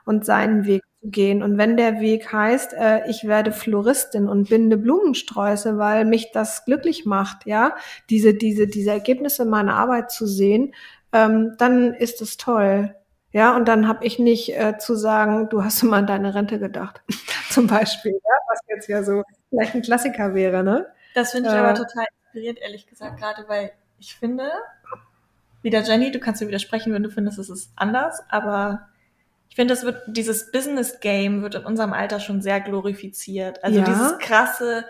und 0.05 0.27
seinen 0.27 0.67
Weg 0.67 0.83
gehen. 1.11 1.43
Und 1.43 1.59
wenn 1.59 1.77
der 1.77 2.01
Weg 2.01 2.33
heißt, 2.33 2.75
äh, 2.75 3.09
ich 3.09 3.25
werde 3.25 3.53
Floristin 3.53 4.29
und 4.29 4.49
binde 4.49 4.77
Blumensträuße, 4.77 5.79
weil 5.79 6.05
mich 6.05 6.33
das 6.33 6.65
glücklich 6.65 7.07
macht, 7.07 7.47
ja, 7.47 7.77
diese, 8.11 8.35
diese, 8.35 8.67
diese 8.67 8.91
Ergebnisse 8.91 9.45
meiner 9.45 9.75
Arbeit 9.75 10.11
zu 10.11 10.27
sehen, 10.27 10.75
ähm, 11.13 11.55
dann 11.59 11.95
ist 11.95 12.21
es 12.21 12.37
toll. 12.37 12.95
Ja, 13.33 13.55
und 13.57 13.69
dann 13.69 13.87
habe 13.87 14.07
ich 14.07 14.19
nicht 14.19 14.57
äh, 14.57 14.79
zu 14.79 14.95
sagen, 14.95 15.49
du 15.51 15.63
hast 15.63 15.83
mal 15.83 15.99
an 15.99 16.07
deine 16.07 16.35
Rente 16.35 16.59
gedacht, 16.59 17.03
zum 17.51 17.67
Beispiel, 17.67 18.13
ja, 18.13 18.35
was 18.49 18.61
jetzt 18.69 18.89
ja 18.89 19.03
so 19.03 19.23
vielleicht 19.51 19.75
ein 19.75 19.83
Klassiker 19.83 20.35
wäre, 20.35 20.63
ne? 20.63 20.87
Das 21.15 21.33
finde 21.33 21.51
ich 21.51 21.55
äh, 21.55 21.59
aber 21.59 21.75
total 21.75 22.07
inspiriert, 22.23 22.59
ehrlich 22.61 22.87
gesagt, 22.87 23.19
gerade 23.19 23.45
weil 23.49 23.73
ich 23.99 24.15
finde, 24.15 24.51
wieder 25.63 25.83
Jenny, 25.83 26.11
du 26.11 26.21
kannst 26.21 26.41
mir 26.41 26.49
widersprechen, 26.49 26.93
wenn 26.93 27.03
du 27.03 27.11
findest, 27.11 27.39
es 27.39 27.51
ist 27.51 27.73
anders, 27.77 28.23
aber 28.29 28.89
finde, 29.59 29.75
das 29.75 29.83
wird, 29.83 30.05
dieses 30.07 30.53
Business 30.53 31.01
Game 31.01 31.43
wird 31.43 31.57
in 31.57 31.65
unserem 31.65 31.93
Alter 31.93 32.21
schon 32.21 32.41
sehr 32.43 32.61
glorifiziert. 32.61 33.65
Also 33.65 33.81
ja. 33.81 33.85
dieses 33.85 34.17
krasse 34.19 34.85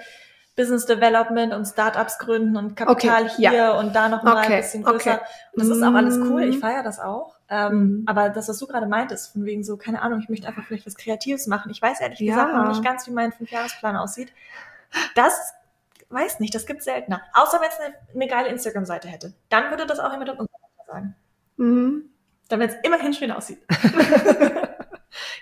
Business 0.57 0.85
Development 0.85 1.55
und 1.55 1.65
Startups 1.65 2.19
gründen 2.19 2.55
und 2.59 2.77
Kapital 2.77 3.23
okay, 3.23 3.33
hier 3.35 3.53
ja. 3.55 3.79
und 3.79 3.97
da 3.97 4.11
nochmal 4.11 4.45
okay, 4.45 4.57
ein 4.57 4.61
bisschen 4.61 4.83
größer. 4.83 5.15
Okay. 5.15 5.25
Und 5.53 5.63
das 5.63 5.69
ist 5.75 5.83
auch 5.83 5.95
alles 5.95 6.19
cool. 6.19 6.43
Ich 6.43 6.59
mm. 6.59 6.61
feiere 6.61 6.83
das 6.83 7.01
auch. 7.01 7.37
Ähm, 7.49 7.73
mhm. 7.73 8.03
Aber 8.05 8.29
das, 8.29 8.51
was 8.51 8.59
du 8.59 8.67
gerade 8.67 8.87
meintest, 8.87 9.33
von 9.33 9.47
wegen 9.47 9.65
so, 9.65 9.79
keine 9.79 10.03
Ahnung, 10.03 10.21
ich 10.21 10.29
möchte 10.29 10.47
einfach 10.47 10.65
vielleicht 10.67 10.87
was 10.87 10.97
Kreatives 10.97 11.47
machen. 11.47 11.71
Ich 11.71 11.81
weiß 11.81 12.03
ehrlich 12.03 12.19
ja. 12.21 12.35
gesagt 12.35 12.55
noch 12.55 12.69
nicht 12.69 12.85
ganz, 12.85 13.07
wie 13.07 13.13
mein 13.13 13.33
Fünfjahresplan 13.33 13.97
aussieht. 13.97 14.35
Das 15.15 15.55
weiß 16.11 16.41
nicht, 16.41 16.55
das 16.55 16.67
gibt 16.67 16.83
seltener. 16.83 17.23
Außer 17.33 17.59
wenn 17.63 17.69
es 17.69 17.81
eine, 17.81 17.95
eine 18.15 18.27
geile 18.27 18.49
Instagram-Seite 18.49 19.09
hätte. 19.09 19.33
Dann 19.49 19.71
würde 19.71 19.87
das 19.87 19.99
auch 19.99 20.11
jemand 20.11 20.29
in 20.29 20.37
unserem 20.37 20.61
Alter 20.77 20.93
sagen. 20.93 21.15
Mhm 21.57 22.11
damit 22.49 22.71
es 22.71 22.77
immerhin 22.83 23.13
schön 23.13 23.31
aussieht. 23.31 23.59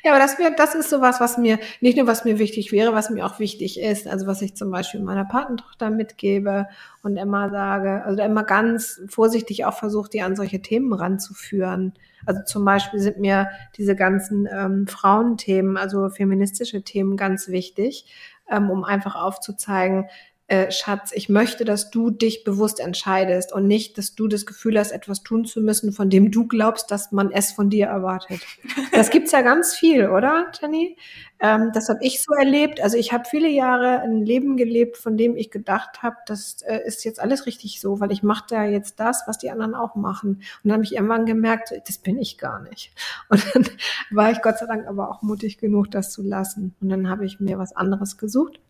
ja, 0.04 0.12
aber 0.12 0.20
das, 0.20 0.38
wär, 0.38 0.50
das 0.50 0.74
ist 0.74 0.90
sowas, 0.90 1.20
was 1.20 1.38
mir, 1.38 1.58
nicht 1.80 1.96
nur 1.96 2.06
was 2.06 2.24
mir 2.24 2.38
wichtig 2.38 2.72
wäre, 2.72 2.92
was 2.92 3.10
mir 3.10 3.26
auch 3.26 3.38
wichtig 3.38 3.80
ist. 3.80 4.06
Also 4.06 4.26
was 4.26 4.42
ich 4.42 4.56
zum 4.56 4.70
Beispiel 4.70 5.00
meiner 5.00 5.24
Patentochter 5.24 5.90
mitgebe 5.90 6.66
und 7.02 7.16
immer 7.16 7.50
sage, 7.50 8.04
also 8.04 8.22
immer 8.22 8.44
ganz 8.44 9.00
vorsichtig 9.08 9.64
auch 9.64 9.74
versucht, 9.74 10.12
die 10.14 10.22
an 10.22 10.36
solche 10.36 10.60
Themen 10.60 10.92
ranzuführen. 10.92 11.94
Also 12.24 12.42
zum 12.44 12.64
Beispiel 12.64 13.00
sind 13.00 13.18
mir 13.18 13.48
diese 13.76 13.96
ganzen 13.96 14.48
ähm, 14.50 14.86
Frauenthemen, 14.86 15.76
also 15.76 16.08
feministische 16.08 16.82
Themen 16.82 17.16
ganz 17.16 17.48
wichtig, 17.48 18.06
ähm, 18.50 18.70
um 18.70 18.84
einfach 18.84 19.16
aufzuzeigen, 19.16 20.06
äh, 20.48 20.70
Schatz, 20.70 21.10
ich 21.12 21.28
möchte, 21.28 21.64
dass 21.64 21.90
du 21.90 22.10
dich 22.10 22.44
bewusst 22.44 22.78
entscheidest 22.78 23.52
und 23.52 23.66
nicht, 23.66 23.98
dass 23.98 24.14
du 24.14 24.28
das 24.28 24.46
Gefühl 24.46 24.78
hast, 24.78 24.92
etwas 24.92 25.24
tun 25.24 25.44
zu 25.44 25.60
müssen, 25.60 25.92
von 25.92 26.08
dem 26.08 26.30
du 26.30 26.46
glaubst, 26.46 26.90
dass 26.92 27.10
man 27.10 27.32
es 27.32 27.50
von 27.50 27.68
dir 27.68 27.86
erwartet. 27.86 28.40
Das 28.92 29.10
gibt's 29.10 29.32
ja 29.32 29.42
ganz 29.42 29.74
viel, 29.74 30.08
oder, 30.08 30.46
Jenny? 30.60 30.96
Ähm, 31.40 31.70
das 31.74 31.88
habe 31.88 31.98
ich 32.02 32.22
so 32.22 32.32
erlebt. 32.32 32.80
Also 32.80 32.96
ich 32.96 33.12
habe 33.12 33.24
viele 33.28 33.48
Jahre 33.48 34.00
ein 34.00 34.24
Leben 34.24 34.56
gelebt, 34.56 34.96
von 34.96 35.16
dem 35.16 35.36
ich 35.36 35.50
gedacht 35.50 36.02
habe, 36.02 36.16
das 36.26 36.62
äh, 36.62 36.80
ist 36.86 37.04
jetzt 37.04 37.20
alles 37.20 37.46
richtig 37.46 37.80
so, 37.80 38.00
weil 38.00 38.12
ich 38.12 38.22
mache 38.22 38.44
da 38.48 38.64
jetzt 38.64 39.00
das, 39.00 39.24
was 39.26 39.38
die 39.38 39.50
anderen 39.50 39.74
auch 39.74 39.96
machen. 39.96 40.36
Und 40.36 40.44
dann 40.64 40.74
habe 40.74 40.84
ich 40.84 40.94
irgendwann 40.94 41.26
gemerkt, 41.26 41.74
das 41.86 41.98
bin 41.98 42.18
ich 42.18 42.38
gar 42.38 42.62
nicht. 42.62 42.92
Und 43.28 43.44
dann 43.54 43.66
war 44.10 44.30
ich 44.30 44.40
Gott 44.40 44.58
sei 44.58 44.66
Dank 44.66 44.86
aber 44.86 45.10
auch 45.10 45.22
mutig 45.22 45.58
genug, 45.58 45.90
das 45.90 46.12
zu 46.12 46.22
lassen. 46.22 46.74
Und 46.80 46.88
dann 46.88 47.10
habe 47.10 47.26
ich 47.26 47.40
mir 47.40 47.58
was 47.58 47.74
anderes 47.74 48.16
gesucht. 48.16 48.60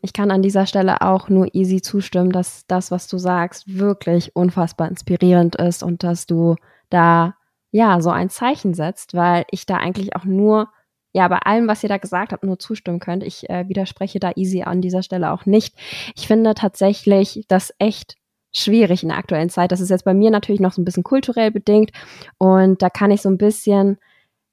Ich 0.00 0.12
kann 0.12 0.30
an 0.30 0.42
dieser 0.42 0.66
Stelle 0.66 1.00
auch 1.00 1.28
nur 1.28 1.54
easy 1.54 1.80
zustimmen, 1.80 2.30
dass 2.30 2.66
das, 2.66 2.90
was 2.90 3.08
du 3.08 3.18
sagst, 3.18 3.78
wirklich 3.78 4.34
unfassbar 4.34 4.88
inspirierend 4.88 5.56
ist 5.56 5.82
und 5.82 6.02
dass 6.02 6.26
du 6.26 6.56
da 6.90 7.36
ja 7.70 8.00
so 8.00 8.10
ein 8.10 8.28
Zeichen 8.28 8.74
setzt, 8.74 9.14
weil 9.14 9.44
ich 9.50 9.66
da 9.66 9.76
eigentlich 9.76 10.16
auch 10.16 10.24
nur 10.24 10.68
ja, 11.16 11.28
bei 11.28 11.38
allem, 11.38 11.66
was 11.66 11.82
ihr 11.82 11.88
da 11.88 11.96
gesagt 11.96 12.32
habt, 12.32 12.44
nur 12.44 12.58
zustimmen 12.58 13.00
könnt. 13.00 13.22
Ich 13.22 13.48
äh, 13.48 13.66
widerspreche 13.70 14.20
da 14.20 14.32
easy 14.36 14.64
an 14.64 14.82
dieser 14.82 15.02
Stelle 15.02 15.32
auch 15.32 15.46
nicht. 15.46 15.74
Ich 16.14 16.26
finde 16.26 16.52
tatsächlich 16.52 17.46
das 17.48 17.72
echt 17.78 18.18
schwierig 18.52 19.02
in 19.02 19.08
der 19.08 19.16
aktuellen 19.16 19.48
Zeit. 19.48 19.72
Das 19.72 19.80
ist 19.80 19.88
jetzt 19.88 20.04
bei 20.04 20.12
mir 20.12 20.30
natürlich 20.30 20.60
noch 20.60 20.72
so 20.72 20.82
ein 20.82 20.84
bisschen 20.84 21.04
kulturell 21.04 21.50
bedingt 21.50 21.90
und 22.36 22.82
da 22.82 22.90
kann 22.90 23.10
ich 23.10 23.22
so 23.22 23.30
ein 23.30 23.38
bisschen, 23.38 23.96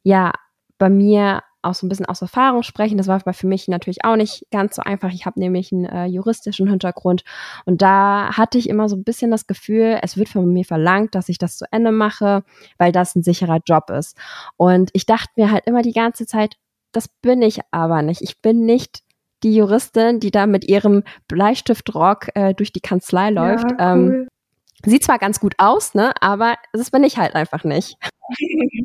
ja, 0.03 0.32
bei 0.77 0.89
mir 0.89 1.41
auch 1.63 1.73
so 1.73 1.86
ein 1.86 1.89
bisschen 1.89 2.06
aus 2.06 2.21
Erfahrung 2.21 2.63
sprechen. 2.63 2.97
Das 2.97 3.08
war 3.08 3.21
für 3.34 3.47
mich 3.47 3.67
natürlich 3.67 4.04
auch 4.04 4.15
nicht 4.15 4.45
ganz 4.52 4.76
so 4.76 4.82
einfach. 4.82 5.12
Ich 5.12 5.26
habe 5.26 5.39
nämlich 5.39 5.71
einen 5.71 5.86
äh, 5.86 6.06
juristischen 6.06 6.67
Hintergrund 6.67 7.23
und 7.65 7.82
da 7.82 8.36
hatte 8.38 8.58
ich 8.58 8.69
immer 8.69 8.89
so 8.89 8.95
ein 8.95 9.04
bisschen 9.04 9.32
das 9.32 9.47
Gefühl, 9.47 9.99
es 10.02 10.17
wird 10.17 10.30
von 10.30 10.52
mir 10.52 10.65
verlangt, 10.65 11.15
dass 11.15 11.30
ich 11.30 11.38
das 11.38 11.58
zu 11.58 11.65
Ende 11.71 11.91
mache, 11.91 12.43
weil 12.78 12.91
das 12.91 13.15
ein 13.15 13.23
sicherer 13.23 13.60
Job 13.65 13.89
ist. 13.89 14.17
Und 14.58 14.89
ich 14.93 15.06
dachte 15.06 15.32
mir 15.36 15.52
halt 15.52 15.65
immer 15.65 15.82
die 15.82 15.93
ganze 15.93 16.26
Zeit, 16.26 16.58
das 16.91 17.08
bin 17.08 17.41
ich 17.41 17.60
aber 17.71 18.02
nicht. 18.02 18.21
Ich 18.21 18.41
bin 18.41 18.65
nicht 18.65 19.04
die 19.43 19.56
Juristin, 19.56 20.19
die 20.19 20.32
da 20.32 20.47
mit 20.47 20.65
ihrem 20.65 21.04
Bleistiftrock 21.28 22.30
äh, 22.36 22.54
durch 22.54 22.71
die 22.71 22.80
Kanzlei 22.80 23.30
läuft. 23.30 23.71
Ja, 23.71 23.95
cool. 23.95 24.12
ähm, 24.15 24.28
sieht 24.86 25.04
zwar 25.04 25.19
ganz 25.19 25.39
gut 25.39 25.56
aus, 25.58 25.93
ne, 25.93 26.13
aber 26.21 26.56
das 26.71 26.91
bin 26.91 27.04
ich 27.04 27.17
halt 27.17 27.36
einfach 27.36 27.63
nicht. 27.63 27.97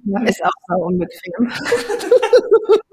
Ja, 0.04 0.22
ist 0.22 0.44
auch 0.44 0.50
so 0.68 0.84
unbequem. 0.84 1.50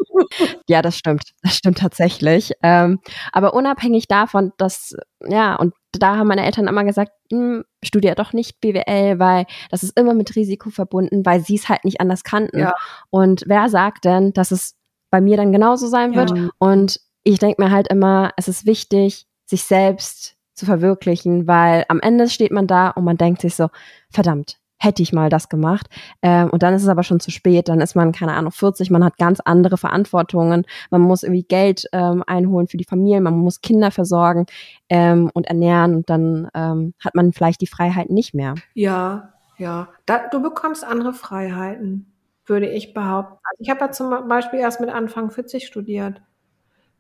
ja, 0.67 0.81
das 0.81 0.97
stimmt. 0.97 1.33
Das 1.43 1.55
stimmt 1.55 1.77
tatsächlich. 1.77 2.53
Ähm, 2.61 2.99
aber 3.31 3.53
unabhängig 3.53 4.07
davon, 4.07 4.53
dass, 4.57 4.95
ja, 5.21 5.55
und 5.55 5.73
da 5.91 6.17
haben 6.17 6.27
meine 6.27 6.45
Eltern 6.45 6.67
immer 6.67 6.83
gesagt, 6.83 7.11
hm, 7.31 7.63
studier 7.83 8.15
doch 8.15 8.33
nicht 8.33 8.59
BWL, 8.61 9.19
weil 9.19 9.45
das 9.69 9.83
ist 9.83 9.97
immer 9.97 10.13
mit 10.13 10.35
Risiko 10.35 10.69
verbunden, 10.69 11.25
weil 11.25 11.41
sie 11.41 11.55
es 11.55 11.69
halt 11.69 11.85
nicht 11.85 12.01
anders 12.01 12.23
kannten. 12.23 12.59
Ja. 12.59 12.73
Und 13.09 13.43
wer 13.47 13.69
sagt 13.69 14.05
denn, 14.05 14.33
dass 14.33 14.51
es 14.51 14.75
bei 15.09 15.21
mir 15.21 15.37
dann 15.37 15.51
genauso 15.51 15.87
sein 15.87 16.15
wird? 16.15 16.35
Ja. 16.35 16.49
Und 16.57 16.99
ich 17.23 17.39
denke 17.39 17.63
mir 17.63 17.71
halt 17.71 17.87
immer, 17.87 18.31
es 18.37 18.47
ist 18.47 18.65
wichtig, 18.65 19.25
sich 19.45 19.63
selbst 19.63 20.35
zu 20.53 20.65
verwirklichen, 20.65 21.47
weil 21.47 21.85
am 21.89 21.99
Ende 21.99 22.29
steht 22.29 22.51
man 22.51 22.67
da 22.67 22.89
und 22.89 23.03
man 23.03 23.17
denkt 23.17 23.41
sich 23.41 23.55
so, 23.55 23.69
verdammt, 24.09 24.57
hätte 24.77 25.01
ich 25.01 25.13
mal 25.13 25.29
das 25.29 25.49
gemacht. 25.49 25.87
Ähm, 26.21 26.49
und 26.49 26.63
dann 26.63 26.73
ist 26.73 26.83
es 26.83 26.89
aber 26.89 27.03
schon 27.03 27.19
zu 27.19 27.31
spät. 27.31 27.69
Dann 27.69 27.81
ist 27.81 27.95
man, 27.95 28.11
keine 28.11 28.33
Ahnung, 28.33 28.51
40, 28.51 28.91
man 28.91 29.03
hat 29.03 29.17
ganz 29.17 29.39
andere 29.39 29.77
Verantwortungen. 29.77 30.65
Man 30.91 31.01
muss 31.01 31.23
irgendwie 31.23 31.43
Geld 31.43 31.85
ähm, 31.91 32.23
einholen 32.27 32.67
für 32.67 32.77
die 32.77 32.85
Familie, 32.85 33.21
man 33.21 33.37
muss 33.37 33.61
Kinder 33.61 33.91
versorgen 33.91 34.45
ähm, 34.89 35.29
und 35.33 35.47
ernähren. 35.47 35.95
Und 35.95 36.09
dann 36.09 36.49
ähm, 36.53 36.93
hat 37.03 37.15
man 37.15 37.33
vielleicht 37.33 37.61
die 37.61 37.67
Freiheit 37.67 38.09
nicht 38.09 38.33
mehr. 38.33 38.55
Ja, 38.73 39.33
ja. 39.57 39.89
Da, 40.05 40.27
du 40.27 40.41
bekommst 40.41 40.83
andere 40.83 41.13
Freiheiten, 41.13 42.11
würde 42.45 42.69
ich 42.69 42.93
behaupten. 42.93 43.37
Also 43.43 43.61
ich 43.61 43.69
habe 43.69 43.79
ja 43.81 43.91
zum 43.91 44.27
Beispiel 44.27 44.59
erst 44.59 44.81
mit 44.81 44.89
Anfang 44.89 45.31
40 45.31 45.65
studiert, 45.65 46.21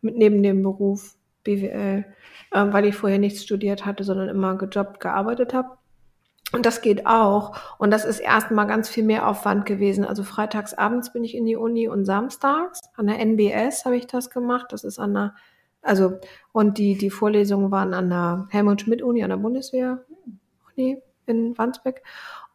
mit 0.01 0.17
neben 0.17 0.41
dem 0.43 0.63
Beruf 0.63 1.15
BWL, 1.43 2.05
äh, 2.51 2.65
weil 2.73 2.85
ich 2.85 2.95
vorher 2.95 3.19
nichts 3.19 3.43
studiert 3.43 3.85
hatte, 3.85 4.03
sondern 4.03 4.29
immer 4.29 4.55
gejobbt, 4.57 4.99
gearbeitet 4.99 5.53
habe. 5.53 5.77
Und 6.51 6.65
das 6.65 6.81
geht 6.81 7.05
auch. 7.05 7.57
Und 7.79 7.91
das 7.91 8.05
ist 8.05 8.19
erstmal 8.19 8.67
ganz 8.67 8.87
viel 8.87 9.03
mehr 9.03 9.27
Aufwand 9.27 9.65
gewesen. 9.65 10.05
Also 10.05 10.23
freitags 10.23 10.73
abends 10.73 11.11
bin 11.11 11.23
ich 11.23 11.35
in 11.35 11.45
die 11.45 11.55
Uni 11.55 11.87
und 11.87 12.05
samstags 12.05 12.81
an 12.95 13.07
der 13.07 13.19
NBS 13.19 13.85
habe 13.85 13.97
ich 13.97 14.07
das 14.07 14.29
gemacht. 14.29 14.67
Das 14.69 14.83
ist 14.83 14.99
an 14.99 15.13
der, 15.13 15.35
also, 15.81 16.19
und 16.51 16.77
die, 16.77 16.97
die 16.97 17.09
Vorlesungen 17.09 17.71
waren 17.71 17.93
an 17.93 18.09
der 18.09 18.47
Helmut 18.51 18.81
Schmidt 18.81 19.01
Uni, 19.01 19.23
an 19.23 19.31
der 19.31 19.37
Bundeswehr 19.37 20.05
Uni 20.75 21.01
in 21.25 21.57
Wandsbek. 21.57 22.03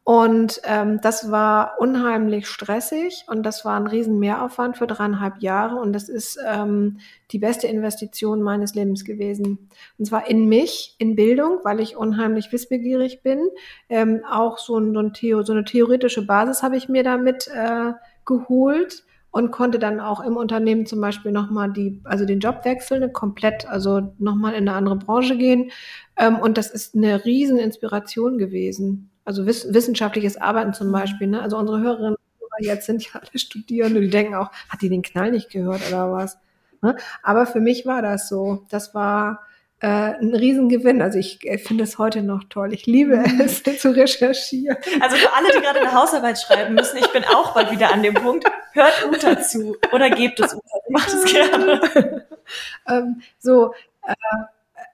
Und 0.02 0.62
ähm, 0.64 0.98
das 1.02 1.30
war 1.30 1.74
unheimlich 1.78 2.48
stressig 2.48 3.24
und 3.28 3.44
das 3.44 3.64
war 3.64 3.78
ein 3.78 3.86
riesen 3.86 4.18
Mehraufwand 4.18 4.78
für 4.78 4.86
dreieinhalb 4.86 5.42
Jahre 5.42 5.76
und 5.76 5.92
das 5.92 6.08
ist 6.08 6.38
ähm, 6.44 6.98
die 7.30 7.38
beste 7.38 7.66
Investition 7.66 8.42
meines 8.42 8.74
Lebens 8.74 9.04
gewesen. 9.04 9.68
Und 9.98 10.06
zwar 10.06 10.28
in 10.28 10.48
mich, 10.48 10.96
in 10.98 11.16
Bildung, 11.16 11.58
weil 11.64 11.80
ich 11.80 11.96
unheimlich 11.96 12.50
wissbegierig 12.50 13.22
bin. 13.22 13.40
Ähm, 13.88 14.22
auch 14.28 14.58
so, 14.58 14.78
ein, 14.78 14.94
so, 14.94 15.00
ein 15.00 15.12
Theo, 15.12 15.42
so 15.42 15.52
eine 15.52 15.64
theoretische 15.64 16.26
Basis 16.26 16.62
habe 16.62 16.76
ich 16.76 16.88
mir 16.88 17.04
damit 17.04 17.48
äh, 17.48 17.92
geholt 18.24 19.04
und 19.30 19.52
konnte 19.52 19.78
dann 19.78 20.00
auch 20.00 20.20
im 20.20 20.36
Unternehmen 20.36 20.86
zum 20.86 21.00
Beispiel 21.00 21.30
nochmal 21.30 21.72
die, 21.72 22.00
also 22.04 22.24
den 22.24 22.40
Job 22.40 22.64
wechseln, 22.64 23.12
komplett, 23.12 23.68
also 23.68 24.12
nochmal 24.18 24.54
in 24.54 24.68
eine 24.68 24.76
andere 24.76 24.96
Branche 24.96 25.36
gehen. 25.36 25.70
Ähm, 26.16 26.36
und 26.36 26.58
das 26.58 26.70
ist 26.70 26.96
eine 26.96 27.24
riesen 27.24 27.58
Inspiration 27.58 28.38
gewesen. 28.38 29.10
Also 29.30 29.46
wiss, 29.46 29.72
wissenschaftliches 29.72 30.38
Arbeiten 30.38 30.74
zum 30.74 30.90
Beispiel. 30.90 31.28
Ne? 31.28 31.40
Also 31.40 31.56
unsere 31.56 31.78
Hörerinnen 31.78 32.16
jetzt 32.58 32.86
sind 32.86 33.04
ja 33.04 33.20
alle 33.20 33.38
Studierende, 33.38 34.00
die 34.00 34.10
denken 34.10 34.34
auch, 34.34 34.50
hat 34.68 34.82
die 34.82 34.88
den 34.88 35.02
Knall 35.02 35.30
nicht 35.30 35.50
gehört 35.50 35.86
oder 35.86 36.10
was? 36.10 36.36
Ne? 36.82 36.96
Aber 37.22 37.46
für 37.46 37.60
mich 37.60 37.86
war 37.86 38.02
das 38.02 38.28
so. 38.28 38.66
Das 38.70 38.92
war 38.92 39.46
äh, 39.78 39.86
ein 39.86 40.34
Riesengewinn. 40.34 41.00
Also 41.00 41.20
ich 41.20 41.48
äh, 41.48 41.58
finde 41.58 41.84
es 41.84 41.96
heute 41.96 42.22
noch 42.22 42.42
toll. 42.50 42.74
Ich 42.74 42.86
liebe 42.86 43.18
mhm. 43.18 43.40
es 43.40 43.62
zu 43.78 43.94
recherchieren. 43.94 44.76
Also 45.00 45.14
für 45.14 45.32
alle, 45.32 45.46
die 45.54 45.60
gerade 45.60 45.78
eine 45.78 45.94
Hausarbeit 45.94 46.40
schreiben 46.40 46.74
müssen, 46.74 46.96
ich 46.96 47.12
bin 47.12 47.22
auch 47.22 47.54
bald 47.54 47.70
wieder 47.70 47.92
an 47.92 48.02
dem 48.02 48.14
Punkt. 48.14 48.50
Hört 48.72 49.06
Uta 49.08 49.40
zu 49.40 49.76
oder 49.92 50.10
gebt 50.10 50.40
es 50.40 50.54
Uta. 50.54 50.78
Macht 50.88 51.14
es 51.14 51.24
gerne. 51.32 52.26
ähm, 52.88 53.22
so, 53.38 53.74
äh, 54.04 54.14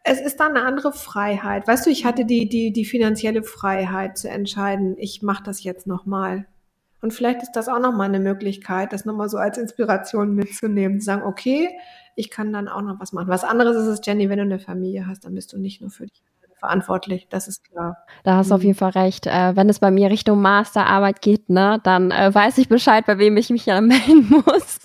es 0.07 0.21
ist 0.21 0.39
dann 0.39 0.57
eine 0.57 0.65
andere 0.65 0.93
Freiheit. 0.93 1.67
Weißt 1.67 1.85
du, 1.85 1.91
ich 1.91 2.05
hatte 2.05 2.25
die, 2.25 2.49
die, 2.49 2.73
die 2.73 2.85
finanzielle 2.85 3.43
Freiheit 3.43 4.17
zu 4.17 4.29
entscheiden, 4.29 4.97
ich 4.99 5.21
mache 5.21 5.43
das 5.43 5.65
jetzt 5.65 5.87
nochmal. 5.87 6.47
Und 7.03 7.13
vielleicht 7.13 7.43
ist 7.43 7.53
das 7.53 7.69
auch 7.69 7.81
nochmal 7.81 8.09
eine 8.09 8.21
Möglichkeit, 8.21 8.93
das 8.93 9.05
nochmal 9.05 9.29
so 9.29 9.37
als 9.37 9.59
Inspiration 9.59 10.35
mitzunehmen, 10.35 11.01
zu 11.01 11.07
sagen, 11.07 11.23
okay, 11.25 11.71
ich 12.15 12.31
kann 12.31 12.53
dann 12.53 12.69
auch 12.69 12.83
noch 12.83 13.01
was 13.01 13.13
machen. 13.13 13.29
Was 13.29 13.45
anderes 13.45 13.77
ist 13.77 13.87
es, 13.89 14.01
Jenny, 14.07 14.31
wenn 14.31 14.39
du 14.39 14.45
eine 14.45 14.61
Familie 14.61 15.07
hast, 15.07 15.25
dann 15.25 15.35
bist 15.35 15.53
du 15.53 15.59
nicht 15.59 15.81
nur 15.81 15.91
für 15.91 16.07
dich 16.07 16.23
verantwortlich, 16.59 17.27
das 17.29 17.49
ist 17.49 17.65
klar. 17.65 17.99
Da 18.25 18.37
hast 18.37 18.51
du 18.51 18.55
auf 18.55 18.61
mhm. 18.61 18.69
jeden 18.69 18.79
Fall 18.79 18.91
recht. 18.91 19.27
Äh, 19.27 19.57
wenn 19.57 19.69
es 19.69 19.81
bei 19.81 19.91
mir 19.91 20.11
Richtung 20.11 20.41
Masterarbeit 20.41 21.21
geht, 21.21 21.51
ne, 21.51 21.81
dann 21.83 22.11
äh, 22.13 22.35
weiß 22.35 22.59
ich 22.59 22.69
Bescheid, 22.69 23.05
bei 23.07 23.19
wem 23.19 23.37
ich 23.37 23.51
mich 23.51 23.67
ja 23.67 23.81
melden 23.81 24.31
muss. 24.47 24.79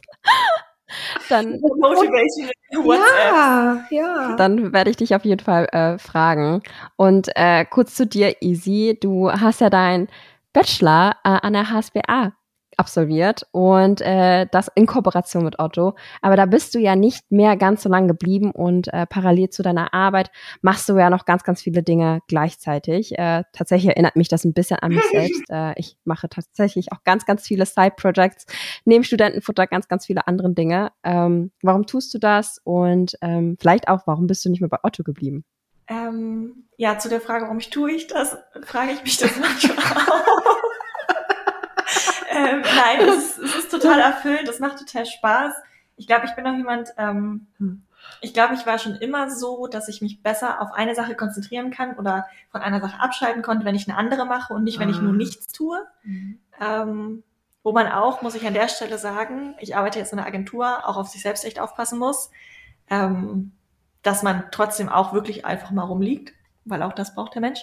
Dann 1.29 1.59
Motivation 1.61 2.49
ja, 2.71 3.85
ja. 3.89 4.35
Dann 4.37 4.73
werde 4.73 4.89
ich 4.89 4.97
dich 4.97 5.15
auf 5.15 5.25
jeden 5.25 5.43
Fall 5.43 5.65
äh, 5.71 5.97
fragen. 5.97 6.61
Und 6.95 7.29
äh, 7.35 7.65
kurz 7.65 7.95
zu 7.95 8.05
dir, 8.05 8.41
Easy. 8.41 8.97
Du 8.99 9.31
hast 9.31 9.61
ja 9.61 9.69
dein 9.69 10.07
Bachelor 10.53 11.15
äh, 11.23 11.29
an 11.29 11.53
der 11.53 11.69
HSBA 11.69 12.33
absolviert 12.81 13.45
und 13.51 14.01
äh, 14.01 14.47
das 14.51 14.71
in 14.73 14.87
Kooperation 14.87 15.43
mit 15.43 15.59
Otto. 15.59 15.93
Aber 16.23 16.35
da 16.35 16.47
bist 16.47 16.73
du 16.73 16.79
ja 16.79 16.95
nicht 16.95 17.31
mehr 17.31 17.55
ganz 17.57 17.83
so 17.83 17.89
lang 17.89 18.07
geblieben 18.07 18.49
und 18.49 18.91
äh, 18.91 19.05
parallel 19.05 19.51
zu 19.51 19.61
deiner 19.61 19.93
Arbeit 19.93 20.31
machst 20.63 20.89
du 20.89 20.97
ja 20.97 21.11
noch 21.11 21.25
ganz, 21.25 21.43
ganz 21.43 21.61
viele 21.61 21.83
Dinge 21.83 22.21
gleichzeitig. 22.27 23.17
Äh, 23.19 23.43
tatsächlich 23.53 23.91
erinnert 23.91 24.15
mich 24.15 24.29
das 24.29 24.45
ein 24.45 24.53
bisschen 24.53 24.79
an 24.79 24.93
mich 24.93 25.05
selbst. 25.11 25.43
Äh, 25.51 25.73
ich 25.77 25.97
mache 26.05 26.29
tatsächlich 26.29 26.93
auch 26.93 27.03
ganz, 27.03 27.25
ganz 27.25 27.45
viele 27.45 27.65
Side-Projects, 27.65 28.45
neben 28.85 29.03
Studentenfutter 29.03 29.67
ganz, 29.67 29.87
ganz 29.87 30.05
viele 30.05 30.27
andere 30.27 30.53
Dinge. 30.53 30.91
Ähm, 31.03 31.51
warum 31.61 31.85
tust 31.85 32.13
du 32.13 32.19
das 32.19 32.61
und 32.63 33.17
ähm, 33.21 33.57
vielleicht 33.59 33.89
auch, 33.89 34.07
warum 34.07 34.27
bist 34.27 34.45
du 34.45 34.49
nicht 34.49 34.61
mehr 34.61 34.69
bei 34.69 34.77
Otto 34.83 35.03
geblieben? 35.03 35.43
Ähm, 35.87 36.69
ja, 36.77 36.97
zu 36.99 37.09
der 37.09 37.19
Frage, 37.19 37.43
warum 37.43 37.57
ich 37.57 37.69
tue 37.69 37.91
ich 37.91 38.07
das, 38.07 38.37
frage 38.63 38.91
ich 38.93 39.03
mich 39.03 39.17
das 39.17 39.31
manchmal 39.37 39.77
auch. 39.77 40.61
ähm, 42.31 42.61
nein, 42.61 43.07
es 43.07 43.37
ist, 43.37 43.37
es 43.39 43.55
ist 43.55 43.71
total 43.71 43.99
erfüllend, 44.01 44.47
es 44.47 44.59
macht 44.59 44.79
total 44.79 45.05
Spaß. 45.05 45.53
Ich 45.97 46.07
glaube, 46.07 46.25
ich 46.25 46.31
bin 46.31 46.47
auch 46.47 46.55
jemand, 46.55 46.89
ähm, 46.97 47.47
hm. 47.57 47.83
ich 48.21 48.33
glaube, 48.33 48.55
ich 48.55 48.65
war 48.65 48.79
schon 48.79 48.95
immer 48.95 49.29
so, 49.29 49.67
dass 49.67 49.87
ich 49.87 50.01
mich 50.01 50.23
besser 50.23 50.61
auf 50.61 50.71
eine 50.73 50.95
Sache 50.95 51.15
konzentrieren 51.15 51.71
kann 51.71 51.95
oder 51.95 52.27
von 52.51 52.61
einer 52.61 52.81
Sache 52.81 52.99
abschalten 52.99 53.41
konnte, 53.41 53.65
wenn 53.65 53.75
ich 53.75 53.87
eine 53.87 53.97
andere 53.97 54.25
mache 54.25 54.53
und 54.53 54.63
nicht, 54.63 54.79
wenn 54.79 54.89
ich 54.89 54.99
nur 54.99 55.13
ah. 55.13 55.17
nichts 55.17 55.47
tue. 55.47 55.77
Mhm. 56.03 56.39
Ähm, 56.59 57.23
wo 57.63 57.71
man 57.71 57.87
auch, 57.87 58.23
muss 58.23 58.33
ich 58.33 58.47
an 58.47 58.55
der 58.55 58.67
Stelle 58.69 58.97
sagen, 58.97 59.53
ich 59.59 59.75
arbeite 59.75 59.99
jetzt 59.99 60.13
in 60.13 60.17
einer 60.17 60.27
Agentur, 60.27 60.87
auch 60.87 60.97
auf 60.97 61.09
sich 61.09 61.21
selbst 61.21 61.45
echt 61.45 61.59
aufpassen 61.59 61.99
muss. 61.99 62.31
Ähm, 62.89 63.51
dass 64.03 64.23
man 64.23 64.45
trotzdem 64.51 64.89
auch 64.89 65.13
wirklich 65.13 65.45
einfach 65.45 65.71
mal 65.71 65.83
rumliegt, 65.83 66.33
weil 66.65 66.81
auch 66.83 66.93
das 66.93 67.15
braucht 67.15 67.35
der 67.35 67.41
Mensch. 67.41 67.61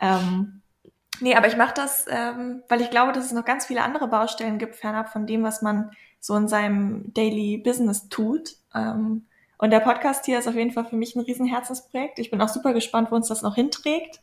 Ähm, 0.00 0.62
nee, 1.20 1.34
aber 1.34 1.46
ich 1.46 1.56
mache 1.56 1.74
das, 1.74 2.06
ähm, 2.08 2.62
weil 2.68 2.80
ich 2.80 2.90
glaube, 2.90 3.12
dass 3.12 3.26
es 3.26 3.32
noch 3.32 3.44
ganz 3.44 3.66
viele 3.66 3.82
andere 3.82 4.08
Baustellen 4.08 4.58
gibt, 4.58 4.76
fernab 4.76 5.10
von 5.10 5.26
dem, 5.26 5.42
was 5.42 5.62
man 5.62 5.90
so 6.20 6.36
in 6.36 6.48
seinem 6.48 7.12
Daily 7.12 7.58
Business 7.58 8.08
tut. 8.08 8.56
Ähm, 8.74 9.26
und 9.58 9.70
der 9.70 9.80
Podcast 9.80 10.26
hier 10.26 10.38
ist 10.38 10.48
auf 10.48 10.54
jeden 10.54 10.72
Fall 10.72 10.84
für 10.84 10.96
mich 10.96 11.14
ein 11.14 11.20
riesen 11.20 11.46
Herzensprojekt. 11.46 12.18
Ich 12.18 12.30
bin 12.30 12.40
auch 12.40 12.48
super 12.48 12.72
gespannt, 12.72 13.10
wo 13.10 13.16
uns 13.16 13.28
das 13.28 13.42
noch 13.42 13.54
hinträgt. 13.54 14.20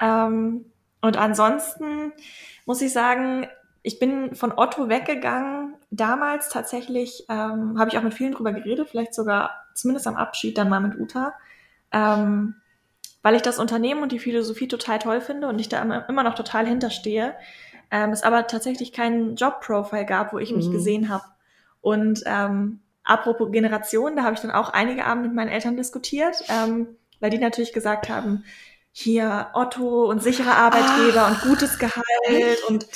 Ähm, 0.00 0.64
und 1.00 1.16
ansonsten 1.16 2.12
muss 2.64 2.80
ich 2.80 2.92
sagen, 2.92 3.46
ich 3.82 3.98
bin 3.98 4.34
von 4.34 4.52
Otto 4.56 4.88
weggegangen. 4.88 5.74
Damals 5.90 6.48
tatsächlich 6.48 7.24
ähm, 7.28 7.78
habe 7.78 7.90
ich 7.90 7.98
auch 7.98 8.02
mit 8.02 8.14
vielen 8.14 8.32
drüber 8.32 8.52
geredet, 8.52 8.88
vielleicht 8.90 9.14
sogar 9.14 9.66
zumindest 9.74 10.06
am 10.06 10.16
Abschied 10.16 10.56
dann 10.56 10.68
mal 10.68 10.80
mit 10.80 10.98
Uta, 10.98 11.34
ähm, 11.90 12.54
weil 13.22 13.36
ich 13.36 13.42
das 13.42 13.58
Unternehmen 13.58 14.02
und 14.02 14.12
die 14.12 14.18
Philosophie 14.18 14.68
total 14.68 14.98
toll 14.98 15.20
finde 15.20 15.48
und 15.48 15.58
ich 15.58 15.68
da 15.68 15.80
immer, 15.82 16.22
noch 16.22 16.34
total 16.34 16.66
hinterstehe. 16.66 17.34
Ähm, 17.90 18.10
es 18.10 18.22
aber 18.22 18.46
tatsächlich 18.46 18.92
keinen 18.92 19.36
Job-Profile 19.36 20.06
gab, 20.06 20.32
wo 20.32 20.38
ich 20.38 20.54
mich 20.54 20.68
mhm. 20.68 20.72
gesehen 20.72 21.08
habe. 21.08 21.24
Und 21.80 22.22
ähm, 22.26 22.80
apropos 23.04 23.50
Generation, 23.52 24.16
da 24.16 24.24
habe 24.24 24.34
ich 24.34 24.40
dann 24.40 24.50
auch 24.50 24.70
einige 24.70 25.04
Abende 25.04 25.28
mit 25.28 25.36
meinen 25.36 25.50
Eltern 25.50 25.76
diskutiert, 25.76 26.42
ähm, 26.48 26.88
weil 27.20 27.30
die 27.30 27.38
natürlich 27.38 27.72
gesagt 27.72 28.08
haben, 28.08 28.44
hier 28.92 29.48
Otto 29.54 30.04
und 30.04 30.22
sichere 30.22 30.52
Arbeitgeber 30.54 31.22
ah, 31.22 31.28
und 31.28 31.40
gutes 31.40 31.78
Gehalt 31.78 32.62
und 32.68 32.86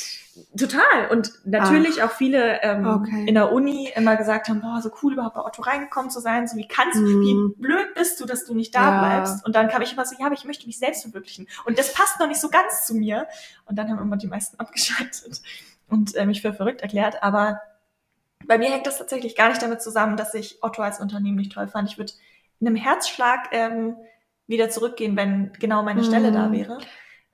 total. 0.56 1.08
Und 1.10 1.32
natürlich 1.44 2.02
Ach, 2.02 2.08
auch 2.08 2.12
viele 2.12 2.60
ähm, 2.62 2.86
okay. 2.86 3.24
in 3.26 3.34
der 3.34 3.50
Uni 3.50 3.90
immer 3.94 4.16
gesagt 4.16 4.48
haben, 4.48 4.60
boah, 4.60 4.80
so 4.82 4.90
cool 5.02 5.14
überhaupt 5.14 5.36
bei 5.36 5.42
Otto 5.42 5.62
reingekommen 5.62 6.10
zu 6.10 6.20
sein, 6.20 6.46
so 6.46 6.56
wie 6.58 6.68
kannst 6.68 6.98
du, 6.98 7.02
mm. 7.02 7.20
wie 7.22 7.54
blöd 7.56 7.94
bist 7.94 8.20
du, 8.20 8.26
dass 8.26 8.44
du 8.44 8.54
nicht 8.54 8.74
da 8.74 8.92
ja. 8.92 8.98
bleibst. 8.98 9.46
Und 9.46 9.56
dann 9.56 9.68
kam 9.68 9.80
ich 9.80 9.92
immer 9.92 10.04
so, 10.04 10.14
ja, 10.18 10.26
aber 10.26 10.34
ich 10.34 10.44
möchte 10.44 10.66
mich 10.66 10.78
selbst 10.78 11.02
verwirklichen. 11.02 11.48
Und 11.64 11.78
das 11.78 11.94
passt 11.94 12.20
noch 12.20 12.28
nicht 12.28 12.40
so 12.40 12.50
ganz 12.50 12.84
zu 12.84 12.94
mir. 12.94 13.26
Und 13.64 13.76
dann 13.76 13.90
haben 13.90 13.98
immer 13.98 14.18
die 14.18 14.26
meisten 14.26 14.56
abgeschaltet 14.60 15.40
und 15.88 16.14
äh, 16.14 16.26
mich 16.26 16.42
für 16.42 16.52
verrückt 16.52 16.82
erklärt. 16.82 17.22
Aber 17.22 17.60
bei 18.44 18.58
mir 18.58 18.70
hängt 18.70 18.86
das 18.86 18.98
tatsächlich 18.98 19.34
gar 19.34 19.48
nicht 19.48 19.62
damit 19.62 19.80
zusammen, 19.80 20.18
dass 20.18 20.34
ich 20.34 20.62
Otto 20.62 20.82
als 20.82 21.00
Unternehmen 21.00 21.36
nicht 21.36 21.52
toll 21.52 21.68
fand. 21.68 21.90
Ich 21.90 21.96
würde 21.96 22.12
in 22.60 22.66
einem 22.66 22.76
Herzschlag 22.76 23.48
ähm, 23.52 23.96
wieder 24.46 24.70
zurückgehen, 24.70 25.16
wenn 25.16 25.52
genau 25.58 25.82
meine. 25.82 26.04
Stelle 26.04 26.32
da 26.32 26.48
mhm. 26.48 26.52
wäre. 26.52 26.78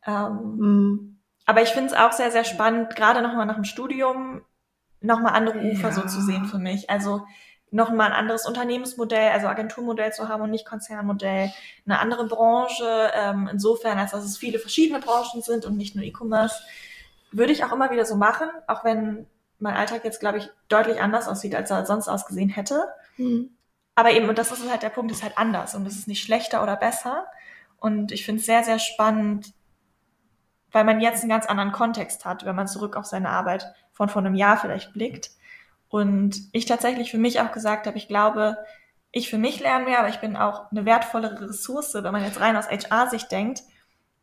Ähm, 0.06 0.56
mm. 0.58 1.18
Aber 1.44 1.62
ich 1.62 1.70
finde 1.70 1.88
es 1.88 1.98
auch 1.98 2.12
sehr, 2.12 2.30
sehr 2.30 2.44
spannend, 2.44 2.94
gerade 2.96 3.20
nochmal 3.20 3.46
nach 3.46 3.56
dem 3.56 3.64
Studium, 3.64 4.42
nochmal 5.00 5.34
andere 5.34 5.58
Ufer 5.58 5.88
ja. 5.88 5.92
so 5.92 6.02
zu 6.02 6.20
sehen 6.20 6.44
für 6.44 6.58
mich. 6.58 6.88
Also 6.88 7.26
nochmal 7.72 8.08
ein 8.08 8.16
anderes 8.16 8.46
Unternehmensmodell, 8.46 9.30
also 9.30 9.48
Agenturmodell 9.48 10.12
zu 10.12 10.28
haben 10.28 10.42
und 10.42 10.50
nicht 10.50 10.66
Konzernmodell, 10.66 11.50
eine 11.86 11.98
andere 11.98 12.26
Branche, 12.26 13.10
ähm, 13.14 13.48
insofern, 13.50 13.98
als 13.98 14.12
dass 14.12 14.24
es 14.24 14.36
viele 14.36 14.58
verschiedene 14.58 15.00
Branchen 15.00 15.42
sind 15.42 15.64
und 15.64 15.76
nicht 15.76 15.96
nur 15.96 16.04
E-Commerce, 16.04 16.62
würde 17.32 17.52
ich 17.52 17.64
auch 17.64 17.72
immer 17.72 17.90
wieder 17.90 18.04
so 18.04 18.14
machen, 18.14 18.48
auch 18.66 18.84
wenn 18.84 19.26
mein 19.58 19.74
Alltag 19.74 20.04
jetzt, 20.04 20.20
glaube 20.20 20.38
ich, 20.38 20.50
deutlich 20.68 21.00
anders 21.00 21.28
aussieht, 21.28 21.54
als 21.54 21.70
er 21.70 21.86
sonst 21.86 22.08
ausgesehen 22.08 22.50
hätte. 22.50 22.88
Mhm. 23.16 23.56
Aber 23.94 24.12
eben, 24.12 24.28
und 24.28 24.38
das 24.38 24.52
ist 24.52 24.70
halt 24.70 24.82
der 24.82 24.90
Punkt, 24.90 25.12
ist 25.12 25.22
halt 25.22 25.36
anders 25.36 25.74
und 25.74 25.86
es 25.86 25.96
ist 25.96 26.08
nicht 26.08 26.22
schlechter 26.22 26.62
oder 26.62 26.76
besser. 26.76 27.26
Und 27.78 28.12
ich 28.12 28.24
finde 28.24 28.40
es 28.40 28.46
sehr, 28.46 28.64
sehr 28.64 28.78
spannend, 28.78 29.52
weil 30.70 30.84
man 30.84 31.00
jetzt 31.00 31.20
einen 31.20 31.30
ganz 31.30 31.46
anderen 31.46 31.72
Kontext 31.72 32.24
hat, 32.24 32.44
wenn 32.44 32.56
man 32.56 32.68
zurück 32.68 32.96
auf 32.96 33.04
seine 33.04 33.28
Arbeit 33.28 33.74
von 33.92 34.08
vor 34.08 34.22
einem 34.22 34.34
Jahr 34.34 34.56
vielleicht 34.56 34.92
blickt. 34.92 35.30
Und 35.88 36.40
ich 36.52 36.64
tatsächlich 36.64 37.10
für 37.10 37.18
mich 37.18 37.40
auch 37.40 37.52
gesagt 37.52 37.86
habe, 37.86 37.98
ich 37.98 38.08
glaube, 38.08 38.56
ich 39.10 39.28
für 39.28 39.36
mich 39.36 39.60
lerne 39.60 39.84
mehr, 39.84 39.98
aber 39.98 40.08
ich 40.08 40.20
bin 40.20 40.36
auch 40.36 40.70
eine 40.70 40.86
wertvollere 40.86 41.50
Ressource, 41.50 41.92
wenn 41.94 42.12
man 42.12 42.24
jetzt 42.24 42.40
rein 42.40 42.56
aus 42.56 42.70
HR-Sicht 42.70 43.30
denkt, 43.30 43.62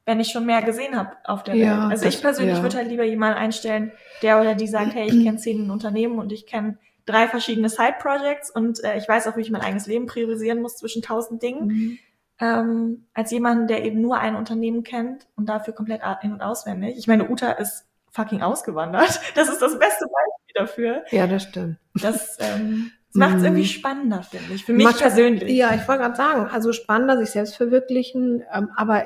wenn 0.05 0.20
ich 0.20 0.32
schon 0.32 0.47
mehr 0.47 0.63
gesehen 0.63 0.97
habe 0.97 1.11
auf 1.24 1.43
der 1.43 1.53
ja, 1.53 1.84
Welt. 1.84 1.91
Also 1.91 2.07
ich 2.07 2.20
persönlich 2.20 2.57
ja. 2.57 2.63
würde 2.63 2.78
halt 2.78 2.88
lieber 2.88 3.03
jemanden 3.03 3.38
einstellen, 3.38 3.91
der 4.24 4.41
oder 4.41 4.55
die 4.55 4.67
sagt, 4.67 4.95
hey, 4.95 5.07
ich 5.07 5.24
kenne 5.24 5.38
zehn 5.38 5.70
Unternehmen 5.70 6.17
und 6.17 6.32
ich 6.32 6.47
kenne 6.47 6.80
drei 7.10 7.28
verschiedene 7.28 7.70
Side-Projects 7.70 8.51
und 8.51 8.84
äh, 8.84 8.97
ich 8.97 9.07
weiß 9.07 9.28
auch, 9.28 9.38
wie 9.38 9.41
ich 9.41 9.51
mein 9.51 9.62
eigenes 9.62 9.88
Leben 9.88 10.05
priorisieren 10.05 10.62
muss 10.62 10.78
zwischen 10.78 11.01
tausend 11.01 11.41
Dingen. 11.41 11.68
Mhm. 11.68 11.99
Ähm, 12.41 13.07
als 13.14 13.32
jemanden, 13.32 13.68
der 13.68 13.84
eben 13.84 13.99
nur 13.99 14.18
ein 14.20 14.36
Unternehmen 14.36 14.84
kennt 14.84 15.28
und 15.36 15.49
dafür 15.49 15.74
komplett 15.74 16.01
in- 16.22 16.32
und 16.32 16.41
auswendig. 16.41 16.97
Ich 16.97 17.07
meine, 17.07 17.30
Uta 17.30 17.51
ist 17.51 17.86
fucking 18.12 18.41
ausgewandert. 18.41 19.20
Das 19.36 19.49
ist 19.49 19.62
das 19.62 19.78
beste 19.78 20.05
Beispiel 20.05 20.53
dafür. 20.55 21.03
Ja, 21.12 21.28
das 21.28 21.43
stimmt. 21.43 21.78
Das, 21.95 22.38
ähm, 22.39 22.91
das 23.07 23.16
macht 23.16 23.38
es 23.38 23.43
irgendwie 23.43 23.64
mhm. 23.64 23.68
spannender, 23.68 24.24
finde 24.24 24.53
ich. 24.53 24.64
Für 24.64 24.74
mich 24.74 24.86
Manchmal, 24.86 25.10
persönlich. 25.10 25.51
Ja, 25.51 25.74
ich 25.74 25.86
wollte 25.88 26.03
gerade 26.03 26.16
sagen, 26.16 26.47
also 26.49 26.72
spannender, 26.72 27.18
sich 27.18 27.32
selbst 27.32 27.57
verwirklichen, 27.57 28.43
ähm, 28.53 28.70
aber 28.76 29.05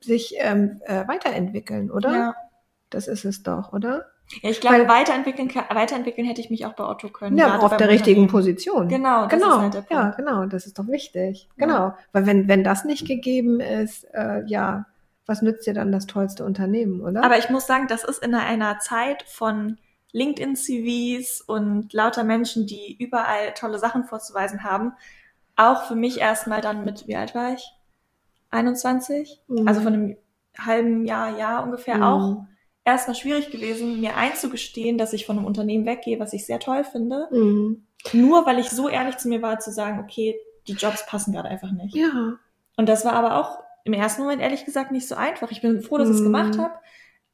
sich 0.00 0.34
ähm, 0.38 0.80
äh, 0.84 1.08
weiterentwickeln, 1.08 1.90
oder? 1.90 2.12
Ja. 2.12 2.34
Das 2.90 3.08
ist 3.08 3.24
es 3.24 3.42
doch, 3.42 3.72
oder? 3.72 4.06
Ja, 4.42 4.50
ich 4.50 4.60
glaube, 4.60 4.80
Weil, 4.80 4.88
weiterentwickeln, 4.88 5.52
weiterentwickeln 5.70 6.26
hätte 6.26 6.40
ich 6.40 6.50
mich 6.50 6.64
auch 6.64 6.74
bei 6.74 6.84
Otto 6.84 7.08
können. 7.08 7.36
Ja, 7.36 7.58
auf 7.58 7.76
der 7.76 7.88
richtigen 7.88 8.28
Position. 8.28 8.88
Genau, 8.88 9.26
das 9.26 9.40
genau. 9.40 9.56
ist 9.56 9.62
halt 9.62 9.74
der 9.74 9.80
Punkt. 9.80 9.90
Ja, 9.92 10.10
genau, 10.10 10.46
das 10.46 10.66
ist 10.66 10.78
doch 10.78 10.86
wichtig. 10.86 11.48
Ja. 11.56 11.66
Genau. 11.66 11.94
Weil 12.12 12.26
wenn, 12.26 12.48
wenn 12.48 12.62
das 12.62 12.84
nicht 12.84 13.06
gegeben 13.06 13.60
ist, 13.60 14.04
äh, 14.14 14.44
ja, 14.46 14.86
was 15.26 15.42
nützt 15.42 15.66
dir 15.66 15.74
dann 15.74 15.92
das 15.92 16.06
tollste 16.06 16.44
Unternehmen, 16.44 17.00
oder? 17.00 17.24
Aber 17.24 17.38
ich 17.38 17.50
muss 17.50 17.66
sagen, 17.66 17.86
das 17.88 18.04
ist 18.04 18.22
in 18.24 18.34
einer 18.34 18.78
Zeit 18.78 19.24
von 19.24 19.78
LinkedIn-CVs 20.12 21.40
und 21.42 21.92
lauter 21.92 22.24
Menschen, 22.24 22.66
die 22.66 22.96
überall 22.98 23.52
tolle 23.54 23.78
Sachen 23.78 24.04
vorzuweisen 24.04 24.64
haben, 24.64 24.92
auch 25.56 25.84
für 25.84 25.94
mich 25.94 26.20
erstmal 26.20 26.60
dann 26.60 26.84
mit, 26.84 27.06
wie 27.06 27.16
alt 27.16 27.34
war 27.34 27.54
ich? 27.54 27.72
21? 28.50 29.40
Mhm. 29.48 29.68
Also 29.68 29.80
von 29.80 29.92
einem 29.92 30.16
halben 30.58 31.04
Jahr, 31.04 31.38
Jahr 31.38 31.62
ungefähr 31.62 31.98
Mhm. 31.98 32.02
auch 32.02 32.44
erstmal 32.90 33.14
schwierig 33.16 33.50
gewesen, 33.50 34.00
mir 34.00 34.16
einzugestehen, 34.16 34.98
dass 34.98 35.12
ich 35.12 35.26
von 35.26 35.36
einem 35.38 35.46
Unternehmen 35.46 35.86
weggehe, 35.86 36.18
was 36.20 36.32
ich 36.32 36.46
sehr 36.46 36.58
toll 36.60 36.84
finde. 36.84 37.28
Mhm. 37.30 37.84
Nur 38.12 38.46
weil 38.46 38.58
ich 38.58 38.70
so 38.70 38.88
ehrlich 38.88 39.16
zu 39.18 39.28
mir 39.28 39.42
war, 39.42 39.58
zu 39.58 39.72
sagen, 39.72 40.00
okay, 40.00 40.38
die 40.68 40.72
Jobs 40.72 41.06
passen 41.06 41.32
gerade 41.32 41.48
einfach 41.48 41.72
nicht. 41.72 41.94
Ja. 41.94 42.34
Und 42.76 42.88
das 42.88 43.04
war 43.04 43.12
aber 43.14 43.36
auch 43.36 43.58
im 43.84 43.92
ersten 43.92 44.22
Moment 44.22 44.40
ehrlich 44.42 44.64
gesagt 44.64 44.92
nicht 44.92 45.08
so 45.08 45.14
einfach. 45.14 45.50
Ich 45.50 45.60
bin 45.62 45.82
froh, 45.82 45.98
dass 45.98 46.08
ich 46.08 46.14
es 46.16 46.20
Mhm. 46.20 46.24
gemacht 46.26 46.58
habe, 46.58 46.74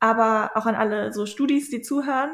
aber 0.01 0.53
auch 0.55 0.67
an 0.67 0.75
alle 0.75 1.13
so 1.13 1.27
Studis, 1.27 1.71
die 1.71 1.83
zuhören. 1.83 2.31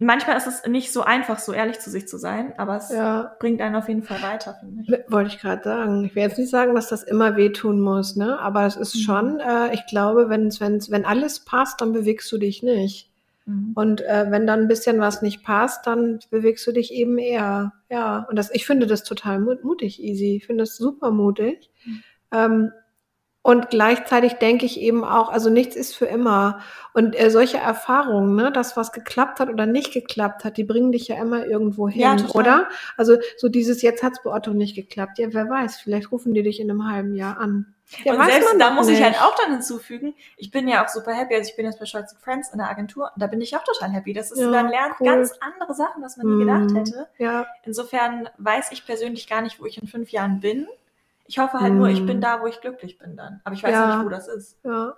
Manchmal 0.00 0.36
ist 0.36 0.46
es 0.46 0.64
nicht 0.66 0.92
so 0.92 1.02
einfach, 1.02 1.40
so 1.40 1.52
ehrlich 1.52 1.80
zu 1.80 1.90
sich 1.90 2.06
zu 2.06 2.18
sein, 2.18 2.52
aber 2.56 2.76
es 2.76 2.90
Ja. 2.90 3.34
bringt 3.40 3.60
einen 3.60 3.74
auf 3.74 3.88
jeden 3.88 4.04
Fall 4.04 4.22
weiter, 4.22 4.54
finde 4.60 4.82
ich. 4.82 5.10
Wollte 5.12 5.30
ich 5.34 5.40
gerade 5.40 5.62
sagen. 5.64 6.04
Ich 6.04 6.14
will 6.14 6.22
jetzt 6.22 6.38
nicht 6.38 6.50
sagen, 6.50 6.74
dass 6.76 6.88
das 6.88 7.02
immer 7.02 7.36
wehtun 7.36 7.80
muss, 7.80 8.14
ne? 8.14 8.38
Aber 8.38 8.64
es 8.64 8.76
ist 8.76 8.94
Mhm. 8.94 9.00
schon, 9.00 9.40
äh, 9.40 9.74
ich 9.74 9.84
glaube, 9.86 10.28
wenn's, 10.28 10.60
wenn's, 10.60 10.90
wenn 10.92 11.04
alles 11.04 11.40
passt, 11.40 11.80
dann 11.80 11.92
bewegst 11.92 12.30
du 12.30 12.38
dich 12.38 12.62
nicht. 12.62 13.10
Mhm. 13.46 13.72
Und 13.74 14.00
äh, 14.02 14.26
wenn 14.30 14.46
dann 14.46 14.60
ein 14.60 14.68
bisschen 14.68 15.00
was 15.00 15.20
nicht 15.20 15.42
passt, 15.42 15.84
dann 15.88 16.20
bewegst 16.30 16.64
du 16.68 16.70
dich 16.72 16.92
eben 16.92 17.18
eher. 17.18 17.72
Ja, 17.90 18.24
und 18.30 18.36
das, 18.36 18.54
ich 18.54 18.66
finde 18.66 18.86
das 18.86 19.02
total 19.02 19.40
mut 19.40 19.64
mutig, 19.64 20.00
Easy. 20.00 20.36
Ich 20.36 20.46
finde 20.46 20.62
das 20.62 20.76
super 20.76 21.10
mutig. 21.10 21.70
Mhm. 21.84 22.02
Ähm, 22.32 22.72
und 23.42 23.70
gleichzeitig 23.70 24.34
denke 24.34 24.66
ich 24.66 24.80
eben 24.80 25.04
auch, 25.04 25.30
also 25.30 25.48
nichts 25.48 25.76
ist 25.76 25.96
für 25.96 26.06
immer. 26.06 26.60
Und 26.92 27.18
äh, 27.18 27.30
solche 27.30 27.58
Erfahrungen, 27.58 28.34
ne, 28.34 28.50
dass 28.52 28.76
was 28.76 28.92
geklappt 28.92 29.40
hat 29.40 29.48
oder 29.48 29.64
nicht 29.66 29.92
geklappt 29.92 30.44
hat, 30.44 30.56
die 30.56 30.64
bringen 30.64 30.92
dich 30.92 31.08
ja 31.08 31.16
immer 31.16 31.46
irgendwo 31.46 31.88
hin, 31.88 32.00
Ja, 32.02 32.16
oder? 32.34 32.68
Also 32.96 33.16
so 33.36 33.48
dieses, 33.48 33.80
jetzt 33.82 34.02
hat's 34.02 34.22
bei 34.22 34.30
Otto 34.30 34.52
nicht 34.52 34.74
geklappt. 34.74 35.18
Ja, 35.18 35.28
wer 35.32 35.48
weiß, 35.48 35.78
vielleicht 35.80 36.10
rufen 36.12 36.34
die 36.34 36.42
dich 36.42 36.60
in 36.60 36.70
einem 36.70 36.90
halben 36.90 37.14
Jahr 37.14 37.38
an. 37.38 37.74
Ja, 38.04 38.12
und 38.12 38.18
weiß 38.18 38.26
selbst 38.32 38.48
man 38.50 38.58
da 38.58 38.70
muss 38.72 38.88
ich 38.88 38.98
nicht. 38.98 39.04
halt 39.04 39.16
auch 39.22 39.34
dann 39.42 39.52
hinzufügen, 39.52 40.14
ich 40.36 40.50
bin 40.50 40.68
ja 40.68 40.84
auch 40.84 40.88
super 40.88 41.12
happy. 41.14 41.34
Also 41.36 41.48
ich 41.48 41.56
bin 41.56 41.64
jetzt 41.64 41.78
bei 41.78 41.86
Scholz 41.86 42.14
Friends 42.20 42.50
in 42.52 42.58
der 42.58 42.68
Agentur 42.68 43.10
und 43.14 43.22
da 43.22 43.28
bin 43.28 43.40
ich 43.40 43.56
auch 43.56 43.64
total 43.64 43.90
happy. 43.92 44.12
Das 44.12 44.30
ist, 44.30 44.40
Ja, 44.40 44.50
man 44.50 44.68
lernt 44.68 44.96
cool. 45.00 45.06
ganz 45.06 45.32
andere 45.40 45.72
Sachen, 45.74 46.02
was 46.02 46.18
man 46.18 46.26
nie 46.26 46.44
gedacht 46.44 46.70
Mhm. 46.70 46.76
hätte. 46.76 47.08
Ja, 47.16 47.46
Insofern 47.62 48.28
weiß 48.36 48.72
ich 48.72 48.84
persönlich 48.84 49.26
gar 49.26 49.40
nicht, 49.40 49.58
wo 49.58 49.64
ich 49.64 49.80
in 49.80 49.88
fünf 49.88 50.10
Jahren 50.10 50.40
bin. 50.40 50.66
Ich 51.28 51.38
hoffe 51.38 51.60
halt 51.60 51.74
nur, 51.74 51.88
ich 51.88 52.00
Mhm. 52.00 52.06
bin 52.06 52.20
da, 52.20 52.40
wo 52.42 52.46
ich 52.46 52.60
glücklich 52.60 52.98
bin 52.98 53.16
dann. 53.16 53.40
Aber 53.44 53.54
ich 53.54 53.62
weiß 53.62 53.70
Ja. 53.72 53.96
nicht, 53.96 54.04
wo 54.06 54.08
das 54.08 54.26
ist. 54.28 54.58
Ja. 54.64 54.94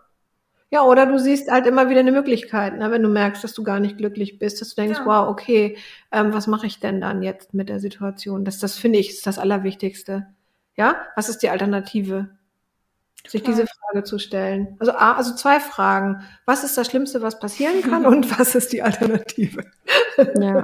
Ja, 0.72 0.82
oder 0.84 1.04
du 1.04 1.18
siehst 1.18 1.50
halt 1.50 1.66
immer 1.66 1.90
wieder 1.90 1.98
eine 1.98 2.12
Möglichkeit, 2.12 2.78
ne, 2.78 2.92
wenn 2.92 3.02
du 3.02 3.08
merkst, 3.08 3.42
dass 3.42 3.52
du 3.54 3.64
gar 3.64 3.80
nicht 3.80 3.98
glücklich 3.98 4.38
bist, 4.38 4.60
dass 4.60 4.68
du 4.72 4.80
denkst, 4.80 5.00
Ja. 5.00 5.04
wow, 5.06 5.28
okay, 5.28 5.76
ähm, 6.12 6.32
was 6.32 6.46
mache 6.46 6.66
ich 6.68 6.78
denn 6.78 7.00
dann 7.00 7.22
jetzt 7.24 7.52
mit 7.54 7.68
der 7.68 7.80
Situation? 7.80 8.44
Das, 8.44 8.60
das 8.60 8.78
finde 8.78 9.00
ich, 9.00 9.10
ist 9.10 9.26
das 9.26 9.38
Allerwichtigste. 9.40 10.28
Ja, 10.76 10.94
was 11.16 11.28
ist 11.28 11.38
die 11.42 11.50
Alternative? 11.50 12.28
Sich 13.26 13.42
Total. 13.42 13.54
diese 13.56 13.66
Frage 13.66 14.04
zu 14.04 14.18
stellen. 14.20 14.76
Also, 14.78 14.92
A, 14.92 15.12
also 15.14 15.34
zwei 15.34 15.58
Fragen. 15.60 16.22
Was 16.46 16.62
ist 16.64 16.78
das 16.78 16.86
Schlimmste, 16.86 17.20
was 17.20 17.38
passieren 17.40 17.82
kann 17.82 18.06
und 18.06 18.38
was 18.38 18.54
ist 18.54 18.72
die 18.72 18.82
Alternative? 18.82 19.64
Ja. 20.40 20.62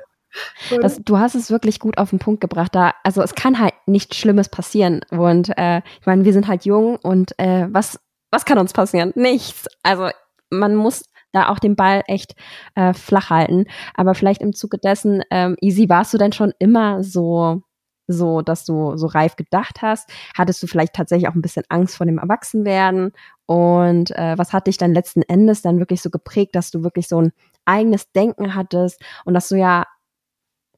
Das, 0.80 0.99
du 0.99 1.18
hast 1.18 1.34
es 1.34 1.51
wirklich 1.51 1.80
gut 1.80 1.99
auf 1.99 2.11
den 2.11 2.18
Punkt 2.18 2.41
gebracht. 2.41 2.74
Da, 2.74 2.95
also 3.03 3.22
es 3.22 3.34
kann 3.34 3.59
halt 3.59 3.74
nichts 3.87 4.16
Schlimmes 4.16 4.49
passieren. 4.49 5.01
Und 5.11 5.57
äh, 5.57 5.78
ich 6.01 6.07
meine, 6.07 6.24
wir 6.24 6.32
sind 6.32 6.49
halt 6.49 6.64
jung 6.64 6.97
und 6.97 7.39
äh, 7.39 7.68
was, 7.70 7.99
was 8.30 8.45
kann 8.45 8.59
uns 8.59 8.72
passieren? 8.72 9.12
Nichts. 9.14 9.66
Also 9.82 10.11
man 10.51 10.74
muss 10.74 11.05
da 11.32 11.49
auch 11.49 11.59
den 11.59 11.76
Ball 11.76 12.03
echt 12.07 12.34
äh, 12.74 12.93
flach 12.95 13.30
halten. 13.30 13.66
Aber 13.95 14.14
vielleicht 14.14 14.41
im 14.41 14.55
Zuge 14.55 14.78
dessen, 14.78 15.22
ähm, 15.30 15.57
Easy, 15.61 15.89
warst 15.89 16.14
du 16.14 16.18
denn 16.18 16.32
schon 16.32 16.53
immer 16.59 17.03
so, 17.03 17.62
so, 18.09 18.41
dass 18.41 18.64
du 18.64 18.97
so 18.97 19.07
reif 19.07 19.37
gedacht 19.37 19.82
hast? 19.82 20.11
Hattest 20.37 20.62
du 20.62 20.66
vielleicht 20.66 20.95
tatsächlich 20.95 21.28
auch 21.28 21.34
ein 21.34 21.43
bisschen 21.43 21.64
Angst 21.68 21.97
vor 21.97 22.07
dem 22.07 22.18
Erwachsenwerden? 22.18 23.12
Und 23.47 24.11
äh, 24.12 24.39
was 24.39 24.53
hat 24.53 24.66
dich 24.66 24.78
dann 24.78 24.95
letzten 24.95 25.22
Endes 25.22 25.62
dann 25.62 25.78
wirklich 25.78 26.03
so 26.03 26.11
geprägt, 26.11 26.55
dass 26.55 26.70
du 26.70 26.82
wirklich 26.82 27.09
so 27.09 27.20
ein 27.20 27.32
eigenes 27.64 28.11
Denken 28.12 28.55
hattest 28.55 29.03
und 29.24 29.34
dass 29.34 29.49
du 29.49 29.57
ja 29.57 29.84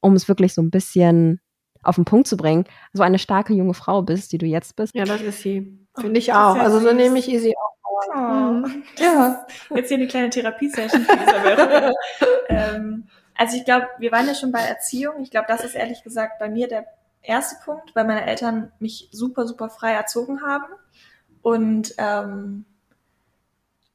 um 0.01 0.13
es 0.15 0.27
wirklich 0.27 0.53
so 0.53 0.61
ein 0.61 0.71
bisschen 0.71 1.39
auf 1.83 1.95
den 1.95 2.05
Punkt 2.05 2.27
zu 2.27 2.37
bringen, 2.37 2.65
so 2.93 3.03
eine 3.03 3.19
starke 3.19 3.53
junge 3.53 3.73
Frau 3.73 4.01
bist, 4.01 4.31
die 4.31 4.37
du 4.37 4.45
jetzt 4.45 4.75
bist. 4.75 4.93
ja, 4.95 5.05
das 5.05 5.21
ist 5.21 5.41
sie. 5.41 5.79
Oh, 5.97 6.01
Finde 6.01 6.19
ich 6.19 6.33
auch. 6.33 6.55
ja 6.55 6.61
Also 6.61 6.79
so 6.79 6.93
nehme 6.93 7.19
ich 7.19 7.29
Easy 7.29 7.55
auch. 7.55 7.79
Oh. 8.13 8.19
Mhm. 8.19 8.83
Ja. 8.97 9.45
Jetzt 9.73 9.89
hier 9.89 9.97
eine 9.97 10.07
kleine 10.07 10.29
Therapiesession 10.29 11.01
für 11.03 11.13
Isabel. 11.13 11.93
ähm, 12.49 13.07
also 13.35 13.57
ich 13.57 13.65
glaube, 13.65 13.87
wir 13.99 14.11
waren 14.11 14.27
ja 14.27 14.35
schon 14.35 14.51
bei 14.51 14.59
Erziehung. 14.59 15.21
Ich 15.21 15.31
glaube, 15.31 15.47
das 15.47 15.63
ist 15.63 15.75
ehrlich 15.75 16.03
gesagt 16.03 16.39
bei 16.39 16.49
mir 16.49 16.67
der 16.67 16.85
erste 17.21 17.55
Punkt, 17.63 17.95
weil 17.95 18.05
meine 18.05 18.25
Eltern 18.25 18.71
mich 18.79 19.09
super, 19.11 19.47
super 19.47 19.69
frei 19.69 19.93
erzogen 19.93 20.41
haben. 20.41 20.65
Und 21.41 21.93
ähm, 21.97 22.65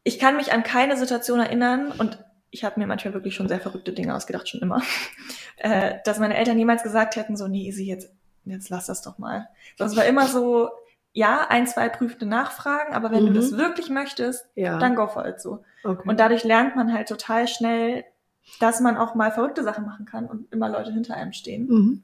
ich 0.03 0.19
kann 0.19 0.37
mich 0.37 0.53
an 0.53 0.63
keine 0.63 0.97
Situation 0.97 1.41
erinnern 1.41 1.93
und 1.93 2.25
ich 2.55 2.65
habe 2.65 2.81
mir 2.81 2.87
manchmal 2.87 3.13
wirklich 3.15 3.35
schon 3.35 3.49
sehr 3.49 3.61
verrückte 3.61 3.93
Dinge 3.93 4.15
ausgedacht, 4.15 4.49
schon 4.49 4.61
immer, 4.63 4.81
äh, 5.59 5.97
dass 6.05 6.19
meine 6.19 6.37
Eltern 6.37 6.59
jemals 6.59 6.83
gesagt 6.83 7.17
hätten, 7.17 7.37
so, 7.37 7.49
nee, 7.49 7.67
Easy, 7.67 7.85
jetzt, 7.85 8.11
jetzt 8.45 8.71
lass 8.71 8.87
das 8.87 9.03
doch 9.03 9.19
mal. 9.19 9.49
Das 9.77 9.97
war 9.97 10.05
immer 10.07 10.27
so, 10.29 10.71
ja, 11.13 11.47
ein, 11.49 11.67
zwei 11.67 11.89
prüfende 11.89 12.27
Nachfragen, 12.27 12.95
aber 12.95 13.11
wenn 13.11 13.25
Mhm. 13.25 13.29
du 13.29 13.33
das 13.35 13.57
wirklich 13.57 13.91
möchtest, 13.91 14.47
Ja. 14.55 14.79
dann 14.79 14.95
go 14.97 15.07
for 15.09 15.27
it 15.27 15.41
so. 15.41 15.63
okay. 15.85 16.09
Und 16.09 16.19
dadurch 16.21 16.45
lernt 16.45 16.75
man 16.77 16.93
halt 16.93 17.09
total 17.09 17.47
schnell, 17.49 18.05
dass 18.61 18.81
man 18.81 18.97
auch 18.97 19.15
mal 19.15 19.31
verrückte 19.33 19.63
Sachen 19.65 19.85
machen 19.87 20.07
kann 20.07 20.27
und 20.27 20.53
immer 20.53 20.69
Leute 20.69 20.93
hinter 20.93 21.15
einem 21.17 21.33
stehen. 21.33 21.67
mhm. 21.69 22.03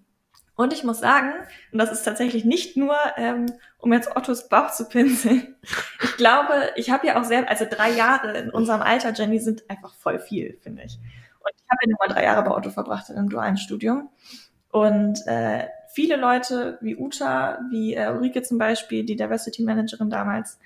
Und 0.61 0.75
ich 0.75 0.85
muss 0.85 1.01
sagen, 1.01 1.33
und 1.73 1.79
das 1.79 1.91
ist 1.91 2.03
tatsächlich 2.03 2.45
nicht 2.45 2.77
nur, 2.77 2.95
ähm, 3.17 3.47
um 3.79 3.95
jetzt 3.95 4.15
Ottos 4.15 4.51
Bauch 4.51 4.71
zu 4.73 4.87
pinseln. 4.87 5.57
Ich 6.03 6.17
glaube, 6.17 6.53
ich 6.77 6.91
habe 6.91 7.07
ja 7.07 7.19
auch 7.19 7.25
sehr, 7.25 7.49
also 7.49 7.65
drei 7.69 7.93
Jahre 7.93 8.37
in 8.37 8.51
unserem 8.51 8.83
Alter, 8.83 9.15
Jenny, 9.15 9.39
sind 9.39 9.69
einfach 9.71 9.95
voll 9.95 10.19
viel, 10.19 10.59
finde 10.61 10.83
ich. 10.83 10.99
Und 10.99 11.53
ich 11.57 11.65
habe 11.71 11.79
ja 11.83 11.89
nur 11.89 11.99
mal 11.99 12.15
drei 12.15 12.25
Jahre 12.25 12.43
bei 12.43 12.55
Otto 12.55 12.69
verbracht 12.69 13.09
in 13.09 13.17
einem 13.17 13.31
dualen 13.31 13.57
Studium. 13.57 14.11
Und 14.71 15.27
äh, 15.27 15.67
viele 15.89 16.17
Leute 16.17 16.77
wie 16.83 16.95
Uta, 16.95 17.61
wie 17.71 17.95
äh, 17.95 18.11
Ulrike 18.11 18.43
zum 18.43 18.59
Beispiel, 18.59 19.05
die 19.05 19.17
Diversity 19.17 19.63
Managerin 19.63 20.11
damals, 20.11 20.59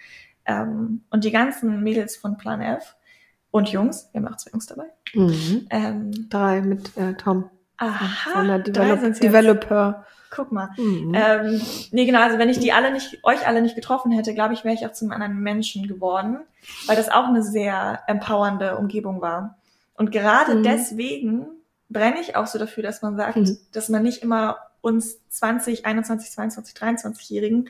ähm, 0.45 1.03
und 1.11 1.23
die 1.23 1.31
ganzen 1.31 1.85
Mädels 1.85 2.17
von 2.17 2.37
Plan 2.37 2.61
F 2.61 2.97
und 3.53 3.69
Jungs, 3.69 4.09
wir 4.11 4.21
haben 4.21 4.33
auch 4.33 4.39
zwei 4.39 4.51
Jungs 4.51 4.67
dabei. 4.67 4.87
Mhm. 5.15 5.67
Ähm, 5.71 6.29
Drei 6.31 6.63
mit 6.63 6.97
äh, 6.97 7.15
Tom. 7.15 7.49
Aha, 7.89 8.43
der 8.45 8.59
drei 8.61 8.95
Develop. 8.97 9.21
Developer. 9.21 10.07
Guck 10.31 10.51
mal. 10.51 10.71
Mhm. 10.77 11.13
Ähm, 11.15 11.61
nee, 11.93 12.07
genau, 12.07 12.21
also 12.23 12.39
wenn 12.39 12.49
ich 12.49 12.59
die 12.59 12.73
alle 12.73 12.93
nicht, 12.93 13.19
euch 13.23 13.47
alle 13.47 13.63
nicht 13.63 13.77
getroffen 13.77 14.11
hätte, 14.11 14.35
glaube 14.35 14.55
ich, 14.55 14.65
wäre 14.65 14.75
ich 14.75 14.85
auch 14.85 14.93
zum 14.93 15.13
anderen 15.13 15.39
Menschen 15.41 15.87
geworden, 15.87 16.39
weil 16.87 16.97
das 16.97 17.09
auch 17.09 17.29
eine 17.29 17.43
sehr 17.43 18.01
empowernde 18.09 18.77
Umgebung 18.77 19.21
war. 19.21 19.57
Und 19.97 20.11
gerade 20.11 20.57
Mhm. 20.57 20.63
deswegen 20.65 21.47
brenne 21.89 22.21
ich 22.21 22.35
auch 22.35 22.49
so 22.49 22.59
dafür, 22.59 22.83
dass 22.83 23.01
man 23.03 23.17
sagt, 23.17 23.37
Mhm. 23.37 23.59
dass 23.73 23.89
man 23.89 24.03
nicht 24.03 24.23
immer 24.23 24.57
uns 24.81 25.19
20, 25.29 25.87
21, 25.87 26.31
22, 26.33 26.75
23-Jährigen 26.75 27.69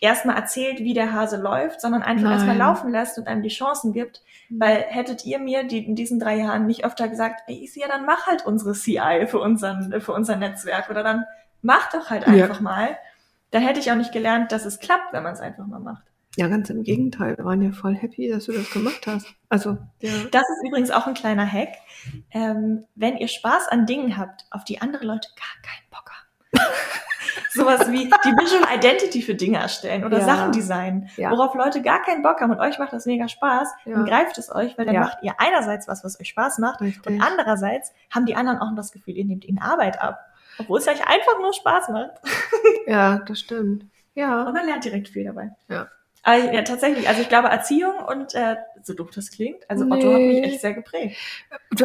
erstmal 0.00 0.36
erzählt, 0.36 0.80
wie 0.80 0.94
der 0.94 1.12
Hase 1.12 1.36
läuft, 1.36 1.80
sondern 1.80 2.02
einfach 2.02 2.30
erstmal 2.30 2.56
laufen 2.56 2.90
lässt 2.90 3.18
und 3.18 3.26
einem 3.28 3.42
die 3.42 3.48
Chancen 3.50 3.92
gibt. 3.92 4.22
Mhm. 4.48 4.60
Weil 4.60 4.84
hättet 4.88 5.24
ihr 5.26 5.38
mir 5.38 5.64
die 5.64 5.84
in 5.86 5.94
diesen 5.94 6.18
drei 6.18 6.36
Jahren 6.36 6.66
nicht 6.66 6.84
öfter 6.84 7.08
gesagt, 7.08 7.42
ey, 7.46 7.62
Isia, 7.64 7.86
dann 7.88 8.06
mach 8.06 8.26
halt 8.26 8.44
unsere 8.46 8.72
CI 8.72 9.26
für, 9.28 9.38
unseren, 9.40 10.00
für 10.00 10.12
unser 10.12 10.36
Netzwerk 10.36 10.90
oder 10.90 11.02
dann 11.02 11.24
mach 11.62 11.90
doch 11.92 12.10
halt 12.10 12.26
Ja. 12.26 12.32
einfach 12.44 12.60
mal. 12.60 12.96
Dann 13.50 13.62
hätte 13.62 13.80
ich 13.80 13.90
auch 13.90 13.96
nicht 13.96 14.12
gelernt, 14.12 14.52
dass 14.52 14.64
es 14.64 14.78
klappt, 14.78 15.12
wenn 15.12 15.22
man 15.22 15.32
es 15.34 15.40
einfach 15.40 15.66
mal 15.66 15.80
macht. 15.80 16.04
Ja, 16.36 16.46
ganz 16.46 16.70
im 16.70 16.84
Gegenteil. 16.84 17.36
Wir 17.36 17.44
waren 17.44 17.60
ja 17.60 17.72
voll 17.72 17.96
happy, 17.96 18.28
dass 18.28 18.44
du 18.44 18.52
das 18.52 18.70
gemacht 18.70 19.04
hast. 19.08 19.26
Also, 19.48 19.76
ja. 20.00 20.12
Das 20.30 20.42
ist 20.48 20.64
übrigens 20.66 20.92
auch 20.92 21.08
ein 21.08 21.14
kleiner 21.14 21.44
Hack. 21.50 21.70
Ähm, 22.30 22.84
wenn 22.94 23.16
ihr 23.16 23.26
Spaß 23.26 23.66
an 23.68 23.84
Dingen 23.84 24.16
habt, 24.16 24.44
auf 24.52 24.62
die 24.64 24.80
andere 24.80 25.04
Leute 25.04 25.28
gar 25.36 25.62
keinen 25.62 25.90
Bock 25.90 26.10
haben. 26.12 26.70
Sowas 27.50 27.90
wie 27.90 28.04
die 28.06 28.30
Visual 28.38 28.62
Identity 28.74 29.22
für 29.22 29.34
Dinge 29.34 29.58
erstellen 29.58 30.04
oder 30.04 30.18
Ja. 30.18 30.24
Sachen 30.24 30.52
designen, 30.52 31.08
Ja. 31.16 31.30
worauf 31.30 31.54
Leute 31.54 31.82
gar 31.82 32.02
keinen 32.02 32.22
Bock 32.22 32.40
haben 32.40 32.50
und 32.50 32.60
euch 32.60 32.78
macht 32.78 32.92
das 32.92 33.06
mega 33.06 33.28
Spaß, 33.28 33.68
Ja. 33.84 33.94
dann 33.96 34.04
greift 34.04 34.38
es 34.38 34.54
euch, 34.54 34.76
weil 34.78 34.86
dann 34.86 34.94
Ja. 34.94 35.00
macht 35.02 35.18
ihr 35.22 35.34
einerseits 35.38 35.88
was, 35.88 36.04
was 36.04 36.18
euch 36.20 36.28
Spaß 36.28 36.58
macht 36.58 36.80
Richtig. 36.80 37.06
und 37.06 37.20
andererseits 37.22 37.92
haben 38.14 38.26
die 38.26 38.34
anderen 38.36 38.58
auch 38.60 38.74
das 38.76 38.92
Gefühl, 38.92 39.16
ihr 39.16 39.24
nehmt 39.24 39.44
ihnen 39.44 39.58
Arbeit 39.60 40.00
ab, 40.00 40.20
obwohl 40.58 40.78
es 40.78 40.88
euch 40.88 41.06
einfach 41.06 41.38
nur 41.40 41.52
Spaß 41.52 41.88
macht. 41.90 42.12
Ja, 42.86 43.18
das 43.18 43.40
stimmt. 43.40 43.84
Ja. 44.14 44.42
Und 44.44 44.54
man 44.54 44.66
lernt 44.66 44.84
direkt 44.84 45.08
viel 45.08 45.24
dabei. 45.24 45.50
Aber 46.22 46.52
ja, 46.52 46.62
tatsächlich, 46.62 47.08
also 47.08 47.22
ich 47.22 47.28
glaube 47.28 47.48
Erziehung 47.48 47.94
und 48.06 48.34
äh, 48.34 48.56
so 48.82 48.92
doof 48.94 49.10
das 49.14 49.30
klingt, 49.30 49.68
also 49.70 49.84
Otto 49.86 50.12
hat 50.12 50.20
mich 50.20 50.40
Nee. 50.40 50.42
echt 50.42 50.60
sehr 50.60 50.74
geprägt. 50.74 51.16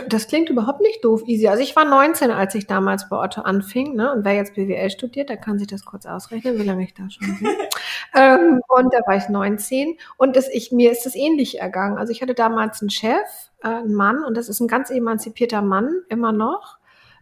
Das 0.07 0.27
klingt 0.27 0.49
überhaupt 0.49 0.81
nicht 0.81 1.03
doof, 1.05 1.23
easy. 1.25 1.47
Also 1.47 1.63
ich 1.63 1.75
war 1.75 1.85
19, 1.85 2.31
als 2.31 2.53
ich 2.55 2.67
damals 2.67 3.07
bei 3.09 3.17
Otto 3.17 3.41
anfing, 3.41 3.95
ne? 3.95 4.11
Und 4.13 4.25
wer 4.25 4.33
jetzt 4.33 4.55
BWL 4.55 4.89
studiert, 4.89 5.29
der 5.29 5.37
kann 5.37 5.57
sich 5.57 5.67
das 5.67 5.85
kurz 5.85 6.05
ausrechnen, 6.05 6.57
wie 6.59 6.63
lange 6.63 6.83
ich 6.83 6.93
da 6.93 7.09
schon 7.09 7.37
bin. 7.37 7.47
ähm, 8.15 8.61
und 8.67 8.93
da 8.93 8.99
war 9.07 9.15
ich 9.15 9.29
19 9.29 9.97
und 10.17 10.35
das, 10.35 10.49
ich, 10.49 10.71
mir 10.71 10.91
ist 10.91 11.05
das 11.05 11.15
ähnlich 11.15 11.59
ergangen. 11.59 11.97
Also 11.97 12.11
ich 12.11 12.21
hatte 12.21 12.33
damals 12.33 12.81
einen 12.81 12.89
Chef, 12.89 13.51
äh, 13.63 13.67
einen 13.67 13.93
Mann, 13.93 14.23
und 14.23 14.35
das 14.35 14.49
ist 14.49 14.59
ein 14.59 14.67
ganz 14.67 14.89
emanzipierter 14.89 15.61
Mann, 15.61 16.01
immer 16.09 16.31
noch. 16.33 16.77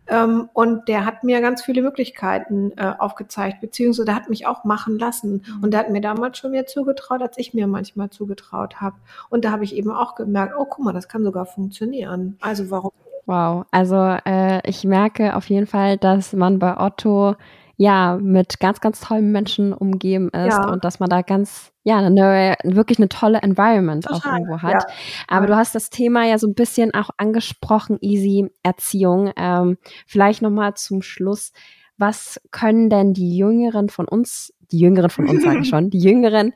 Ähm, 0.08 0.50
und 0.54 0.88
der 0.88 1.06
hat 1.06 1.24
mir 1.24 1.42
ganz 1.42 1.64
viele 1.64 1.82
Möglichkeiten 1.82 2.72
äh, 2.78 2.94
aufgezeigt, 2.98 3.62
beziehungsweise 3.62 4.06
der 4.06 4.16
hat 4.16 4.30
mich 4.30 4.46
auch 4.46 4.64
machen 4.64 5.00
lassen. 5.00 5.44
Mhm. 5.46 5.64
Und 5.64 5.72
der 5.72 5.82
hat 5.82 5.90
mir 5.90 6.02
damals 6.02 6.38
schon 6.38 6.52
mehr 6.52 6.66
zugetraut, 6.66 7.22
als 7.22 7.38
ich 7.38 7.54
mir 7.54 7.68
manchmal 7.68 8.10
zugetraut 8.10 8.82
habe. 8.82 8.96
Und 9.30 9.46
da 9.46 9.52
habe 9.52 9.64
ich 9.64 9.76
eben 9.76 9.92
auch 9.92 10.16
gemerkt, 10.16 10.54
oh, 10.58 10.66
guck 10.66 10.84
mal, 10.84 10.94
das 10.94 11.08
kann 11.08 11.24
sogar 11.24 11.46
funktionieren. 11.46 12.38
Also 12.42 12.70
warum? 12.70 12.92
Wow, 13.26 13.66
also 13.72 13.96
äh, 14.26 14.68
ich 14.70 14.84
merke 14.84 15.36
auf 15.36 15.48
jeden 15.50 15.68
Fall, 15.68 15.98
dass 15.98 16.34
man 16.34 16.60
bei 16.60 16.78
Otto 16.78 17.36
ja 17.78 18.18
mit 18.22 18.60
ganz, 18.60 18.80
ganz 18.82 19.02
tollen 19.02 19.32
Menschen 19.32 19.74
umgeben 19.74 20.30
ist 20.30 20.54
Ja. 20.58 20.70
und 20.72 20.84
dass 20.86 21.00
man 21.00 21.10
da 21.10 21.22
ganz, 21.24 21.72
ja, 21.84 21.98
eine, 21.98 22.56
wirklich 22.64 23.00
eine 23.00 23.10
tolle 23.10 23.40
Environment 23.42 24.08
auch 24.10 24.22
Total, 24.22 24.40
irgendwo 24.40 24.62
hat. 24.62 24.74
ja. 24.74 24.80
Aber 25.28 25.48
du 25.48 25.56
hast 25.56 25.74
das 25.76 25.90
Thema 25.90 26.26
ja 26.26 26.38
so 26.38 26.48
ein 26.48 26.54
bisschen 26.54 26.94
auch 26.94 27.10
angesprochen, 27.18 27.98
Easy 28.02 28.50
Erziehung. 28.62 29.32
Ähm, 29.36 29.78
vielleicht 30.06 30.42
nochmal 30.42 30.76
zum 30.76 31.02
Schluss. 31.02 31.52
Was 31.98 32.40
können 32.52 32.90
denn 32.90 33.14
die 33.14 33.38
Jüngeren 33.38 33.90
von 33.90 34.08
uns, 34.08 34.54
die 34.72 34.80
Jüngeren 34.80 35.10
von 35.10 35.28
uns 35.28 35.44
sage 35.44 35.60
ich 35.62 35.70
schon, 35.70 35.90
die 35.90 36.00
Jüngeren 36.00 36.54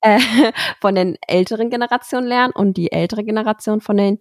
äh, 0.00 0.18
von 0.80 0.94
den 0.96 1.16
älteren 1.26 1.70
Generationen 1.70 2.26
lernen 2.26 2.52
und 2.54 2.76
die 2.76 2.90
ältere 2.92 3.22
Generation 3.24 3.80
von 3.80 3.96
den 3.96 4.18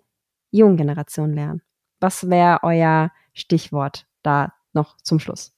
jungen 0.51 0.77
Generationen 0.77 1.33
lernen? 1.33 1.61
Was 1.99 2.29
wäre 2.29 2.59
euer 2.63 3.11
Stichwort 3.33 4.05
da 4.21 4.53
noch 4.73 4.95
zum 4.97 5.19
Schluss? 5.19 5.53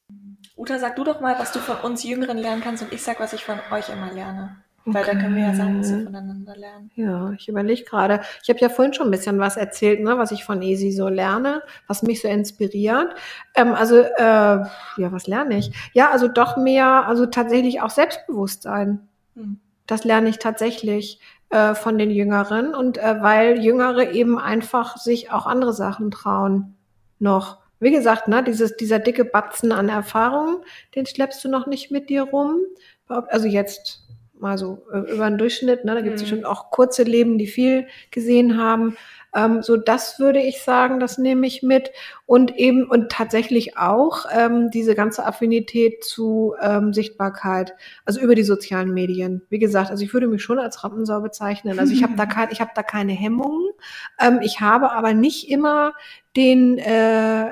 Uta, 0.58 0.80
sag 0.80 0.96
du 0.96 1.04
doch 1.04 1.22
mal, 1.22 1.38
was 1.38 1.52
du 1.52 1.60
von 1.60 1.78
uns 1.78 2.04
Jüngeren 2.04 2.38
lernen 2.38 2.62
kannst 2.62 2.84
und 2.84 2.92
ich 2.92 3.04
sag, 3.04 3.20
was 3.20 3.34
ich 3.34 3.46
von 3.46 3.60
euch 3.72 3.90
immer 3.90 4.12
lerne. 4.12 4.58
Weil 4.86 5.04
dann 5.06 5.20
können 5.20 5.36
wir 5.36 5.44
ja 5.44 5.54
sagen, 5.54 5.80
was 5.80 5.90
wir 5.90 5.98
Okay. 5.98 6.06
voneinander 6.06 6.56
lernen. 6.56 6.92
Ja, 6.96 7.32
ich 7.34 7.50
überlege 7.50 7.84
gerade. 7.84 8.22
Ich 8.42 8.50
habe 8.50 8.60
ja 8.60 8.70
vorhin 8.70 8.94
schon 8.94 9.08
ein 9.08 9.12
bisschen 9.12 9.38
was 9.38 9.58
erzählt, 9.58 10.00
ne, 10.00 10.18
was 10.18 10.32
ich 10.32 10.46
von 10.46 10.62
Easy 10.62 10.92
so 10.92 11.10
lerne, 11.10 11.62
was 11.88 12.04
mich 12.04 12.22
so 12.22 12.30
inspiriert. 12.30 13.14
Ähm, 13.54 13.74
also, 13.74 13.98
äh, 13.98 14.14
ja, 14.18 14.68
was 14.98 15.28
lerne 15.28 15.58
ich? 15.58 15.72
Ja, 15.94 16.10
also 16.10 16.30
doch 16.30 16.56
mehr, 16.56 17.06
also 17.06 17.26
tatsächlich 17.26 17.82
auch 17.82 17.90
Selbstbewusstsein. 17.90 19.08
Hm. 19.36 19.60
Das 19.88 20.06
lerne 20.06 20.30
ich 20.30 20.40
tatsächlich 20.40 21.20
äh, 21.50 21.76
von 21.76 21.98
den 21.98 22.10
Jüngeren 22.10 22.74
und 22.74 22.98
äh, 22.98 23.22
weil 23.22 23.60
Jüngere 23.60 24.12
eben 24.12 24.40
einfach 24.40 24.96
sich 24.98 25.32
auch 25.32 25.46
andere 25.48 25.74
Sachen 25.74 26.12
trauen 26.12 26.76
noch. 27.20 27.58
Wie 27.80 27.92
gesagt, 27.92 28.28
ne, 28.28 28.44
dieses, 28.44 28.76
dieser 28.78 29.00
dicke 29.00 29.26
Batzen 29.26 29.72
an 29.72 29.90
Erfahrung, 29.90 30.62
den 30.96 31.06
schleppst 31.06 31.44
du 31.44 31.50
noch 31.50 31.68
nicht 31.68 31.92
mit 31.92 32.10
dir 32.10 32.24
rum. 32.24 32.60
Also 33.08 33.48
jetzt 33.48 34.04
mal 34.40 34.58
so 34.58 34.84
äh, 34.94 35.00
über 35.14 35.28
den 35.30 35.38
Durchschnitt, 35.40 35.84
ne, 35.86 35.96
da 35.96 36.02
gibt 36.02 36.16
es 36.18 36.22
Mhm. 36.22 36.26
bestimmt 36.26 36.46
auch 36.46 36.70
kurze 36.70 37.04
Leben, 37.04 37.38
die 37.40 37.48
viel 37.48 37.88
gesehen 38.12 38.58
haben. 38.62 38.96
Ähm, 39.36 39.62
so 39.64 39.78
das 39.78 40.20
würde 40.20 40.40
ich 40.40 40.62
sagen, 40.62 41.00
das 41.00 41.18
nehme 41.18 41.48
ich 41.48 41.64
mit. 41.64 41.92
Und 42.28 42.56
eben 42.58 42.84
und 42.88 43.12
tatsächlich 43.12 43.78
auch 43.78 44.26
ähm, 44.32 44.70
diese 44.72 44.94
ganze 44.94 45.26
Affinität 45.26 46.04
zu 46.04 46.54
ähm, 46.62 46.94
Sichtbarkeit, 46.94 47.74
also 48.06 48.20
über 48.20 48.36
die 48.36 48.44
sozialen 48.44 48.94
Medien. 48.94 49.42
Wie 49.50 49.60
gesagt, 49.60 49.90
also 49.90 50.04
ich 50.04 50.14
würde 50.14 50.28
mich 50.28 50.44
schon 50.44 50.60
als 50.60 50.84
Rampensau 50.84 51.20
bezeichnen. 51.22 51.80
Also 51.80 51.94
ich 51.94 52.04
habe 52.04 52.14
da 52.16 52.26
kein, 52.28 52.50
ich 52.52 52.62
habe 52.62 52.72
da 52.76 52.84
keine 52.84 53.14
Hemmungen. 53.14 53.72
Ähm, 54.20 54.40
ich 54.44 54.60
habe 54.62 54.92
aber 54.92 55.14
nicht 55.14 55.50
immer 55.50 55.94
den 56.36 56.78
äh, 56.78 57.50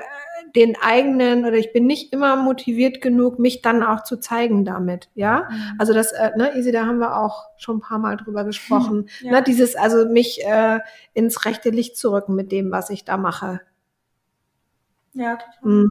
den 0.56 0.76
eigenen 0.80 1.44
oder 1.44 1.56
ich 1.56 1.72
bin 1.72 1.86
nicht 1.86 2.12
immer 2.12 2.34
motiviert 2.36 3.00
genug, 3.00 3.38
mich 3.38 3.62
dann 3.62 3.82
auch 3.82 4.02
zu 4.02 4.16
zeigen 4.18 4.64
damit, 4.64 5.10
ja. 5.14 5.48
Also 5.78 5.92
das, 5.92 6.12
äh, 6.12 6.30
ne, 6.36 6.56
Isi, 6.56 6.72
da 6.72 6.86
haben 6.86 6.98
wir 6.98 7.16
auch 7.18 7.44
schon 7.58 7.76
ein 7.76 7.80
paar 7.80 7.98
Mal 7.98 8.16
drüber 8.16 8.44
gesprochen. 8.44 9.08
Ja. 9.20 9.32
Ne, 9.32 9.42
dieses, 9.42 9.76
also 9.76 10.06
mich 10.08 10.44
äh, 10.44 10.80
ins 11.14 11.44
rechte 11.44 11.70
Licht 11.70 11.96
zu 11.96 12.12
rücken 12.12 12.34
mit 12.34 12.52
dem, 12.52 12.70
was 12.70 12.90
ich 12.90 13.04
da 13.04 13.16
mache. 13.16 13.60
ja, 15.14 15.36
total. 15.36 15.70
Mhm. 15.70 15.90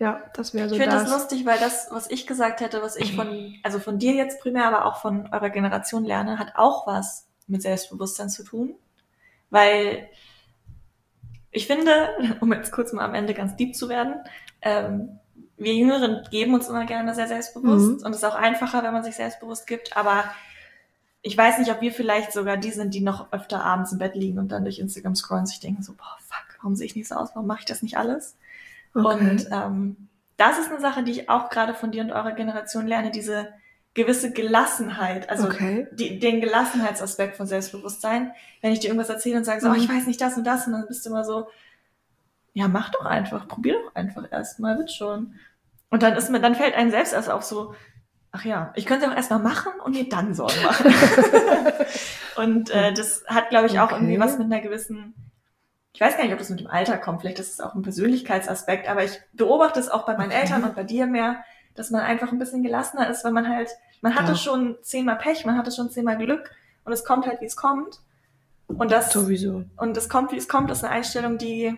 Ja, 0.00 0.22
das 0.34 0.54
wäre 0.54 0.68
so 0.68 0.76
Ich 0.76 0.80
finde 0.80 0.94
das. 0.94 1.04
das 1.04 1.12
lustig, 1.12 1.44
weil 1.44 1.58
das, 1.58 1.88
was 1.90 2.08
ich 2.10 2.26
gesagt 2.26 2.60
hätte, 2.60 2.82
was 2.82 2.96
ich 2.96 3.16
von, 3.16 3.26
also 3.64 3.80
von 3.80 3.98
dir 3.98 4.14
jetzt 4.14 4.40
primär, 4.40 4.66
aber 4.66 4.84
auch 4.84 5.00
von 5.00 5.28
eurer 5.32 5.50
Generation 5.50 6.04
lerne, 6.04 6.38
hat 6.38 6.52
auch 6.54 6.86
was 6.86 7.28
mit 7.46 7.62
Selbstbewusstsein 7.62 8.28
zu 8.28 8.44
tun. 8.44 8.76
Weil 9.50 10.08
ich 11.50 11.66
finde, 11.66 12.10
um 12.40 12.52
jetzt 12.52 12.72
kurz 12.72 12.92
mal 12.92 13.04
am 13.04 13.14
Ende 13.14 13.34
ganz 13.34 13.56
deep 13.56 13.74
zu 13.74 13.88
werden, 13.88 14.14
ähm, 14.62 15.18
wir 15.56 15.74
Jüngeren 15.74 16.22
geben 16.30 16.54
uns 16.54 16.68
immer 16.68 16.84
gerne 16.84 17.14
sehr 17.14 17.26
selbstbewusst 17.26 18.00
Mhm. 18.00 18.06
und 18.06 18.12
es 18.12 18.18
ist 18.18 18.24
auch 18.24 18.36
einfacher, 18.36 18.82
wenn 18.84 18.92
man 18.92 19.02
sich 19.02 19.16
selbstbewusst 19.16 19.66
gibt, 19.66 19.96
aber 19.96 20.24
ich 21.22 21.36
weiß 21.36 21.58
nicht, 21.58 21.70
ob 21.72 21.80
wir 21.80 21.90
vielleicht 21.92 22.32
sogar 22.32 22.56
die 22.56 22.70
sind, 22.70 22.94
die 22.94 23.00
noch 23.00 23.32
öfter 23.32 23.64
abends 23.64 23.90
im 23.90 23.98
Bett 23.98 24.14
liegen 24.14 24.38
und 24.38 24.52
dann 24.52 24.62
durch 24.62 24.78
Instagram 24.78 25.16
scrollen 25.16 25.42
und 25.42 25.46
sich 25.46 25.58
denken 25.58 25.82
so, 25.82 25.94
boah, 25.94 26.16
fuck, 26.20 26.58
warum 26.58 26.76
sehe 26.76 26.86
ich 26.86 26.94
nicht 26.94 27.08
so 27.08 27.16
aus, 27.16 27.30
warum 27.34 27.48
mache 27.48 27.60
ich 27.60 27.64
das 27.64 27.82
nicht 27.82 27.98
alles? 27.98 28.36
Und 28.94 29.48
ähm, 29.50 30.08
das 30.36 30.58
ist 30.60 30.70
eine 30.70 30.80
Sache, 30.80 31.02
die 31.02 31.10
ich 31.10 31.28
auch 31.28 31.50
gerade 31.50 31.74
von 31.74 31.90
dir 31.90 32.02
und 32.02 32.12
eurer 32.12 32.32
Generation 32.32 32.86
lerne, 32.86 33.10
diese 33.10 33.48
gewisse 33.94 34.32
Gelassenheit, 34.32 35.28
also 35.28 35.48
Okay. 35.48 35.88
die, 35.92 36.18
den 36.18 36.40
Gelassenheitsaspekt 36.40 37.36
von 37.36 37.46
Selbstbewusstsein. 37.46 38.32
Wenn 38.60 38.72
ich 38.72 38.80
dir 38.80 38.88
irgendwas 38.88 39.08
erzähle 39.10 39.38
und 39.38 39.44
sage, 39.44 39.60
so, 39.60 39.68
oh, 39.68 39.72
Mhm. 39.72 39.78
ich 39.78 39.88
weiß 39.88 40.06
nicht 40.06 40.20
das 40.20 40.36
und 40.36 40.44
das, 40.44 40.66
und 40.66 40.72
dann 40.74 40.86
bist 40.86 41.04
du 41.04 41.10
immer 41.10 41.24
so, 41.24 41.48
ja, 42.52 42.68
mach 42.68 42.90
doch 42.90 43.04
einfach, 43.06 43.46
probier 43.48 43.74
doch 43.74 43.94
einfach 43.94 44.24
erstmal, 44.30 44.78
wird 44.78 44.90
schon. 44.90 45.34
Und 45.90 46.02
dann 46.02 46.14
ist 46.14 46.30
mir, 46.30 46.40
dann 46.40 46.54
fällt 46.54 46.74
einem 46.74 46.90
selbst 46.90 47.12
erst 47.12 47.30
auf 47.30 47.42
so, 47.44 47.74
ach 48.32 48.44
ja, 48.44 48.72
ich 48.76 48.86
könnte 48.86 49.10
auch 49.10 49.14
erstmal 49.16 49.38
machen 49.38 49.72
und 49.84 49.92
mir 49.94 50.08
dann 50.08 50.34
Sorgen 50.34 50.62
machen. 50.62 50.92
und 52.36 52.70
äh, 52.70 52.92
das 52.92 53.24
hat, 53.26 53.50
glaube 53.50 53.66
ich, 53.66 53.78
auch 53.80 53.86
Okay. 53.86 53.94
irgendwie 53.96 54.20
was 54.20 54.38
mit 54.38 54.46
einer 54.52 54.60
gewissen, 54.60 55.14
ich 55.94 56.00
weiß 56.00 56.16
gar 56.16 56.24
nicht, 56.24 56.32
ob 56.32 56.38
das 56.38 56.50
mit 56.50 56.60
dem 56.60 56.66
Alter 56.68 56.98
kommt, 56.98 57.20
vielleicht 57.20 57.38
ist 57.38 57.52
es 57.54 57.60
auch 57.60 57.74
ein 57.74 57.82
Persönlichkeitsaspekt, 57.82 58.88
aber 58.88 59.04
ich 59.04 59.20
beobachte 59.32 59.80
es 59.80 59.88
auch 59.88 60.04
bei 60.06 60.16
meinen 60.16 60.30
Okay. 60.30 60.40
Eltern 60.42 60.64
und 60.64 60.74
bei 60.74 60.84
dir 60.84 61.06
mehr, 61.06 61.42
dass 61.78 61.90
man 61.90 62.00
einfach 62.02 62.32
ein 62.32 62.38
bisschen 62.38 62.62
gelassener 62.62 63.08
ist, 63.08 63.24
weil 63.24 63.32
man 63.32 63.48
halt, 63.48 63.70
man 64.02 64.14
hatte 64.14 64.32
Ja. 64.32 64.36
schon 64.36 64.76
zehnmal 64.82 65.16
Pech, 65.16 65.44
man 65.46 65.56
hatte 65.56 65.70
schon 65.70 65.90
zehnmal 65.90 66.16
Glück 66.18 66.50
und 66.84 66.92
es 66.92 67.04
kommt 67.04 67.26
halt, 67.26 67.40
wie 67.40 67.46
es 67.46 67.56
kommt. 67.56 68.00
Und 68.66 68.90
das, 68.92 69.12
Sowieso. 69.12 69.64
und 69.78 69.96
es 69.96 70.08
kommt, 70.08 70.30
wie 70.32 70.36
es 70.36 70.48
kommt, 70.48 70.70
ist 70.70 70.84
eine 70.84 70.92
Einstellung, 70.92 71.38
die 71.38 71.74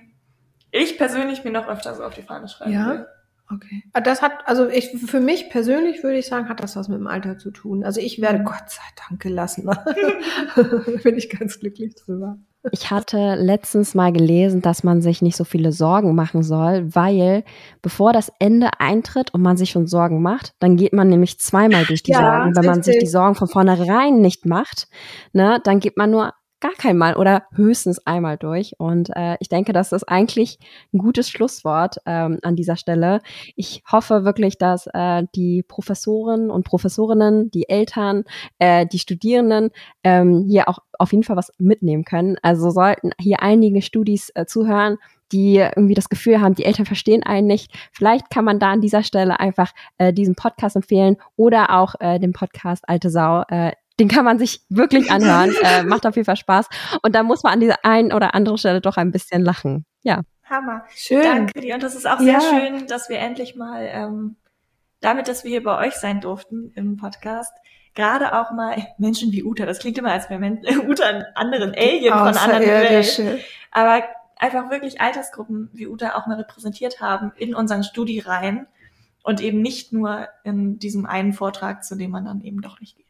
ich 0.73 0.99
persönlich 0.99 1.45
mir 1.45 1.53
noch 1.53 1.69
öfter 1.69 1.95
so 1.95 2.03
auf 2.05 2.15
die 2.15 2.23
Fahne 2.23 2.49
schreiben 2.49 2.73
Ja? 2.73 2.89
will. 2.91 3.07
Okay. 3.53 3.83
Ah, 3.93 4.01
Das 4.01 4.23
hat, 4.23 4.33
also 4.47 4.69
ich, 4.69 4.91
für 5.07 5.19
mich 5.21 5.51
persönlich 5.51 6.03
würde 6.05 6.19
ich 6.19 6.27
sagen, 6.27 6.49
hat 6.49 6.63
das 6.63 6.77
was 6.77 6.89
mit 6.89 6.99
dem 6.99 7.09
Alter 7.09 7.37
zu 7.39 7.51
tun. 7.51 7.85
Also 7.85 8.01
ich 8.01 8.21
werde 8.21 8.39
Mhm. 8.41 8.45
Gott 8.45 8.69
sei 8.69 8.83
Dank 9.09 9.21
gelassen. 9.21 9.69
Bin 11.03 11.17
ich 11.17 11.31
ganz 11.31 11.59
glücklich 11.59 11.95
drüber. 11.97 12.39
Ich 12.73 12.91
hatte 12.91 13.37
letztens 13.37 13.95
mal 13.95 14.13
gelesen, 14.13 14.61
dass 14.61 14.85
man 14.85 15.01
sich 15.01 15.23
nicht 15.23 15.37
so 15.37 15.45
viele 15.45 15.73
Sorgen 15.73 16.15
machen 16.15 16.43
soll, 16.43 16.95
weil 16.95 17.43
bevor 17.81 18.13
das 18.13 18.31
Ende 18.39 18.69
eintritt 18.79 19.33
und 19.33 19.41
man 19.41 19.57
sich 19.57 19.71
schon 19.71 19.87
Sorgen 19.87 20.21
macht, 20.21 20.53
dann 20.59 20.77
geht 20.77 20.93
man 20.93 21.09
nämlich 21.09 21.39
zweimal 21.39 21.87
durch 21.87 22.03
die 22.03 22.13
Ja, 22.13 22.19
Sorgen. 22.19 22.57
Wenn 22.57 22.67
man 22.67 22.83
sich 22.83 22.95
richtig. 22.97 23.09
die 23.09 23.13
Sorgen 23.13 23.35
von 23.35 23.49
vornherein 23.49 24.21
nicht 24.21 24.45
macht, 24.45 24.89
ne, 25.33 25.59
dann 25.65 25.81
geht 25.81 25.97
man 25.97 26.11
nur 26.11 26.35
gar 26.61 26.73
kein 26.73 26.97
Mal 26.97 27.17
oder 27.17 27.45
höchstens 27.53 28.07
einmal 28.07 28.37
durch. 28.37 28.75
Und 28.79 29.11
äh, 29.17 29.37
ich 29.41 29.49
denke, 29.49 29.73
das 29.73 29.93
ist 29.93 30.05
eigentlich 30.05 30.59
ein 30.93 30.99
gutes 30.99 31.31
Schlusswort 31.31 31.97
ähm, 32.07 32.39
an 32.43 32.57
dieser 32.57 32.77
Stelle. 32.77 33.21
Ich 33.57 33.83
hoffe 33.91 34.25
wirklich, 34.25 34.59
dass 34.59 34.87
äh, 34.93 35.25
die 35.35 35.63
Professoren 35.63 36.51
und 36.51 36.65
Professorinnen, 36.65 37.51
die 37.51 37.69
Eltern, 37.69 38.25
äh, 38.59 38.87
die 38.87 38.99
Studierenden 38.99 39.71
ähm, 40.05 40.47
hier 40.49 40.69
auch 40.69 40.79
auf 40.99 41.13
jeden 41.13 41.25
Fall 41.25 41.37
was 41.37 41.53
mitnehmen 41.59 42.05
können. 42.05 42.37
Also 42.43 42.71
sollten 42.71 43.11
hier 43.19 43.43
einige 43.43 43.83
Studis 43.83 44.31
äh, 44.35 44.45
zuhören, 44.47 44.99
die 45.33 45.57
irgendwie 45.57 45.95
das 45.95 46.09
Gefühl 46.09 46.41
haben, 46.41 46.55
die 46.55 46.65
Eltern 46.65 46.87
verstehen 46.87 47.23
einen 47.23 47.47
nicht. 47.47 47.73
Vielleicht 47.93 48.31
kann 48.31 48.45
man 48.45 48.59
da 48.59 48.73
an 48.73 48.81
dieser 48.81 49.03
Stelle 49.03 49.39
einfach 49.41 49.73
äh, 49.99 50.13
diesen 50.13 50.35
Podcast 50.35 50.77
empfehlen 50.77 51.17
oder 51.37 51.79
auch 51.79 51.95
äh, 52.01 52.19
den 52.19 52.33
Podcast 52.33 52.89
Alte 52.89 53.11
Sau. 53.11 53.43
Äh, 53.49 53.73
den 54.01 54.09
kann 54.09 54.25
man 54.25 54.39
sich 54.39 54.63
wirklich 54.69 55.11
anhören. 55.13 55.55
äh, 55.63 55.85
macht 55.85 56.07
auf 56.07 56.17
jeden 56.17 56.27
Fall 56.27 56.37
Spaß. 56.37 56.67
Und 57.03 57.15
da 57.15 57.23
muss 57.23 57.43
man 57.45 57.53
an 57.53 57.61
dieser 57.61 57.85
einen 57.85 58.13
oder 58.13 58.35
anderen 58.35 58.59
Stelle 58.59 58.81
doch 58.81 58.97
ein 58.97 59.13
bisschen 59.13 59.43
lachen. 59.43 59.85
Ja. 60.03 60.23
Hammer. 60.45 60.85
Schön. 60.97 61.23
Danke 61.23 61.61
dir. 61.61 61.75
Und 61.75 61.83
das 61.83 61.95
ist 61.95 62.09
auch 62.09 62.19
Ja. 62.21 62.41
sehr 62.41 62.51
schön, 62.51 62.87
dass 62.89 63.09
wir 63.09 63.19
endlich 63.19 63.55
mal 63.55 63.89
ähm, 63.93 64.37
damit, 65.01 65.29
dass 65.29 65.45
wir 65.45 65.51
hier 65.51 65.63
bei 65.63 65.87
euch 65.87 65.95
sein 65.95 66.21
durften 66.21 66.73
im 66.75 66.97
Podcast, 66.97 67.53
gerade 67.95 68.35
auch 68.39 68.51
mal 68.51 68.77
Menschen 68.99 69.33
wie 69.33 69.45
Uta, 69.45 69.67
das 69.67 69.79
klingt 69.79 69.99
immer, 69.99 70.13
als 70.13 70.29
wäre 70.31 70.41
Uta 70.89 71.05
einen 71.05 71.25
anderen 71.35 71.75
Alien 71.75 72.13
von 72.13 72.37
anderen 72.37 72.63
Welt. 72.63 73.01
Außerirdische. 73.01 73.39
Aber 73.71 74.03
einfach 74.37 74.71
wirklich 74.71 75.01
Altersgruppen 75.01 75.71
wie 75.73 75.87
Uta 75.87 76.17
auch 76.17 76.27
mal 76.27 76.37
repräsentiert 76.37 77.01
haben 77.01 77.33
in 77.37 77.55
unseren 77.55 77.85
Studiereihen 77.85 78.67
und 79.23 79.41
eben 79.41 79.61
nicht 79.61 79.93
nur 79.93 80.29
in 80.45 80.79
diesem 80.79 81.07
einen 81.07 81.33
Vortrag, 81.33 81.85
zu 81.85 81.95
dem 81.95 82.11
man 82.11 82.25
dann 82.25 82.43
eben 82.43 82.61
doch 82.63 82.81
nicht 82.81 82.97
geht. 82.97 83.10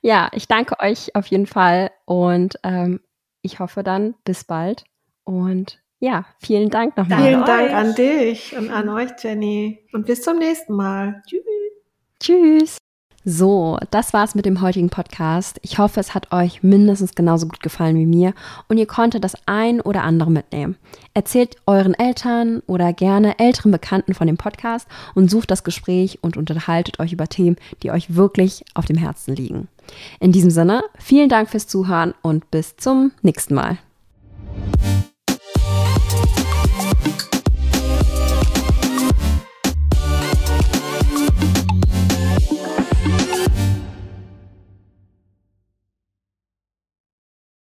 Ja, 0.00 0.30
ich 0.32 0.48
danke 0.48 0.80
euch 0.80 1.14
auf 1.14 1.26
jeden 1.26 1.46
Fall 1.46 1.90
und 2.04 2.58
ähm, 2.62 3.00
ich 3.42 3.58
hoffe 3.58 3.82
dann 3.82 4.14
bis 4.24 4.44
bald. 4.44 4.84
Und 5.24 5.80
ja, 6.00 6.26
vielen 6.38 6.70
Dank 6.70 6.96
nochmal. 6.96 7.22
Vielen 7.22 7.44
Dank 7.44 7.72
an 7.72 7.94
dich 7.94 8.56
und 8.56 8.70
an 8.70 8.88
euch, 8.88 9.10
Jenny. 9.18 9.86
Und 9.92 10.06
bis 10.06 10.22
zum 10.22 10.38
nächsten 10.38 10.74
Mal. 10.74 11.22
Tschüss. 11.26 11.44
Tschüss. 12.20 12.78
So, 13.26 13.78
das 13.90 14.12
war's 14.12 14.34
mit 14.34 14.44
dem 14.44 14.60
heutigen 14.60 14.90
Podcast. 14.90 15.58
Ich 15.62 15.78
hoffe, 15.78 15.98
es 15.98 16.14
hat 16.14 16.30
euch 16.30 16.62
mindestens 16.62 17.14
genauso 17.14 17.46
gut 17.46 17.60
gefallen 17.60 17.96
wie 17.96 18.04
mir 18.04 18.34
und 18.68 18.76
ihr 18.76 18.86
konntet 18.86 19.24
das 19.24 19.34
ein 19.46 19.80
oder 19.80 20.02
andere 20.02 20.30
mitnehmen. 20.30 20.76
Erzählt 21.14 21.56
euren 21.66 21.94
Eltern 21.94 22.62
oder 22.66 22.92
gerne 22.92 23.38
älteren 23.38 23.72
Bekannten 23.72 24.12
von 24.12 24.26
dem 24.26 24.36
Podcast 24.36 24.86
und 25.14 25.30
sucht 25.30 25.50
das 25.50 25.64
Gespräch 25.64 26.18
und 26.20 26.36
unterhaltet 26.36 27.00
euch 27.00 27.14
über 27.14 27.26
Themen, 27.26 27.56
die 27.82 27.90
euch 27.90 28.14
wirklich 28.14 28.62
auf 28.74 28.84
dem 28.84 28.98
Herzen 28.98 29.34
liegen. 29.34 29.68
In 30.20 30.32
diesem 30.32 30.50
Sinne, 30.50 30.82
vielen 30.98 31.30
Dank 31.30 31.48
fürs 31.48 31.66
Zuhören 31.66 32.12
und 32.20 32.50
bis 32.50 32.76
zum 32.76 33.12
nächsten 33.22 33.54
Mal. 33.54 33.78